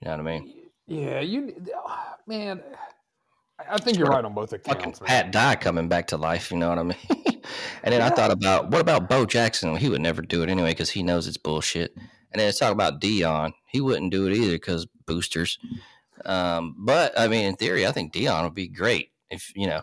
You 0.00 0.06
know 0.08 0.18
what 0.18 0.20
I 0.20 0.38
mean? 0.38 0.54
Yeah, 0.86 1.20
you 1.20 1.54
man. 2.26 2.62
I 3.70 3.78
think 3.78 3.96
you're 3.98 4.08
right 4.08 4.24
on 4.24 4.34
both 4.34 4.50
Fucking 4.50 4.72
accounts. 4.72 5.00
man. 5.00 5.08
Pat 5.08 5.32
Dye 5.32 5.56
coming 5.56 5.88
back 5.88 6.08
to 6.08 6.16
life. 6.16 6.50
You 6.50 6.58
know 6.58 6.68
what 6.68 6.78
I 6.78 6.82
mean? 6.82 6.96
and 7.82 7.94
then 7.94 8.02
I 8.02 8.10
thought 8.10 8.30
about 8.30 8.70
what 8.70 8.80
about 8.80 9.08
Bo 9.08 9.26
Jackson? 9.26 9.74
He 9.76 9.88
would 9.88 10.00
never 10.00 10.22
do 10.22 10.42
it 10.42 10.48
anyway 10.48 10.70
because 10.70 10.90
he 10.90 11.02
knows 11.02 11.26
it's 11.26 11.36
bullshit. 11.36 11.96
And 12.34 12.40
then 12.40 12.48
let's 12.48 12.58
talk 12.58 12.72
about 12.72 13.00
Deion. 13.00 13.52
He 13.68 13.80
wouldn't 13.80 14.10
do 14.10 14.26
it 14.26 14.36
either 14.36 14.54
because 14.54 14.88
boosters. 15.06 15.56
Um, 16.24 16.74
but 16.76 17.16
I 17.16 17.28
mean, 17.28 17.46
in 17.46 17.54
theory, 17.54 17.86
I 17.86 17.92
think 17.92 18.12
Deion 18.12 18.42
would 18.42 18.54
be 18.54 18.66
great 18.66 19.12
if 19.30 19.52
you 19.54 19.68
know 19.68 19.82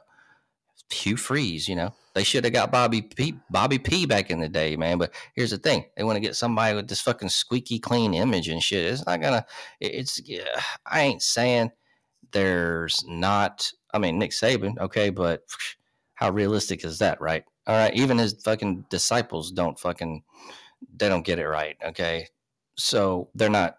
Hugh 0.89 1.15
Freeze. 1.15 1.69
You 1.69 1.77
know, 1.77 1.93
they 2.13 2.25
should 2.25 2.43
have 2.43 2.51
got 2.51 2.73
Bobby 2.73 3.01
P. 3.01 3.35
Bobby 3.49 3.79
P. 3.79 4.05
back 4.05 4.31
in 4.31 4.41
the 4.41 4.49
day, 4.49 4.75
man. 4.75 4.97
But 4.97 5.13
here's 5.33 5.51
the 5.51 5.57
thing: 5.57 5.85
they 5.95 6.03
want 6.03 6.17
to 6.17 6.21
get 6.21 6.35
somebody 6.35 6.75
with 6.75 6.89
this 6.89 6.99
fucking 6.99 7.29
squeaky 7.29 7.79
clean 7.79 8.13
image 8.13 8.49
and 8.49 8.61
shit. 8.61 8.91
It's 8.91 9.05
not 9.05 9.21
gonna. 9.21 9.45
It's. 9.79 10.19
I 10.85 11.01
ain't 11.01 11.21
saying 11.21 11.71
there's 12.33 13.01
not. 13.07 13.71
I 13.93 13.99
mean, 13.99 14.19
Nick 14.19 14.31
Saban, 14.31 14.77
okay, 14.77 15.09
but 15.09 15.43
how 16.15 16.31
realistic 16.31 16.83
is 16.83 16.99
that, 16.99 17.21
right? 17.21 17.45
All 17.65 17.77
right, 17.77 17.93
even 17.93 18.17
his 18.17 18.33
fucking 18.43 18.85
disciples 18.89 19.51
don't 19.51 19.79
fucking. 19.79 20.21
They 20.97 21.07
don't 21.07 21.25
get 21.25 21.39
it 21.39 21.47
right, 21.47 21.77
okay. 21.85 22.27
So 22.83 23.29
they're 23.35 23.49
not. 23.49 23.77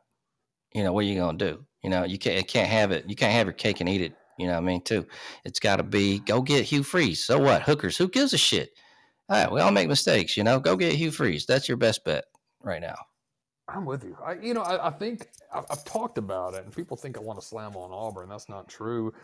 You 0.74 0.84
know 0.84 0.92
what 0.92 1.04
are 1.04 1.08
you 1.08 1.18
gonna 1.18 1.38
do? 1.38 1.64
You 1.82 1.90
know 1.90 2.04
you 2.04 2.18
can't. 2.18 2.46
Can't 2.46 2.68
have 2.68 2.92
it. 2.92 3.08
You 3.08 3.16
can't 3.16 3.32
have 3.32 3.46
your 3.46 3.54
cake 3.54 3.80
and 3.80 3.88
eat 3.88 4.00
it. 4.00 4.14
You 4.38 4.46
know 4.46 4.54
what 4.54 4.62
I 4.62 4.66
mean? 4.66 4.82
Too. 4.82 5.06
It's 5.44 5.60
got 5.60 5.76
to 5.76 5.82
be 5.82 6.20
go 6.20 6.40
get 6.40 6.64
Hugh 6.64 6.82
Freeze. 6.82 7.24
So 7.24 7.38
what? 7.38 7.62
Hookers. 7.62 7.96
Who 7.96 8.08
gives 8.08 8.32
a 8.32 8.38
shit? 8.38 8.70
All 9.28 9.36
right, 9.36 9.52
we 9.52 9.60
all 9.60 9.70
make 9.70 9.88
mistakes. 9.88 10.36
You 10.36 10.44
know, 10.44 10.58
go 10.58 10.76
get 10.76 10.94
Hugh 10.94 11.10
Freeze. 11.10 11.46
That's 11.46 11.68
your 11.68 11.76
best 11.76 12.04
bet 12.04 12.24
right 12.62 12.80
now. 12.80 12.96
I'm 13.68 13.84
with 13.84 14.04
you. 14.04 14.16
I, 14.24 14.34
you 14.34 14.52
know, 14.52 14.62
I, 14.62 14.88
I 14.88 14.90
think 14.90 15.28
I've, 15.54 15.64
I've 15.70 15.84
talked 15.84 16.18
about 16.18 16.54
it, 16.54 16.64
and 16.64 16.74
people 16.74 16.96
think 16.96 17.16
I 17.16 17.20
want 17.20 17.40
to 17.40 17.46
slam 17.46 17.76
on 17.76 17.92
Auburn. 17.92 18.28
That's 18.28 18.48
not 18.48 18.68
true. 18.68 19.14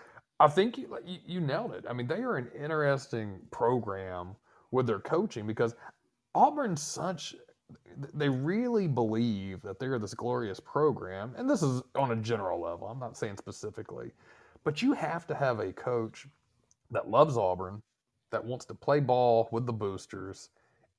I 0.41 0.49
think 0.49 0.79
you, 0.79 0.97
you, 1.05 1.19
you 1.27 1.41
nailed 1.41 1.73
it. 1.73 1.85
I 1.89 1.93
mean, 1.93 2.07
they 2.07 2.23
are 2.23 2.37
an 2.37 2.49
interesting 2.59 3.41
program 3.51 4.37
with 4.71 4.87
their 4.87 5.01
coaching 5.01 5.47
because 5.47 5.75
Auburn's 6.35 6.83
such. 6.83 7.35
They 8.15 8.29
really 8.29 8.87
believe 8.87 9.61
that 9.63 9.79
they're 9.79 9.99
this 9.99 10.15
glorious 10.15 10.61
program, 10.61 11.35
and 11.37 11.51
this 11.51 11.63
is 11.63 11.83
on 11.97 12.13
a 12.13 12.17
general 12.17 12.61
level. 12.61 12.87
I'm 12.87 12.99
not 12.99 13.17
saying 13.17 13.37
specifically, 13.37 14.13
but 14.65 14.83
you 14.83 14.93
have 14.93 15.27
to 15.27 15.35
have 15.35 15.61
a 15.61 15.73
coach 15.73 16.27
that 16.91 17.11
loves 17.11 17.37
Auburn, 17.37 17.83
that 18.31 18.45
wants 18.45 18.65
to 18.67 18.75
play 18.75 19.01
ball 19.01 19.49
with 19.53 19.67
the 19.67 19.73
boosters, 19.73 20.51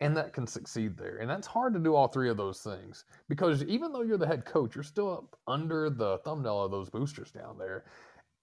and 0.02 0.16
that 0.16 0.34
can 0.34 0.48
succeed 0.48 0.98
there. 0.98 1.18
And 1.18 1.30
that's 1.30 1.48
hard 1.48 1.74
to 1.74 1.80
do 1.80 1.96
all 1.96 2.08
three 2.08 2.30
of 2.30 2.38
those 2.38 2.62
things 2.62 3.06
because 3.28 3.64
even 3.64 3.92
though 3.92 4.02
you're 4.02 4.18
the 4.18 4.28
head 4.28 4.46
coach, 4.46 4.76
you're 4.76 4.84
still 4.84 5.12
up 5.12 5.38
under 5.48 5.90
the 5.90 6.20
thumbnail 6.20 6.64
of 6.64 6.72
those 6.72 6.90
boosters 6.90 7.32
down 7.32 7.58
there. 7.58 7.84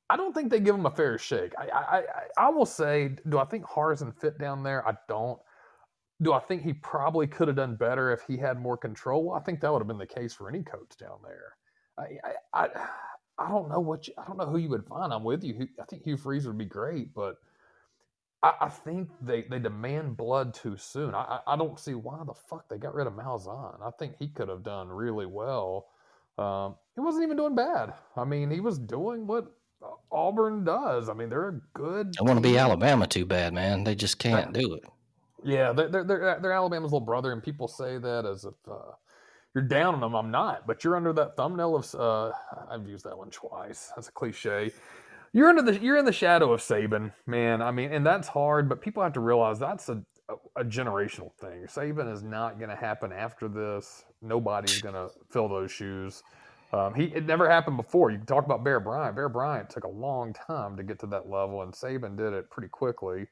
I 0.09 0.16
don't 0.16 0.35
think 0.35 0.51
they 0.51 0.61
give 0.61 0.77
them 0.77 0.87
a 0.87 0.91
fair 0.91 1.18
shake. 1.18 1.53
I 1.59 1.68
I, 1.68 1.97
I, 1.99 2.03
I 2.39 2.49
will 2.51 2.66
say, 2.66 3.16
do 3.29 3.39
I 3.39 3.45
think 3.45 3.64
Harsin 3.64 4.14
fit 4.14 4.39
down 4.39 4.62
there? 4.62 4.87
I 4.87 4.97
don't. 5.09 5.41
Do 6.22 6.32
I 6.32 6.40
think 6.40 6.62
he 6.62 6.72
probably 6.72 7.26
could 7.26 7.48
have 7.48 7.56
done 7.56 7.76
better 7.76 8.12
if 8.12 8.22
he 8.26 8.36
had 8.38 8.58
more 8.58 8.76
control? 8.76 9.24
Well, 9.24 9.38
I 9.38 9.42
think 9.42 9.60
that 9.60 9.72
would 9.72 9.80
have 9.80 9.88
been 9.88 9.98
the 9.98 10.06
case 10.06 10.34
for 10.34 10.48
any 10.48 10.62
coach 10.62 10.96
down 10.98 11.18
there. 11.22 11.56
I 11.98 12.28
I, 12.54 12.64
I, 12.64 12.88
I 13.38 13.48
don't 13.50 13.68
know 13.68 13.80
what 13.80 14.08
you, 14.08 14.14
I 14.16 14.24
don't 14.26 14.38
know 14.38 14.46
who 14.46 14.58
you 14.58 14.70
would 14.70 14.86
find. 14.86 15.12
I'm 15.12 15.24
with 15.24 15.44
you. 15.44 15.68
I 15.80 15.84
think 15.84 16.04
Hugh 16.04 16.16
Freeze 16.16 16.46
would 16.46 16.56
be 16.56 16.64
great, 16.64 17.12
but 17.14 17.36
I, 18.42 18.54
I 18.62 18.68
think 18.68 19.10
they, 19.20 19.42
they 19.42 19.58
demand 19.58 20.16
blood 20.16 20.54
too 20.54 20.76
soon. 20.78 21.14
I, 21.14 21.40
I 21.46 21.54
I 21.54 21.56
don't 21.56 21.78
see 21.78 21.94
why 21.94 22.22
the 22.26 22.34
fuck 22.34 22.68
they 22.68 22.78
got 22.78 22.94
rid 22.94 23.06
of 23.06 23.12
Malzahn. 23.12 23.82
I 23.86 23.90
think 23.98 24.14
he 24.18 24.28
could 24.28 24.48
have 24.48 24.62
done 24.62 24.88
really 24.88 25.26
well. 25.26 25.88
Um, 26.38 26.76
he 26.94 27.00
wasn't 27.00 27.24
even 27.24 27.36
doing 27.36 27.54
bad. 27.54 27.92
I 28.16 28.24
mean, 28.24 28.50
he 28.50 28.60
was 28.60 28.78
doing 28.78 29.26
what 29.26 29.52
Auburn 30.10 30.64
does. 30.64 31.08
I 31.08 31.14
mean, 31.14 31.28
they're 31.28 31.48
a 31.48 31.60
good. 31.74 32.14
I 32.18 32.22
want 32.22 32.36
to 32.36 32.40
be. 32.40 32.58
Alabama 32.58 33.06
too 33.06 33.26
bad, 33.26 33.52
man. 33.52 33.84
They 33.84 33.94
just 33.94 34.18
can't 34.18 34.52
do 34.52 34.74
it. 34.74 34.84
Yeah, 35.47 35.72
they're, 35.72 35.88
they're, 35.88 36.38
they're, 36.40 36.53
Alabama's 36.53 36.92
little 36.92 37.05
brother, 37.07 37.32
and 37.32 37.42
people 37.42 37.68
say 37.68 37.99
that 37.99 38.26
as 38.26 38.44
if 38.44 38.55
uh, 38.68 38.92
you're 39.55 39.64
down 39.64 39.94
on 39.94 40.01
them. 40.01 40.14
I'm 40.14 40.30
not, 40.30 40.66
but 40.66 40.84
you're 40.84 40.97
under 40.97 41.12
that 41.14 41.36
thumbnail 41.36 41.76
of. 41.76 41.94
Uh, 41.94 42.32
I've 42.70 42.86
used 42.86 43.05
that 43.05 43.16
one 43.16 43.30
twice. 43.30 43.92
That's 43.94 44.09
a 44.09 44.12
cliche. 44.12 44.72
You're 45.32 45.49
under 45.49 45.62
the 45.62 45.78
you're 45.78 45.99
in 45.99 46.05
the 46.05 46.12
shadow 46.12 46.53
of 46.53 46.61
Saban, 46.61 47.12
man. 47.26 47.62
I 47.62 47.70
mean, 47.70 47.92
and 47.92 48.05
that's 48.05 48.28
hard, 48.28 48.68
but 48.68 48.80
people 48.80 49.03
have 49.03 49.12
to 49.14 49.20
realize 49.20 49.59
that's 49.59 49.88
a 49.88 50.03
a, 50.28 50.61
a 50.61 50.64
generational 50.64 51.32
thing. 51.34 51.66
Saban 51.66 52.12
is 52.12 52.22
not 52.22 52.59
going 52.59 52.70
to 52.70 52.76
happen 52.76 53.12
after 53.12 53.49
this. 53.49 54.05
Nobody's 54.22 54.82
going 54.82 54.94
to 54.94 55.11
fill 55.30 55.49
those 55.49 55.70
shoes. 55.70 56.22
Um, 56.72 56.94
he 56.94 57.05
it 57.05 57.24
never 57.24 57.49
happened 57.49 57.76
before. 57.76 58.11
You 58.11 58.18
can 58.18 58.26
talk 58.26 58.44
about 58.44 58.64
Bear 58.64 58.80
Bryant. 58.80 59.14
Bear 59.14 59.28
Bryant 59.28 59.70
took 59.70 59.84
a 59.84 59.88
long 59.88 60.32
time 60.32 60.76
to 60.76 60.82
get 60.82 60.99
to 61.01 61.07
that 61.07 61.30
level, 61.30 61.62
and 61.62 61.72
Saban 61.72 62.16
did 62.16 62.32
it 62.32 62.51
pretty 62.51 62.68
quickly. 62.68 63.28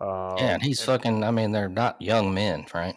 Um, 0.00 0.36
Yeah, 0.38 0.54
and 0.54 0.62
he's 0.62 0.82
fucking. 0.82 1.24
I 1.24 1.30
mean, 1.30 1.52
they're 1.52 1.68
not 1.68 2.00
young 2.00 2.32
men, 2.32 2.66
right? 2.74 2.96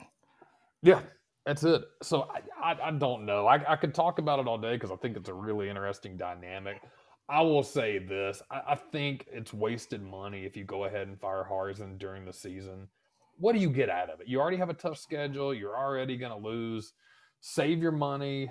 Yeah, 0.82 1.01
that's 1.45 1.64
it. 1.64 1.84
So 2.01 2.30
I, 2.34 2.72
I, 2.72 2.88
I 2.88 2.91
don't 2.91 3.26
know. 3.26 3.47
I, 3.47 3.74
I 3.74 3.76
could 3.76 3.93
talk 3.93 4.20
about 4.20 4.39
it 4.39 4.47
all 4.47 4.58
day 4.58 4.76
because 4.76 4.91
I 4.91 4.95
think 4.95 5.18
it's 5.18 5.30
a 5.30 5.34
really 5.34 5.70
interesting 5.70 6.18
dynamic. 6.18 6.82
I 7.30 7.41
will 7.41 7.64
say 7.64 7.99
this: 7.99 8.41
I, 8.49 8.62
I 8.70 8.76
think 8.76 9.28
it's 9.32 9.54
wasted 9.54 10.01
money 10.01 10.45
if 10.45 10.56
you 10.56 10.64
go 10.64 10.86
ahead 10.86 11.08
and 11.08 11.20
fire 11.20 11.45
Harsin 11.49 11.97
during 11.97 12.26
the 12.26 12.34
season. 12.34 12.88
What 13.38 13.54
do 13.54 13.60
you 13.60 13.70
get 13.70 13.89
out 13.89 14.10
of 14.10 14.22
it? 14.22 14.28
You 14.28 14.39
already 14.39 14.58
have 14.58 14.70
a 14.70 14.76
tough 14.76 14.97
schedule. 14.97 15.54
You're 15.54 15.76
already 15.76 16.18
going 16.18 16.32
to 16.32 16.47
lose. 16.47 16.93
Save 17.41 17.82
your 17.82 17.91
money. 17.91 18.49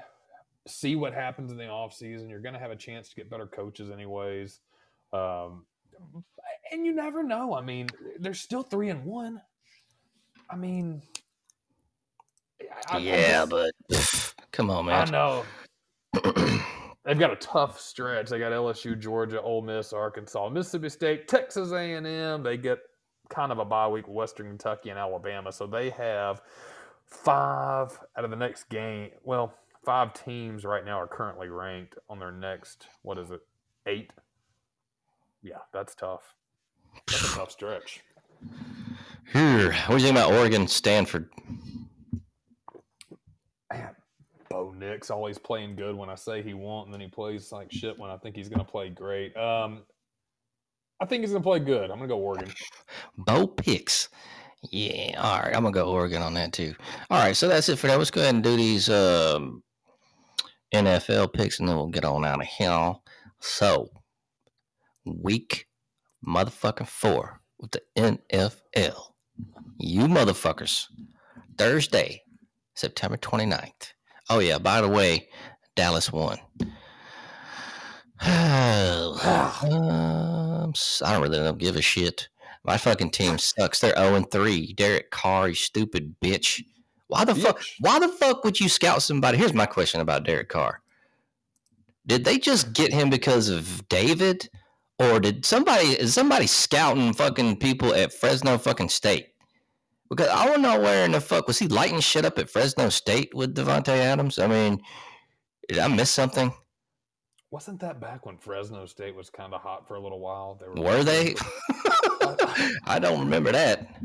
See 0.67 0.97
what 0.97 1.15
happens 1.15 1.51
in 1.51 1.57
the 1.57 1.65
offseason. 1.65 2.29
You're 2.29 2.41
going 2.41 2.55
to 2.55 2.61
have 2.61 2.71
a 2.71 2.77
chance 2.77 3.09
to 3.09 3.15
get 3.15 3.31
better 3.31 3.47
coaches, 3.47 3.91
anyways. 3.91 4.61
Um, 5.13 5.65
and 6.73 6.85
you 6.87 6.93
never 6.93 7.23
know. 7.23 7.55
I 7.55 7.61
mean, 7.61 7.89
they're 8.19 8.35
still 8.35 8.63
three 8.63 8.89
and 8.89 9.05
one. 9.05 9.41
I 10.51 10.57
mean, 10.57 11.03
I- 12.61 12.65
I- 12.89 12.97
I 12.97 12.99
yeah, 12.99 13.47
just- 13.91 14.35
but 14.37 14.51
come 14.53 14.71
on, 14.71 14.87
man. 14.87 15.09
I 15.09 15.11
know 15.11 15.45
they've 17.05 17.19
got 17.19 17.33
a 17.33 17.37
tough 17.37 17.81
stretch. 17.81 18.29
They 18.31 18.39
got 18.39 18.53
LSU, 18.53 18.99
Georgia, 18.99 19.41
Ole 19.41 19.63
Miss, 19.63 19.93
Arkansas, 19.93 20.49
Mississippi 20.49 20.89
State, 20.89 21.29
Texas 21.29 21.73
A 21.73 21.95
and 21.95 22.07
M. 22.07 22.43
They 22.43 22.57
get 22.57 22.79
kind 23.29 23.51
of 23.53 23.59
a 23.59 23.65
bye 23.65 23.89
week 23.89 24.07
Western 24.09 24.47
Kentucky 24.49 24.91
and 24.91 24.99
Alabama, 24.99 25.53
so 25.53 25.67
they 25.67 25.91
have 25.91 26.43
five 27.07 27.99
out 28.17 28.25
of 28.25 28.31
the 28.31 28.37
next 28.37 28.65
game. 28.69 29.11
Well, 29.25 29.55
five 29.85 30.13
teams 30.15 30.65
right 30.65 30.85
now 30.85 30.99
are 31.01 31.09
currently 31.09 31.49
ranked 31.49 31.99
on 32.09 32.19
their 32.19 32.31
next. 32.33 32.87
What 33.03 33.19
is 33.19 33.31
it? 33.31 33.41
Eight. 33.87 34.13
Yeah, 35.43 35.59
that's 35.73 35.95
tough. 35.95 36.35
That's 37.07 37.33
a 37.33 37.37
tough 37.37 37.51
stretch. 37.51 38.01
Here, 39.33 39.73
what 39.73 39.89
do 39.89 39.95
you 39.95 40.01
think 40.01 40.17
about 40.17 40.33
Oregon, 40.33 40.67
Stanford? 40.69 41.29
Man, 43.73 43.95
Bo 44.51 44.75
Nix 44.77 45.11
always 45.11 45.39
playing 45.39 45.77
good 45.77 45.97
when 45.97 46.11
I 46.11 46.15
say 46.15 46.43
he 46.43 46.55
won't, 46.55 46.87
and 46.87 46.95
then 46.95 47.01
he 47.01 47.09
plays 47.09 47.51
like 47.53 47.73
shit 47.73 47.99
when 47.99 48.11
I 48.11 48.19
think 48.19 48.37
he's 48.37 48.49
going 48.49 48.59
to 48.59 48.71
play 48.71 48.91
great. 48.91 49.37
Um, 49.37 49.83
I 51.01 51.07
think 51.07 51.23
he's 51.23 51.31
going 51.31 51.43
to 51.43 51.49
play 51.49 51.61
good. 51.61 51.91
I'm 51.91 51.99
going 51.99 52.09
to 52.09 52.15
go 52.15 52.19
Oregon. 52.19 52.53
Bo 53.17 53.47
Picks. 53.47 54.09
Yeah, 54.71 55.21
all 55.21 55.41
right. 55.41 55.57
I'm 55.57 55.63
gonna 55.63 55.73
go 55.73 55.91
Oregon 55.91 56.23
on 56.23 56.35
that 56.35 56.53
too. 56.53 56.75
All 57.11 57.19
right, 57.19 57.37
so 57.37 57.49
that's 57.49 57.69
it 57.69 57.79
for 57.79 57.89
that. 57.89 57.99
Let's 57.99 58.13
go 58.13 58.21
ahead 58.21 58.35
and 58.35 58.45
do 58.45 58.57
these 58.57 58.89
um, 58.89 59.63
NFL 60.73 61.33
picks, 61.33 61.59
and 61.59 61.69
then 61.69 61.77
we'll 61.77 61.89
get 61.89 62.05
on 62.05 62.25
out 62.25 62.41
of 62.41 62.47
here. 62.47 62.95
So, 63.41 63.89
week 65.05 65.67
motherfucking 66.27 66.89
four 66.89 67.41
with 67.59 67.73
the 67.73 67.83
NFL. 67.97 69.13
You 69.79 70.03
motherfuckers 70.03 70.87
Thursday, 71.59 72.23
September 72.75 73.17
29th. 73.17 73.93
Oh, 74.31 74.39
yeah, 74.39 74.59
by 74.59 74.81
the 74.81 74.89
way, 74.89 75.29
Dallas 75.77 76.13
won. 76.13 76.39
um, 76.61 76.69
I 81.03 81.13
don't 81.13 81.23
really 81.23 81.39
don't 81.39 81.59
give 81.59 81.77
a 81.77 81.83
shit. 81.83 82.29
My 82.65 82.77
fucking 82.77 83.11
team 83.11 83.39
sucks. 83.39 83.81
They're 83.81 83.97
0 83.97 84.23
3. 84.23 84.75
Derek 84.75 85.11
Carr, 85.11 85.49
you 85.49 85.55
stupid 85.55 86.15
bitch. 86.23 86.63
Why 87.09 87.25
the 87.25 87.35
fuck? 87.35 87.59
Bitch. 87.59 87.75
Why 87.81 87.99
the 87.99 88.09
fuck 88.09 88.45
would 88.45 88.61
you 88.61 88.69
scout 88.69 89.03
somebody? 89.03 89.39
Here's 89.39 89.53
my 89.53 89.67
question 89.67 90.01
about 90.01 90.25
Derek 90.25 90.49
Carr. 90.49 90.81
Did 92.07 92.25
they 92.25 92.39
just 92.39 92.73
get 92.73 92.93
him 92.93 93.11
because 93.11 93.49
of 93.49 93.89
David, 93.89 94.49
or 94.99 95.21
did 95.21 95.45
somebody 95.45 95.89
is 95.89 96.15
somebody 96.15 96.47
scouting 96.47 97.13
fucking 97.13 97.57
people 97.57 97.95
at 97.95 98.13
Fresno 98.13 98.59
fucking 98.59 98.89
State? 98.89 99.27
Because 100.11 100.29
I 100.29 100.45
don't 100.47 100.63
know 100.63 100.79
where 100.79 101.05
in 101.05 101.13
the 101.13 101.21
fuck 101.21 101.47
was 101.47 101.59
he 101.59 101.69
lighting 101.69 102.01
shit 102.01 102.25
up 102.25 102.39
at 102.39 102.51
Fresno 102.51 102.91
State 102.91 103.35
with 103.35 103.55
Davante 103.55 103.89
Adams. 103.89 104.39
I 104.39 104.47
mean, 104.47 104.83
did 105.69 105.79
I 105.79 105.89
miss 105.89 106.11
something? 106.11 106.53
Wasn't 107.51 107.81
that 107.81 108.01
back 108.01 108.25
when 108.25 108.39
Fresno 108.39 108.87
State 108.87 109.15
was 109.15 109.29
kind 109.29 109.53
of 109.53 109.61
hot 109.61 109.87
for 109.87 109.97
a 109.97 110.01
little 110.01 110.21
while? 110.21 110.59
They 110.61 110.81
Were 110.81 111.05
they? 111.05 111.35
I 112.87 112.99
don't 112.99 113.21
remember 113.21 113.53
that. 113.53 113.97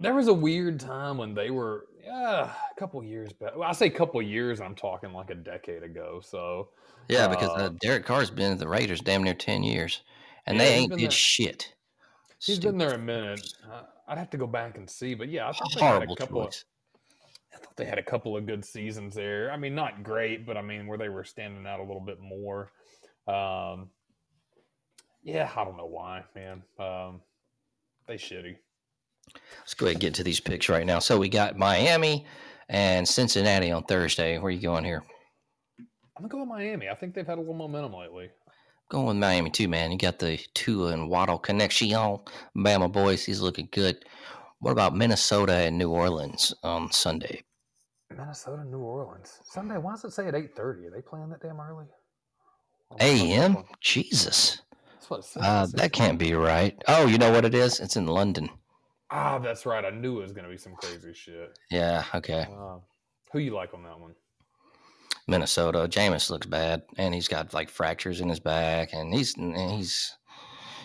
There 0.00 0.14
was 0.14 0.28
a 0.28 0.34
weird 0.34 0.80
time 0.80 1.18
when 1.18 1.34
they 1.34 1.50
were, 1.50 1.86
yeah, 2.02 2.50
a 2.50 2.80
couple 2.80 3.02
years 3.04 3.32
back. 3.34 3.56
Well, 3.56 3.68
I 3.68 3.72
say 3.72 3.86
a 3.86 3.90
couple 3.90 4.22
years. 4.22 4.60
I'm 4.60 4.74
talking 4.74 5.12
like 5.12 5.28
a 5.28 5.34
decade 5.34 5.82
ago. 5.82 6.20
So 6.24 6.70
Yeah, 7.08 7.28
because 7.28 7.50
uh, 7.50 7.64
Uh, 7.64 7.68
Derek 7.80 8.06
Carr's 8.06 8.30
been 8.30 8.52
at 8.52 8.58
the 8.58 8.68
Raiders 8.68 9.00
damn 9.00 9.22
near 9.22 9.34
ten 9.34 9.62
years, 9.62 10.02
and 10.46 10.56
Yeah, 10.56 10.64
they 10.64 10.74
ain't 10.74 10.92
did 10.92 11.00
there. 11.00 11.10
shit. 11.10 11.74
he's 12.38 12.56
Stupid. 12.56 12.62
been 12.70 12.78
there 12.78 12.94
a 12.94 12.98
minute. 12.98 13.46
Uh, 13.70 13.82
I'd 14.08 14.18
have 14.18 14.30
to 14.30 14.36
go 14.36 14.46
back 14.46 14.76
and 14.76 14.88
see, 14.88 15.14
but 15.14 15.28
yeah, 15.28 15.48
I 15.48 15.52
thought 15.52 15.72
they 15.74 15.80
had 15.80 16.02
a 16.02 16.16
couple. 16.16 16.42
Of. 16.42 16.54
I 17.54 17.56
thought 17.58 17.76
they 17.76 17.84
had 17.84 17.98
a 17.98 18.02
couple 18.02 18.36
of 18.36 18.46
good 18.46 18.64
seasons 18.64 19.14
there. 19.14 19.50
I 19.52 19.56
mean, 19.56 19.74
not 19.74 20.02
great, 20.02 20.44
but 20.44 20.56
I 20.56 20.62
mean, 20.62 20.86
where 20.86 20.98
they 20.98 21.08
were 21.08 21.24
standing 21.24 21.66
out 21.66 21.80
a 21.80 21.84
little 21.84 22.00
bit 22.04 22.18
more. 22.20 22.70
Um, 23.26 23.90
yeah, 25.22 25.50
I 25.56 25.64
don't 25.64 25.76
know 25.76 25.86
why, 25.86 26.24
man. 26.34 26.62
Um, 26.78 27.20
they 28.06 28.16
shitty. 28.16 28.56
Let's 29.60 29.72
go 29.74 29.86
ahead 29.86 29.94
and 29.94 30.00
get 30.02 30.14
to 30.14 30.24
these 30.24 30.40
picks 30.40 30.68
right 30.68 30.84
now. 30.84 30.98
So 30.98 31.18
we 31.18 31.30
got 31.30 31.56
Miami 31.56 32.26
and 32.68 33.08
Cincinnati 33.08 33.70
on 33.70 33.84
Thursday. 33.84 34.38
Where 34.38 34.50
you 34.50 34.60
going 34.60 34.84
here? 34.84 35.02
I'm 35.78 36.28
gonna 36.28 36.28
go 36.28 36.38
with 36.40 36.48
Miami. 36.48 36.88
I 36.90 36.94
think 36.94 37.14
they've 37.14 37.26
had 37.26 37.38
a 37.38 37.40
little 37.40 37.54
momentum 37.54 37.94
lately. 37.94 38.28
Going 38.90 39.06
with 39.06 39.16
Miami 39.16 39.50
too, 39.50 39.68
man. 39.68 39.90
You 39.92 39.98
got 39.98 40.18
the 40.18 40.38
Tua 40.54 40.92
and 40.92 41.08
Waddle 41.08 41.38
connection. 41.38 41.88
Bama 41.88 42.92
boys, 42.92 43.24
he's 43.24 43.40
looking 43.40 43.68
good. 43.72 44.04
What 44.60 44.72
about 44.72 44.94
Minnesota 44.96 45.54
and 45.54 45.78
New 45.78 45.90
Orleans 45.90 46.54
on 46.62 46.92
Sunday? 46.92 47.42
Minnesota, 48.10 48.64
New 48.64 48.78
Orleans, 48.78 49.40
Sunday. 49.44 49.78
Why 49.78 49.92
does 49.92 50.04
it 50.04 50.12
say 50.12 50.28
at 50.28 50.34
8:30? 50.34 50.86
Are 50.86 50.90
they 50.90 51.00
playing 51.02 51.30
that 51.30 51.40
damn 51.40 51.60
early? 51.60 51.86
That's 52.90 53.02
what- 53.02 53.02
A.M. 53.02 53.64
Jesus, 53.80 54.60
That's 54.92 55.10
what 55.10 55.20
it 55.20 55.24
says. 55.24 55.42
uh, 55.42 55.66
that 55.74 55.92
can't 55.92 56.18
be 56.18 56.34
right. 56.34 56.80
Oh, 56.86 57.06
you 57.06 57.18
know 57.18 57.32
what 57.32 57.44
it 57.44 57.54
is? 57.54 57.80
It's 57.80 57.96
in 57.96 58.06
London. 58.06 58.50
Ah, 59.10 59.38
that's 59.38 59.66
right. 59.66 59.84
I 59.84 59.90
knew 59.90 60.18
it 60.20 60.22
was 60.22 60.32
gonna 60.32 60.48
be 60.48 60.58
some 60.58 60.74
crazy 60.76 61.12
shit. 61.14 61.58
Yeah, 61.70 62.04
okay. 62.14 62.46
Uh, 62.50 62.78
who 63.32 63.38
you 63.38 63.54
like 63.54 63.74
on 63.74 63.82
that 63.84 63.98
one? 63.98 64.14
Minnesota. 65.26 65.88
Jameis 65.88 66.30
looks 66.30 66.46
bad, 66.46 66.82
and 66.96 67.14
he's 67.14 67.28
got 67.28 67.54
like 67.54 67.70
fractures 67.70 68.20
in 68.20 68.28
his 68.28 68.40
back, 68.40 68.92
and 68.92 69.14
he's 69.14 69.36
and 69.36 69.56
he's 69.72 70.16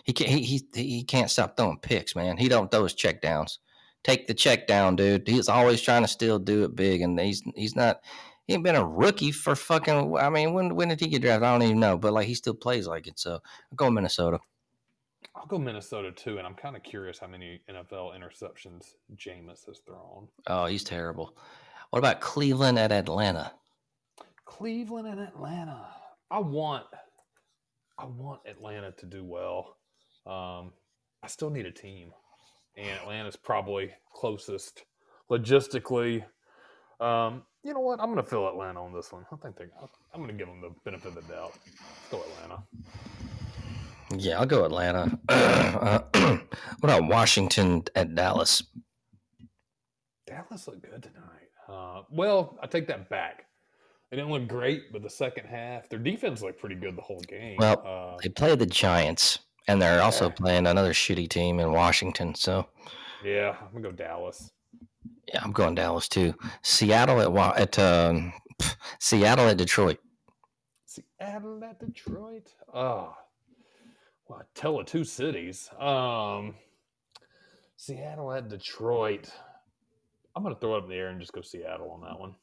he 0.04 0.14
can't 0.14 0.30
he, 0.30 0.42
he 0.42 0.68
he 0.74 1.04
can't 1.04 1.30
stop 1.30 1.58
throwing 1.58 1.80
picks, 1.80 2.16
man. 2.16 2.38
He 2.38 2.48
don't 2.48 2.72
throw 2.72 2.84
his 2.84 2.94
check 2.94 3.22
downs. 3.22 3.60
Take 4.04 4.28
the 4.28 4.34
check 4.34 4.66
down, 4.66 4.96
dude. 4.96 5.28
He's 5.28 5.50
always 5.50 5.82
trying 5.82 6.04
to 6.04 6.08
still 6.08 6.40
do 6.40 6.64
it 6.64 6.76
big, 6.76 7.02
and 7.02 7.20
he's 7.20 7.44
he's 7.56 7.76
not. 7.76 8.02
He 8.48 8.56
ain't 8.56 8.64
been 8.64 8.76
a 8.76 8.86
rookie 8.86 9.32
for 9.32 9.56
fucking. 9.56 10.18
I 10.18 10.30
mean, 10.30 10.54
when 10.54 10.76
when 10.76 10.88
did 10.88 11.00
he 11.00 11.08
get 11.08 11.22
drafted? 11.22 11.44
I 11.44 11.52
don't 11.52 11.64
even 11.64 11.80
know, 11.80 11.98
but 11.98 12.14
like 12.14 12.28
he 12.28 12.34
still 12.34 12.54
plays 12.54 12.88
like 12.88 13.08
it. 13.08 13.20
So 13.20 13.36
I'm 13.36 13.76
going 13.76 13.94
Minnesota. 13.94 14.40
I'll 15.36 15.46
go 15.46 15.58
Minnesota 15.58 16.12
too, 16.12 16.38
and 16.38 16.48
I'm 16.48 16.56
kind 16.56 16.76
of 16.76 16.84
curious 16.84 17.20
how 17.20 17.28
many 17.28 17.62
NFL 17.70 18.18
interceptions 18.18 18.96
Jameis 19.16 19.66
has 19.68 19.80
thrown. 19.86 20.28
Oh, 20.48 20.66
he's 20.66 20.84
terrible. 20.84 21.38
What 21.92 22.00
about 22.00 22.22
Cleveland 22.22 22.80
at 22.80 22.92
Atlanta? 22.92 23.54
Cleveland 24.50 25.08
and 25.08 25.20
Atlanta. 25.20 25.86
I 26.32 26.40
want, 26.40 26.86
I 28.00 28.06
want 28.06 28.42
Atlanta 28.48 28.92
to 28.94 29.06
do 29.06 29.24
well. 29.24 29.78
Um, 30.26 30.74
I 31.24 31.28
still 31.28 31.52
need 31.52 31.68
a 31.68 31.72
team, 31.72 32.12
and 32.76 32.90
Atlanta's 33.00 33.36
probably 33.36 33.92
closest 34.12 34.84
logistically. 35.30 36.26
Um, 37.00 37.44
you 37.64 37.74
know 37.74 37.80
what? 37.80 38.00
I'm 38.00 38.08
going 38.08 38.18
to 38.18 38.24
fill 38.24 38.50
Atlanta 38.50 38.84
on 38.84 38.92
this 38.92 39.12
one. 39.12 39.24
I 39.32 39.36
think 39.36 39.56
they. 39.56 39.66
I'm 40.14 40.22
going 40.22 40.32
to 40.32 40.38
give 40.38 40.48
them 40.48 40.62
the 40.62 40.72
benefit 40.84 41.10
of 41.10 41.16
the 41.16 41.34
doubt. 41.34 41.54
Let's 41.66 42.10
go 42.10 42.24
Atlanta. 42.24 42.64
Yeah, 44.18 44.40
I'll 44.40 44.48
go 44.48 44.66
Atlanta. 44.66 45.20
what 46.80 46.84
about 46.84 47.08
Washington 47.08 47.84
at 47.96 48.16
Dallas? 48.16 48.64
Dallas 50.26 50.68
looked 50.68 50.82
good 50.82 51.04
tonight. 51.04 51.50
Uh, 51.68 52.02
well, 52.10 52.58
I 52.64 52.68
take 52.68 52.88
that 52.88 53.10
back. 53.10 53.46
They 54.10 54.18
didn't 54.18 54.32
look 54.32 54.48
great, 54.48 54.92
but 54.92 55.04
the 55.04 55.10
second 55.10 55.46
half, 55.46 55.88
their 55.90 56.00
defense 56.00 56.42
looked 56.42 56.60
pretty 56.60 56.76
good 56.76 56.96
the 56.98 57.02
whole 57.02 57.20
game. 57.22 57.58
Well, 57.60 57.82
uh, 57.86 58.18
They 58.24 58.30
play 58.30 58.56
the 58.56 58.66
Giants, 58.66 59.40
and 59.68 59.80
they're 59.82 60.02
also 60.02 60.30
playing 60.32 60.66
another 60.66 60.94
shitty 60.94 61.30
team 61.30 61.60
in 61.60 61.72
Washington. 61.72 62.34
So 62.34 62.66
yeah, 63.24 63.56
I'm 63.62 63.72
gonna 63.72 63.90
go 63.90 63.92
Dallas. 63.92 64.52
yeah, 65.28 65.42
I'm 65.44 65.52
going 65.52 65.76
Dallas 65.76 66.08
too. 66.10 66.34
Seattle 66.64 67.22
at 67.22 67.32
Wa- 67.32 67.54
at 67.56 67.78
um, 67.78 68.34
Seattle 69.00 69.48
at 69.48 69.58
Detroit. 69.58 70.00
Seattle 70.88 71.64
at 71.64 71.80
Detroit. 71.80 72.52
Oh, 72.74 73.16
well, 74.28 74.42
tell 74.56 74.80
of 74.80 74.88
two 74.88 75.04
cities. 75.04 75.70
Um, 75.80 76.56
Seattle 77.78 78.32
at 78.34 78.50
Detroit. 78.50 79.30
I'm 80.36 80.42
gonna 80.42 80.56
throw 80.56 80.76
it 80.76 80.78
up 80.80 80.84
in 80.86 80.90
the 80.90 80.96
air 80.96 81.10
and 81.10 81.20
just 81.20 81.32
go 81.34 81.42
Seattle 81.42 81.92
on 81.92 82.02
that 82.02 82.20
one. 82.20 82.34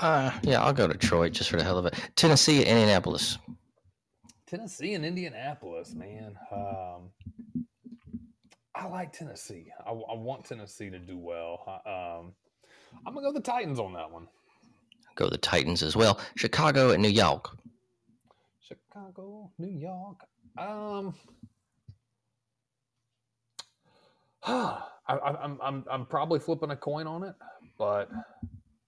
Uh, 0.00 0.32
yeah, 0.42 0.62
I'll 0.62 0.72
go 0.72 0.86
Detroit 0.88 1.32
just 1.32 1.50
for 1.50 1.56
the 1.56 1.64
hell 1.64 1.78
of 1.78 1.86
it. 1.86 1.94
Tennessee 2.16 2.64
Indianapolis. 2.64 3.38
Tennessee 4.46 4.94
and 4.94 5.04
Indianapolis, 5.04 5.94
man. 5.94 6.36
Um, 6.52 7.10
I 8.74 8.86
like 8.88 9.12
Tennessee. 9.12 9.66
I, 9.86 9.90
I 9.90 10.14
want 10.14 10.44
Tennessee 10.44 10.90
to 10.90 10.98
do 10.98 11.16
well. 11.18 11.62
I- 11.66 12.18
Um, 12.18 12.34
I'm 13.06 13.14
gonna 13.14 13.26
go 13.26 13.32
the 13.32 13.40
Titans 13.40 13.78
on 13.80 13.92
that 13.94 14.10
one. 14.10 14.28
Go 15.16 15.28
the 15.28 15.38
Titans 15.38 15.82
as 15.82 15.96
well. 15.96 16.20
Chicago 16.36 16.90
and 16.90 17.02
New 17.02 17.08
York. 17.08 17.56
Chicago, 18.60 19.50
New 19.58 19.70
York. 19.70 20.20
Um, 20.58 21.14
I, 24.46 24.80
I, 25.08 25.16
I'm 25.42 25.58
I'm 25.62 25.84
I'm 25.90 26.06
probably 26.06 26.38
flipping 26.38 26.70
a 26.70 26.76
coin 26.76 27.06
on 27.06 27.22
it, 27.24 27.34
but 27.78 28.10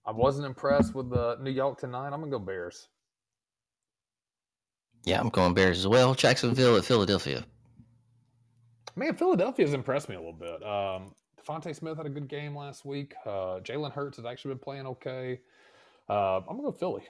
I 0.06 0.12
wasn't 0.12 0.46
impressed 0.46 0.94
with 0.94 1.10
the 1.10 1.36
New 1.40 1.50
York 1.50 1.78
tonight. 1.78 2.06
I'm 2.12 2.20
gonna 2.20 2.30
go 2.30 2.38
Bears. 2.38 2.88
Yeah, 5.04 5.20
I'm 5.20 5.28
going 5.28 5.54
Bears 5.54 5.78
as 5.78 5.86
well. 5.86 6.14
Jacksonville 6.14 6.76
at 6.76 6.84
Philadelphia. 6.84 7.44
Man, 8.94 9.14
Philadelphia's 9.14 9.72
impressed 9.72 10.08
me 10.08 10.14
a 10.14 10.18
little 10.18 10.32
bit. 10.32 10.62
Um, 10.64 11.14
DeVonta 11.40 11.74
Smith 11.74 11.96
had 11.96 12.06
a 12.06 12.10
good 12.10 12.28
game 12.28 12.56
last 12.56 12.84
week. 12.84 13.14
Uh, 13.24 13.60
Jalen 13.60 13.92
Hurts 13.92 14.16
has 14.16 14.26
actually 14.26 14.54
been 14.54 14.58
playing 14.58 14.86
okay. 14.86 15.40
Uh, 16.08 16.38
I'm 16.38 16.56
gonna 16.56 16.62
go 16.62 16.72
Philly. 16.72 17.02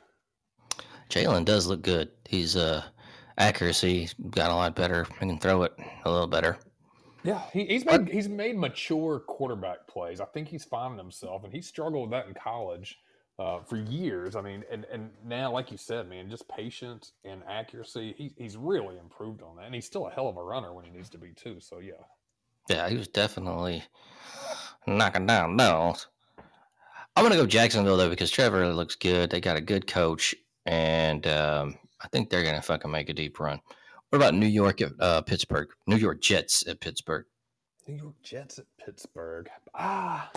Jalen 1.10 1.44
does 1.44 1.66
look 1.66 1.82
good. 1.82 2.10
He's 2.24 2.56
uh 2.56 2.82
accuracy 3.38 4.08
got 4.30 4.50
a 4.50 4.54
lot 4.54 4.74
better. 4.74 5.06
He 5.20 5.26
can 5.26 5.38
throw 5.38 5.62
it 5.62 5.72
a 6.04 6.10
little 6.10 6.26
better. 6.26 6.58
Yeah, 7.26 7.42
he, 7.52 7.64
he's 7.64 7.84
made 7.84 8.08
he's 8.08 8.28
made 8.28 8.56
mature 8.56 9.18
quarterback 9.18 9.88
plays. 9.88 10.20
I 10.20 10.26
think 10.26 10.46
he's 10.46 10.64
finding 10.64 10.96
himself, 10.96 11.42
and 11.42 11.52
he 11.52 11.60
struggled 11.60 12.02
with 12.02 12.10
that 12.12 12.28
in 12.28 12.34
college 12.34 13.00
uh, 13.40 13.58
for 13.62 13.76
years. 13.76 14.36
I 14.36 14.42
mean, 14.42 14.62
and 14.70 14.84
and 14.92 15.10
now, 15.24 15.50
like 15.50 15.72
you 15.72 15.76
said, 15.76 16.08
man, 16.08 16.30
just 16.30 16.48
patience 16.48 17.14
and 17.24 17.42
accuracy. 17.48 18.14
He, 18.16 18.32
he's 18.36 18.56
really 18.56 18.96
improved 18.98 19.42
on 19.42 19.56
that, 19.56 19.66
and 19.66 19.74
he's 19.74 19.86
still 19.86 20.06
a 20.06 20.10
hell 20.10 20.28
of 20.28 20.36
a 20.36 20.42
runner 20.42 20.72
when 20.72 20.84
he 20.84 20.92
needs 20.92 21.10
to 21.10 21.18
be 21.18 21.32
too. 21.32 21.58
So 21.58 21.80
yeah, 21.80 21.94
Yeah, 22.68 22.88
he 22.88 22.96
was 22.96 23.08
definitely 23.08 23.82
knocking 24.86 25.26
down 25.26 25.56
nails. 25.56 26.06
I'm 27.16 27.24
gonna 27.24 27.34
go 27.34 27.46
Jacksonville 27.46 27.96
though 27.96 28.10
because 28.10 28.30
Trevor 28.30 28.72
looks 28.72 28.94
good. 28.94 29.30
They 29.30 29.40
got 29.40 29.56
a 29.56 29.60
good 29.60 29.88
coach, 29.88 30.32
and 30.64 31.26
um, 31.26 31.76
I 32.00 32.06
think 32.06 32.30
they're 32.30 32.44
gonna 32.44 32.62
fucking 32.62 32.90
make 32.90 33.08
a 33.08 33.14
deep 33.14 33.40
run. 33.40 33.60
What 34.10 34.18
about 34.18 34.34
New 34.34 34.46
York 34.46 34.80
at 34.82 34.92
uh, 35.00 35.22
Pittsburgh? 35.22 35.68
New 35.86 35.96
York 35.96 36.20
Jets 36.20 36.66
at 36.68 36.80
Pittsburgh. 36.80 37.24
New 37.88 37.96
York 37.96 38.14
Jets 38.22 38.58
at 38.58 38.66
Pittsburgh. 38.84 39.48
Ah, 39.74 40.30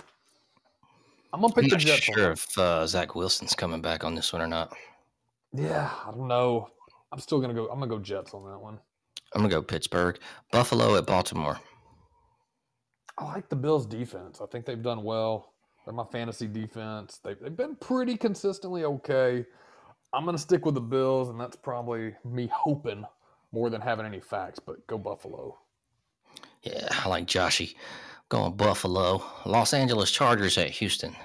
I'm 1.32 1.40
gonna 1.40 1.52
I'm 1.56 1.62
pick 1.62 1.70
the 1.70 1.76
Jets. 1.76 2.02
sure 2.02 2.16
that. 2.16 2.32
if 2.32 2.58
uh, 2.58 2.86
Zach 2.86 3.14
Wilson's 3.14 3.54
coming 3.54 3.80
back 3.80 4.02
on 4.04 4.14
this 4.14 4.32
one 4.32 4.42
or 4.42 4.48
not. 4.48 4.72
Yeah, 5.52 5.90
I 6.06 6.10
don't 6.10 6.28
know. 6.28 6.68
I'm 7.12 7.20
still 7.20 7.40
gonna 7.40 7.54
go. 7.54 7.68
I'm 7.68 7.78
gonna 7.78 7.86
go 7.88 7.98
Jets 7.98 8.34
on 8.34 8.44
that 8.50 8.58
one. 8.58 8.78
I'm 9.34 9.42
gonna 9.42 9.50
go 9.50 9.62
Pittsburgh. 9.62 10.18
Buffalo 10.50 10.96
at 10.96 11.06
Baltimore. 11.06 11.58
I 13.18 13.24
like 13.24 13.48
the 13.48 13.56
Bills' 13.56 13.86
defense. 13.86 14.40
I 14.40 14.46
think 14.46 14.64
they've 14.64 14.82
done 14.82 15.02
well. 15.04 15.52
They're 15.84 15.94
my 15.94 16.04
fantasy 16.04 16.46
defense. 16.46 17.20
They've, 17.22 17.38
they've 17.40 17.56
been 17.56 17.76
pretty 17.76 18.16
consistently 18.16 18.84
okay. 18.84 19.44
I'm 20.12 20.26
to 20.26 20.38
stick 20.38 20.64
with 20.64 20.74
the 20.74 20.80
Bills, 20.80 21.28
and 21.28 21.40
that's 21.40 21.56
probably 21.56 22.14
me 22.24 22.50
hoping 22.52 23.04
more 23.52 23.70
than 23.70 23.80
having 23.80 24.06
any 24.06 24.20
facts, 24.20 24.58
but 24.58 24.86
go 24.86 24.98
Buffalo. 24.98 25.58
Yeah, 26.62 26.88
I 26.90 27.08
like 27.08 27.26
Joshy. 27.26 27.74
Going 28.28 28.56
Buffalo. 28.56 29.22
Los 29.46 29.72
Angeles 29.74 30.10
Chargers 30.10 30.56
at 30.58 30.70
Houston. 30.70 31.16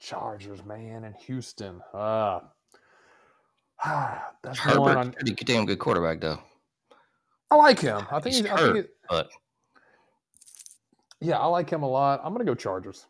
Chargers, 0.00 0.64
man, 0.64 1.04
in 1.04 1.12
Houston. 1.26 1.80
Uh, 1.94 2.40
that's 3.84 4.64
one 4.64 4.76
Herbert's 4.76 4.96
I'm- 4.96 5.12
pretty 5.12 5.34
damn 5.44 5.66
good 5.66 5.78
quarterback, 5.78 6.20
though. 6.20 6.38
I 7.50 7.54
like 7.56 7.78
him. 7.80 8.06
I 8.10 8.20
think 8.20 8.34
He's 8.34 8.44
he's, 8.44 8.52
I 8.52 8.56
think 8.56 8.60
hurt, 8.60 8.76
he- 8.76 8.82
but 9.08 9.30
yeah, 11.20 11.38
I 11.38 11.46
like 11.46 11.70
him 11.70 11.82
a 11.82 11.88
lot. 11.88 12.20
I'm 12.22 12.32
gonna 12.32 12.44
go 12.44 12.54
Chargers. 12.54 13.06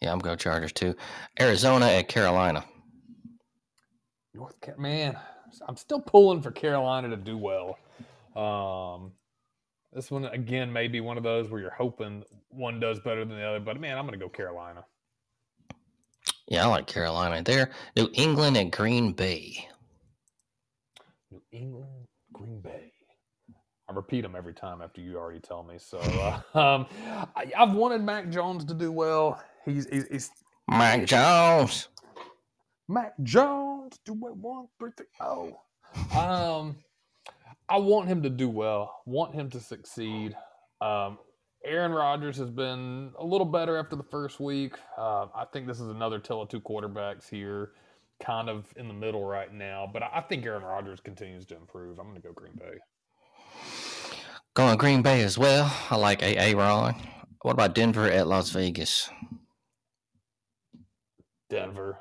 yeah, 0.00 0.10
I'm 0.12 0.18
going 0.18 0.36
Chargers 0.38 0.72
too. 0.72 0.96
Arizona 1.38 1.86
at 1.86 2.08
Carolina. 2.08 2.64
North 4.34 4.60
Car- 4.60 4.76
man, 4.78 5.16
I'm 5.66 5.76
still 5.76 6.00
pulling 6.00 6.42
for 6.42 6.50
Carolina 6.50 7.08
to 7.08 7.16
do 7.16 7.36
well. 7.36 7.78
Um, 8.36 9.12
this 9.92 10.10
one 10.10 10.26
again 10.26 10.72
may 10.72 10.88
be 10.88 11.00
one 11.00 11.16
of 11.16 11.22
those 11.22 11.48
where 11.48 11.60
you're 11.60 11.70
hoping 11.70 12.22
one 12.50 12.80
does 12.80 13.00
better 13.00 13.24
than 13.24 13.36
the 13.36 13.44
other, 13.44 13.60
but 13.60 13.80
man, 13.80 13.96
I'm 13.96 14.04
gonna 14.04 14.18
go 14.18 14.28
Carolina. 14.28 14.84
Yeah, 16.48 16.64
I 16.64 16.68
like 16.68 16.86
Carolina 16.86 17.42
there. 17.42 17.70
New 17.96 18.08
England 18.12 18.56
and 18.56 18.70
Green 18.70 19.12
Bay. 19.12 19.68
New 21.30 21.42
England, 21.50 22.06
Green 22.32 22.60
Bay. 22.60 22.92
I 23.88 23.92
repeat 23.92 24.22
them 24.22 24.34
every 24.36 24.54
time 24.54 24.82
after 24.82 25.00
you 25.00 25.16
already 25.16 25.40
tell 25.40 25.62
me. 25.62 25.76
So 25.78 25.98
uh, 25.98 26.40
um, 26.58 26.86
I, 27.34 27.50
I've 27.56 27.72
wanted 27.72 28.02
Mac 28.02 28.30
Jones 28.30 28.64
to 28.66 28.74
do 28.74 28.92
well. 28.92 29.42
He's 29.64 29.88
he's, 29.88 30.06
he's 30.08 30.30
Mike 30.68 31.06
Jones. 31.06 31.88
Mac 32.88 33.14
Jones, 33.22 33.65
do 34.04 34.12
it 34.26 34.36
one, 34.36 34.66
three, 34.78 34.90
three, 34.96 35.06
oh. 35.20 35.60
Um, 36.18 36.76
I 37.68 37.78
want 37.78 38.08
him 38.08 38.22
to 38.22 38.30
do 38.30 38.48
well. 38.48 39.02
Want 39.06 39.34
him 39.34 39.50
to 39.50 39.60
succeed. 39.60 40.36
Um, 40.80 41.18
Aaron 41.64 41.92
Rodgers 41.92 42.36
has 42.36 42.50
been 42.50 43.12
a 43.18 43.24
little 43.24 43.46
better 43.46 43.76
after 43.76 43.96
the 43.96 44.04
first 44.04 44.38
week. 44.38 44.74
Uh, 44.96 45.26
I 45.34 45.44
think 45.52 45.66
this 45.66 45.80
is 45.80 45.88
another 45.88 46.18
tale 46.18 46.42
of 46.42 46.48
two 46.48 46.60
quarterbacks 46.60 47.28
here, 47.28 47.72
kind 48.22 48.48
of 48.48 48.66
in 48.76 48.86
the 48.88 48.94
middle 48.94 49.24
right 49.24 49.52
now. 49.52 49.88
But 49.92 50.04
I 50.04 50.10
I 50.14 50.20
think 50.20 50.46
Aaron 50.46 50.62
Rodgers 50.62 51.00
continues 51.00 51.44
to 51.46 51.56
improve. 51.56 51.98
I'm 51.98 52.06
going 52.06 52.16
to 52.16 52.22
go 52.22 52.32
Green 52.32 52.54
Bay. 52.54 52.78
Going 54.54 54.78
Green 54.78 55.02
Bay 55.02 55.22
as 55.22 55.36
well. 55.36 55.70
I 55.90 55.96
like 55.96 56.22
A. 56.22 56.54
Ron. 56.54 56.94
What 57.42 57.52
about 57.52 57.74
Denver 57.74 58.10
at 58.10 58.26
Las 58.26 58.50
Vegas? 58.50 59.10
Denver. 61.50 61.98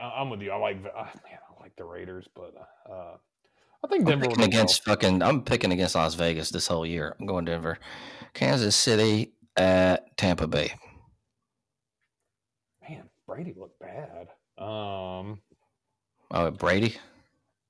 I, 0.00 0.20
I'm 0.20 0.30
with 0.30 0.40
you. 0.42 0.50
I 0.52 0.56
like 0.56 0.82
man. 0.82 0.92
I 0.96 1.62
like 1.62 1.74
the 1.76 1.84
Raiders, 1.84 2.26
but 2.34 2.54
uh, 2.90 3.16
I 3.84 3.88
think 3.88 4.02
I'm 4.02 4.06
Denver 4.06 4.24
picking 4.26 4.36
do 4.36 4.40
well. 4.40 4.48
against 4.48 4.84
fucking. 4.84 5.22
I'm 5.22 5.42
picking 5.42 5.72
against 5.72 5.94
Las 5.94 6.14
Vegas 6.14 6.50
this 6.50 6.66
whole 6.66 6.86
year. 6.86 7.14
I'm 7.18 7.26
going 7.26 7.44
Denver. 7.44 7.78
Kansas 8.34 8.76
City 8.76 9.32
at 9.56 10.16
Tampa 10.16 10.46
Bay. 10.46 10.72
Man, 12.88 13.08
Brady 13.26 13.54
looked 13.56 13.78
bad. 13.80 14.28
Um, 14.62 15.40
Oh, 16.30 16.50
Brady. 16.50 16.96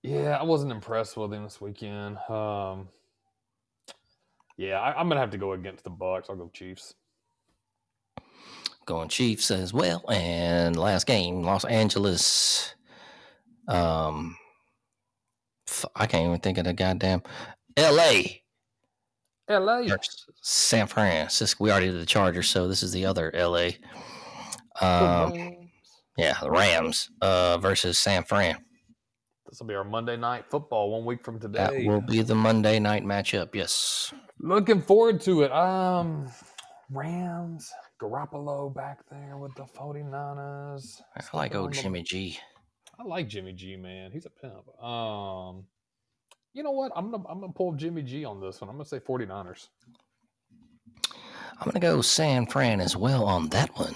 yeah, 0.02 0.36
I 0.38 0.42
wasn't 0.42 0.72
impressed 0.72 1.16
with 1.16 1.32
him 1.32 1.44
this 1.44 1.60
weekend. 1.60 2.18
Um, 2.28 2.88
yeah, 4.56 4.80
I, 4.80 4.98
I'm 4.98 5.08
gonna 5.08 5.20
have 5.20 5.30
to 5.30 5.38
go 5.38 5.52
against 5.52 5.84
the 5.84 5.90
Bucs. 5.90 6.28
I'll 6.28 6.36
go 6.36 6.50
Chiefs. 6.52 6.94
Going 8.86 9.08
Chiefs 9.08 9.50
as 9.50 9.72
well. 9.72 10.04
And 10.10 10.76
last 10.76 11.06
game, 11.06 11.42
Los 11.42 11.64
Angeles. 11.64 12.74
Um, 13.66 14.36
I 15.94 16.06
can't 16.06 16.26
even 16.26 16.40
think 16.40 16.58
of 16.58 16.64
the 16.64 16.72
goddamn 16.72 17.22
L.A. 17.76 18.42
L.A. 19.48 19.88
San 20.42 20.86
Francisco. 20.86 21.64
We 21.64 21.70
already 21.70 21.90
did 21.90 22.00
the 22.00 22.06
Chargers, 22.06 22.48
so 22.48 22.68
this 22.68 22.82
is 22.82 22.92
the 22.92 23.06
other 23.06 23.34
L.A. 23.34 23.78
Um, 24.80 25.68
yeah, 26.16 26.36
the 26.40 26.50
Rams 26.50 27.10
uh, 27.20 27.58
versus 27.58 27.98
San 27.98 28.24
Fran. 28.24 28.56
This 29.48 29.60
will 29.60 29.66
be 29.66 29.74
our 29.74 29.84
Monday 29.84 30.16
night 30.16 30.44
football 30.50 30.90
one 30.90 31.06
week 31.06 31.24
from 31.24 31.40
today. 31.40 31.58
That 31.58 31.84
will 31.86 32.02
be 32.02 32.20
the 32.20 32.34
Monday 32.34 32.78
night 32.78 33.04
matchup. 33.04 33.54
Yes. 33.54 34.12
Looking 34.40 34.82
forward 34.82 35.22
to 35.22 35.42
it. 35.42 35.52
Um, 35.52 36.30
Rams, 36.90 37.72
Garoppolo 38.00 38.74
back 38.74 38.98
there 39.10 39.36
with 39.36 39.54
the 39.54 39.64
49ers. 39.64 41.00
I 41.16 41.36
like 41.36 41.54
old 41.54 41.72
Jimmy 41.72 42.02
G. 42.02 42.38
I 42.98 43.04
like 43.04 43.28
Jimmy 43.28 43.52
G, 43.52 43.76
man. 43.76 44.10
He's 44.12 44.26
a 44.26 44.30
pimp. 44.30 44.68
Um, 44.82 45.64
you 46.52 46.62
know 46.62 46.72
what? 46.72 46.92
I'm 46.96 47.10
gonna 47.10 47.24
I'm 47.28 47.40
gonna 47.40 47.52
pull 47.52 47.72
Jimmy 47.72 48.02
G 48.02 48.24
on 48.24 48.40
this 48.40 48.60
one. 48.60 48.70
I'm 48.70 48.76
gonna 48.76 48.88
say 48.88 48.98
49ers. 48.98 49.68
I'm 51.60 51.64
going 51.64 51.74
to 51.74 51.80
go 51.80 52.00
San 52.02 52.46
Fran 52.46 52.80
as 52.80 52.96
well 52.96 53.24
on 53.24 53.48
that 53.48 53.76
one. 53.76 53.94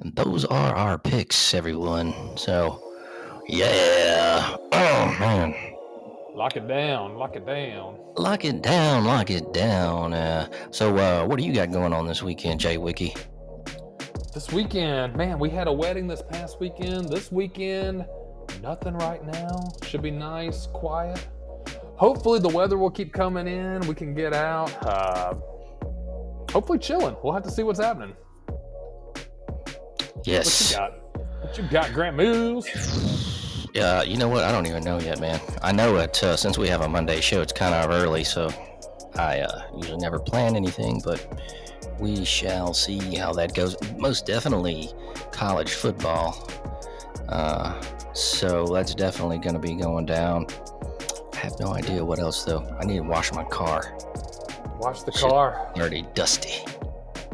And 0.00 0.14
those 0.14 0.44
are 0.44 0.74
our 0.74 0.98
picks, 0.98 1.54
everyone. 1.54 2.12
So, 2.36 2.82
yeah. 3.48 4.56
Oh, 4.72 5.16
man. 5.18 5.54
Lock 6.34 6.56
it 6.56 6.68
down. 6.68 7.16
Lock 7.16 7.34
it 7.34 7.46
down. 7.46 7.98
Lock 8.16 8.44
it 8.44 8.62
down, 8.62 9.04
lock 9.04 9.30
it 9.30 9.52
down. 9.54 10.12
Uh, 10.12 10.48
so, 10.70 10.96
uh, 10.98 11.26
what 11.26 11.38
do 11.38 11.46
you 11.46 11.52
got 11.54 11.72
going 11.72 11.94
on 11.94 12.06
this 12.06 12.22
weekend, 12.22 12.60
Jay 12.60 12.76
Wiki? 12.76 13.14
This 14.38 14.52
weekend, 14.52 15.16
man, 15.16 15.40
we 15.40 15.50
had 15.50 15.66
a 15.66 15.72
wedding 15.72 16.06
this 16.06 16.22
past 16.22 16.60
weekend. 16.60 17.08
This 17.08 17.32
weekend, 17.32 18.06
nothing 18.62 18.94
right 18.94 19.20
now. 19.26 19.68
Should 19.82 20.00
be 20.00 20.12
nice, 20.12 20.68
quiet. 20.68 21.26
Hopefully, 21.96 22.38
the 22.38 22.48
weather 22.48 22.78
will 22.78 22.88
keep 22.88 23.12
coming 23.12 23.48
in. 23.48 23.80
We 23.88 23.96
can 23.96 24.14
get 24.14 24.32
out. 24.32 24.70
Uh, 24.86 25.34
hopefully, 26.52 26.78
chilling. 26.78 27.16
We'll 27.20 27.32
have 27.32 27.42
to 27.42 27.50
see 27.50 27.64
what's 27.64 27.80
happening. 27.80 28.14
Yes. 30.22 30.70
What 30.70 30.70
you 30.70 30.76
got? 30.76 31.42
What 31.42 31.58
you 31.58 31.64
got, 31.64 31.92
Grant 31.92 32.16
Mills? 32.16 32.68
Uh, 33.76 34.02
you 34.04 34.16
know 34.16 34.28
what? 34.28 34.42
I 34.42 34.50
don't 34.50 34.66
even 34.66 34.82
know 34.82 34.98
yet, 34.98 35.20
man. 35.20 35.40
I 35.62 35.70
know 35.70 35.98
it 35.98 36.24
uh, 36.24 36.36
since 36.36 36.58
we 36.58 36.68
have 36.68 36.80
a 36.80 36.88
Monday 36.88 37.20
show. 37.20 37.42
It's 37.42 37.52
kind 37.52 37.74
of 37.74 37.90
early, 37.90 38.24
so 38.24 38.50
I 39.14 39.40
uh, 39.40 39.62
usually 39.76 39.98
never 39.98 40.18
plan 40.18 40.56
anything, 40.56 41.00
but 41.04 41.24
we 41.98 42.24
shall 42.24 42.74
see 42.74 43.16
how 43.16 43.32
that 43.34 43.54
goes. 43.54 43.76
Most 43.96 44.26
definitely 44.26 44.90
college 45.32 45.72
football. 45.72 46.48
Uh, 47.28 47.80
so 48.12 48.66
that's 48.66 48.94
definitely 48.94 49.38
going 49.38 49.54
to 49.54 49.60
be 49.60 49.74
going 49.74 50.06
down. 50.06 50.46
I 51.34 51.36
have 51.36 51.58
no 51.60 51.74
idea 51.74 52.04
what 52.04 52.18
else 52.18 52.44
though. 52.44 52.64
I 52.80 52.84
need 52.84 52.98
to 52.98 53.04
wash 53.04 53.32
my 53.32 53.44
car. 53.44 53.96
Wash 54.78 55.02
the 55.02 55.12
Shit. 55.12 55.28
car. 55.28 55.72
Already 55.76 56.04
dusty. 56.14 56.64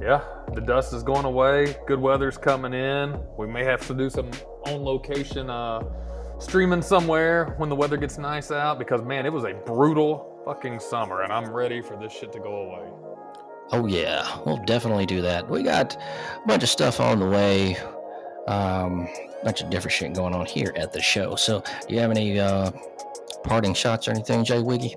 Yeah, 0.01 0.23
the 0.55 0.61
dust 0.61 0.93
is 0.93 1.03
going 1.03 1.25
away. 1.25 1.77
Good 1.87 2.01
weather's 2.01 2.37
coming 2.37 2.75
in. 2.75 3.19
We 3.39 3.47
may 3.47 3.65
have 3.65 3.87
to 3.87 3.95
do 3.95 4.11
some 4.11 4.31
on 4.67 4.83
location 4.83 5.49
uh, 5.49 5.83
streaming 6.39 6.83
somewhere 6.83 7.55
when 7.59 7.69
the 7.69 7.77
weather 7.77 7.97
gets 7.97 8.19
nice 8.19 8.51
out 8.51 8.79
because, 8.79 9.03
man, 9.03 9.25
it 9.25 9.33
was 9.33 9.45
a 9.45 9.55
brutal 9.55 10.43
fucking 10.45 10.79
summer 10.81 11.23
and 11.23 11.33
I'm 11.33 11.51
ready 11.51 11.81
for 11.81 11.97
this 11.97 12.13
shit 12.13 12.33
to 12.33 12.39
go 12.41 12.57
away. 12.57 13.14
Oh 13.73 13.87
yeah, 13.87 14.39
we'll 14.45 14.63
definitely 14.65 15.07
do 15.07 15.23
that. 15.23 15.49
We 15.49 15.63
got 15.63 15.97
a 15.97 16.47
bunch 16.47 16.63
of 16.63 16.69
stuff 16.69 17.01
on 17.01 17.19
the 17.19 17.27
way. 17.27 17.77
Um, 18.47 19.09
bunch 19.43 19.61
of 19.63 19.71
different 19.71 19.93
shit 19.93 20.15
going 20.15 20.35
on 20.35 20.47
here 20.47 20.73
at 20.77 20.93
the 20.93 21.01
show. 21.01 21.37
So, 21.37 21.63
do 21.87 21.95
you 21.95 22.01
have 22.01 22.11
any 22.11 22.39
uh, 22.41 22.71
parting 23.43 23.75
shots 23.75 24.09
or 24.09 24.13
anything, 24.13 24.45
Jay 24.45 24.61
Wiggy? 24.61 24.97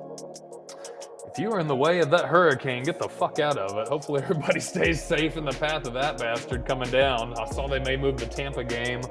If 1.28 1.38
you 1.40 1.52
are 1.52 1.60
in 1.60 1.68
the 1.68 1.76
way 1.76 2.00
of 2.00 2.10
that 2.12 2.26
hurricane, 2.26 2.84
get 2.84 2.98
the 2.98 3.08
fuck 3.08 3.40
out 3.40 3.58
of 3.58 3.78
it. 3.78 3.88
Hopefully, 3.90 4.22
everybody 4.24 4.60
stays 4.62 5.04
safe 5.04 5.38
in 5.38 5.46
the 5.46 5.52
path 5.52 5.86
of 5.86 5.94
that 5.94 6.18
bastard 6.18 6.66
coming 6.66 6.90
down. 6.90 7.34
I 7.38 7.46
saw 7.52 7.68
they 7.68 7.80
may 7.80 7.96
move 7.96 8.18
the 8.18 8.26
Tampa 8.26 8.64
game 8.64 9.02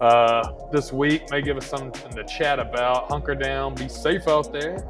uh, 0.00 0.52
this 0.72 0.92
week. 0.92 1.30
May 1.30 1.40
give 1.40 1.56
us 1.56 1.66
something 1.66 2.12
to 2.12 2.24
chat 2.24 2.58
about. 2.58 3.10
Hunker 3.10 3.34
down, 3.34 3.74
be 3.74 3.88
safe 3.88 4.26
out 4.26 4.52
there. 4.52 4.84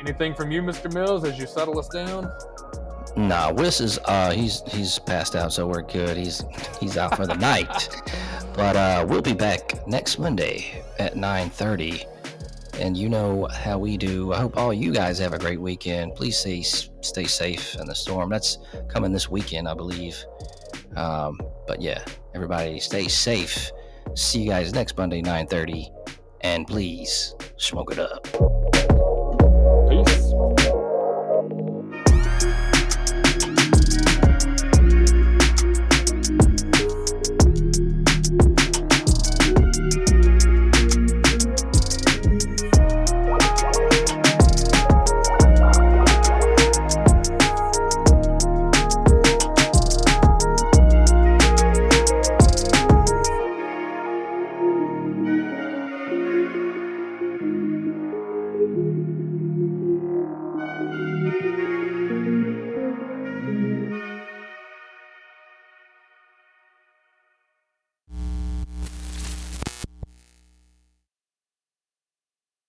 Anything 0.00 0.34
from 0.34 0.50
you, 0.50 0.62
Mr. 0.62 0.92
Mills, 0.92 1.24
as 1.24 1.38
you 1.38 1.46
settle 1.46 1.78
us 1.78 1.88
down? 1.88 2.32
Nah, 3.16 3.52
Wiss 3.52 3.80
is 3.80 3.98
uh, 4.06 4.30
he's 4.32 4.62
he's 4.68 4.98
passed 4.98 5.36
out, 5.36 5.52
so 5.52 5.66
we're 5.66 5.82
good. 5.82 6.16
He's 6.16 6.44
he's 6.80 6.96
out 6.96 7.16
for 7.16 7.26
the 7.26 7.34
night. 7.52 7.88
But 8.54 8.76
uh, 8.76 9.06
we'll 9.08 9.22
be 9.22 9.34
back 9.34 9.86
next 9.86 10.18
Monday 10.18 10.82
at 10.98 11.14
9:30. 11.14 12.06
And 12.80 12.96
you 12.96 13.10
know 13.10 13.46
how 13.52 13.78
we 13.78 13.98
do. 13.98 14.32
I 14.32 14.38
hope 14.38 14.56
all 14.56 14.72
you 14.72 14.92
guys 14.92 15.18
have 15.18 15.34
a 15.34 15.38
great 15.38 15.60
weekend. 15.60 16.14
Please 16.14 16.38
stay 16.38 16.62
stay 16.62 17.24
safe 17.24 17.74
in 17.76 17.86
the 17.86 17.94
storm. 17.94 18.30
That's 18.30 18.58
coming 18.88 19.12
this 19.12 19.28
weekend, 19.28 19.68
I 19.68 19.74
believe. 19.74 20.16
Um, 20.96 21.38
but 21.66 21.82
yeah, 21.82 22.02
everybody 22.34 22.80
stay 22.80 23.08
safe. 23.08 23.70
See 24.14 24.42
you 24.42 24.50
guys 24.50 24.72
next 24.72 24.96
Monday 24.96 25.20
9:30. 25.20 25.90
And 26.40 26.66
please 26.66 27.34
smoke 27.56 27.92
it 27.92 27.98
up. 27.98 28.24
Peace. 29.88 30.61